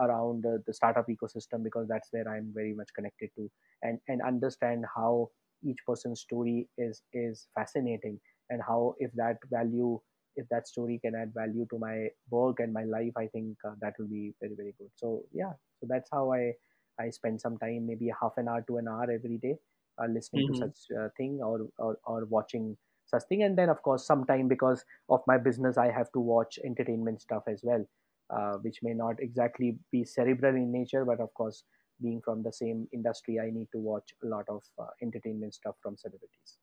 around 0.00 0.44
the 0.66 0.72
startup 0.72 1.06
ecosystem 1.08 1.62
because 1.62 1.86
that's 1.88 2.08
where 2.10 2.28
i'm 2.28 2.50
very 2.54 2.74
much 2.74 2.88
connected 2.96 3.30
to 3.36 3.48
and 3.82 3.98
and 4.08 4.20
understand 4.22 4.84
how 4.96 5.28
each 5.64 5.78
person's 5.86 6.20
story 6.20 6.68
is 6.78 7.02
is 7.12 7.46
fascinating 7.54 8.18
and 8.50 8.60
how 8.66 8.94
if 8.98 9.12
that 9.14 9.36
value 9.50 10.00
if 10.36 10.48
that 10.50 10.66
story 10.66 10.98
can 11.04 11.14
add 11.14 11.32
value 11.34 11.66
to 11.70 11.78
my 11.78 12.08
work 12.30 12.60
and 12.60 12.72
my 12.72 12.84
life 12.84 13.12
i 13.16 13.26
think 13.26 13.56
uh, 13.68 13.74
that 13.80 13.94
will 13.98 14.08
be 14.08 14.34
very 14.40 14.54
very 14.56 14.74
good. 14.78 14.90
So 14.96 15.24
yeah. 15.32 15.52
So 15.80 15.86
that's 15.88 16.08
how 16.12 16.32
i 16.32 16.52
i 17.00 17.10
spend 17.10 17.40
some 17.40 17.58
time 17.58 17.86
maybe 17.86 18.10
half 18.20 18.32
an 18.36 18.48
hour 18.48 18.62
to 18.68 18.76
an 18.78 18.88
hour 18.88 19.10
every 19.10 19.38
day 19.38 19.56
uh, 20.00 20.06
listening 20.06 20.44
to 20.46 20.54
hmm 20.54 20.62
such 20.62 20.78
uh, 20.98 21.08
thing 21.16 21.40
or, 21.42 21.68
or 21.78 21.96
or 22.04 22.24
watching 22.26 22.76
such 23.06 23.24
thing. 23.28 23.42
And 23.42 23.58
then 23.58 23.68
of 23.68 23.82
course 23.82 24.06
sometime 24.06 24.48
because 24.48 24.84
of 25.08 25.20
my 25.26 25.38
business 25.38 25.76
i 25.78 25.90
have 25.90 26.10
to 26.12 26.20
watch 26.20 26.58
entertainment 26.64 27.20
stuff 27.20 27.42
as 27.48 27.60
well 27.64 27.84
uh, 28.30 28.54
which 28.62 28.78
may 28.82 28.94
not 28.94 29.16
exactly 29.20 29.78
be 29.90 30.04
cerebral 30.04 30.54
in 30.56 30.72
nature 30.72 31.04
but 31.04 31.20
of 31.20 31.32
course 31.34 31.64
being 32.00 32.20
from 32.24 32.42
the 32.42 32.52
same 32.52 32.88
industry 32.92 33.38
i 33.40 33.50
need 33.50 33.68
to 33.72 33.78
watch 33.78 34.14
a 34.24 34.26
lot 34.26 34.44
of 34.48 34.62
uh, 34.78 34.90
entertainment 35.02 35.54
stuff 35.54 35.76
from 35.82 35.96
celebrities 35.96 36.58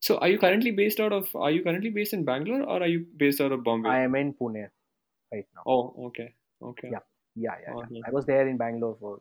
So, 0.00 0.18
are 0.18 0.28
you 0.28 0.38
currently 0.38 0.70
based 0.70 1.00
out 1.00 1.12
of? 1.12 1.28
Are 1.34 1.50
you 1.50 1.62
currently 1.62 1.90
based 1.90 2.12
in 2.12 2.24
Bangalore 2.24 2.62
or 2.62 2.82
are 2.82 2.86
you 2.86 3.06
based 3.16 3.40
out 3.40 3.52
of 3.52 3.64
Bombay? 3.64 3.88
I 3.90 4.00
am 4.00 4.14
in 4.14 4.32
pune 4.34 4.68
right 5.32 5.46
now 5.54 5.62
Oh, 5.66 5.94
okay, 6.08 6.34
okay, 6.62 6.90
Yeah, 6.92 7.04
yeah, 7.34 7.56
yeah, 7.62 7.68
yeah. 7.68 7.74
okay, 7.84 8.02
I 8.06 8.10
was 8.10 8.26
there 8.26 8.48
in 8.48 8.56
Bangalore 8.56 8.96
for 9.00 9.20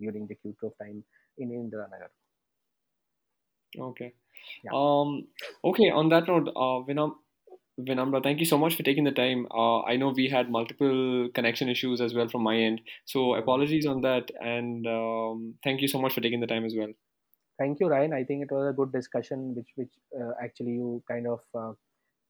during 0.00 0.26
the 0.26 0.36
Qtrove 0.36 0.76
time 0.78 1.04
in 1.38 1.50
Indiranagar. 1.50 2.10
okay. 3.80 4.12
Yeah, 4.64 4.70
Um, 4.72 5.26
okay. 5.64 5.90
On 5.90 6.08
that 6.10 6.26
note, 6.28 6.48
uh, 6.54 6.78
Vinam, 6.88 7.16
Vinamra, 7.80 8.22
thank 8.22 8.40
you 8.40 8.46
so 8.46 8.58
much 8.58 8.76
for 8.76 8.82
taking 8.84 9.04
the 9.04 9.10
time. 9.12 9.46
Uh, 9.50 9.82
I 9.82 9.96
know 9.96 10.10
we 10.10 10.28
had 10.28 10.50
multiple 10.50 11.28
connection 11.34 11.68
issues 11.68 12.00
as 12.00 12.14
well 12.14 12.28
from 12.28 12.42
my 12.42 12.56
end, 12.56 12.80
so 13.04 13.34
apologies 13.34 13.86
on 13.86 14.00
that, 14.02 14.30
and 14.40 14.86
um, 14.86 15.54
thank 15.64 15.80
you 15.82 15.88
so 15.88 16.00
much 16.00 16.12
for 16.14 16.20
taking 16.20 16.40
the 16.40 16.46
time 16.46 16.64
as 16.64 16.74
well. 16.76 16.92
Thank 17.58 17.80
you, 17.80 17.88
Ryan. 17.88 18.12
I 18.12 18.24
think 18.24 18.42
it 18.44 18.52
was 18.52 18.68
a 18.68 18.72
good 18.72 18.92
discussion, 18.92 19.54
which 19.54 19.70
which 19.76 19.92
uh, 20.20 20.32
actually 20.42 20.72
you 20.72 21.02
kind 21.08 21.26
of 21.26 21.40
uh, 21.54 21.72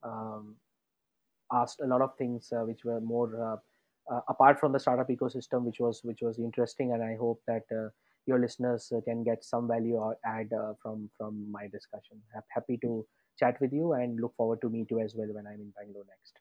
um, 0.02 0.56
asked 1.52 1.80
a 1.80 1.86
lot 1.86 2.02
of 2.02 2.16
things 2.16 2.52
uh, 2.52 2.64
which 2.64 2.84
were 2.84 3.00
more 3.00 3.30
uh, 3.48 4.14
uh, 4.14 4.20
apart 4.28 4.58
from 4.60 4.72
the 4.72 4.80
startup 4.80 5.08
ecosystem, 5.08 5.64
which 5.64 5.80
was 5.80 6.00
which 6.04 6.20
was 6.22 6.38
interesting, 6.38 6.92
and 6.92 7.02
I 7.02 7.16
hope 7.16 7.42
that 7.46 7.64
uh, 7.72 7.90
your 8.26 8.38
listeners 8.40 8.92
can 9.04 9.22
get 9.24 9.44
some 9.44 9.68
value 9.68 9.96
or 9.96 10.16
add 10.24 10.50
from 10.82 11.10
from 11.18 11.50
my 11.52 11.68
discussion. 11.68 12.22
Ha- 12.34 12.42
Happy 12.50 12.78
to 12.82 13.06
chat 13.38 13.60
with 13.60 13.72
you 13.72 13.92
and 13.94 14.20
look 14.20 14.34
forward 14.36 14.60
to 14.62 14.70
meet 14.70 14.90
you 14.90 15.00
as 15.00 15.14
well 15.16 15.28
when 15.32 15.46
I'm 15.46 15.60
in 15.60 15.72
Bangalore 15.76 16.06
next. 16.08 16.38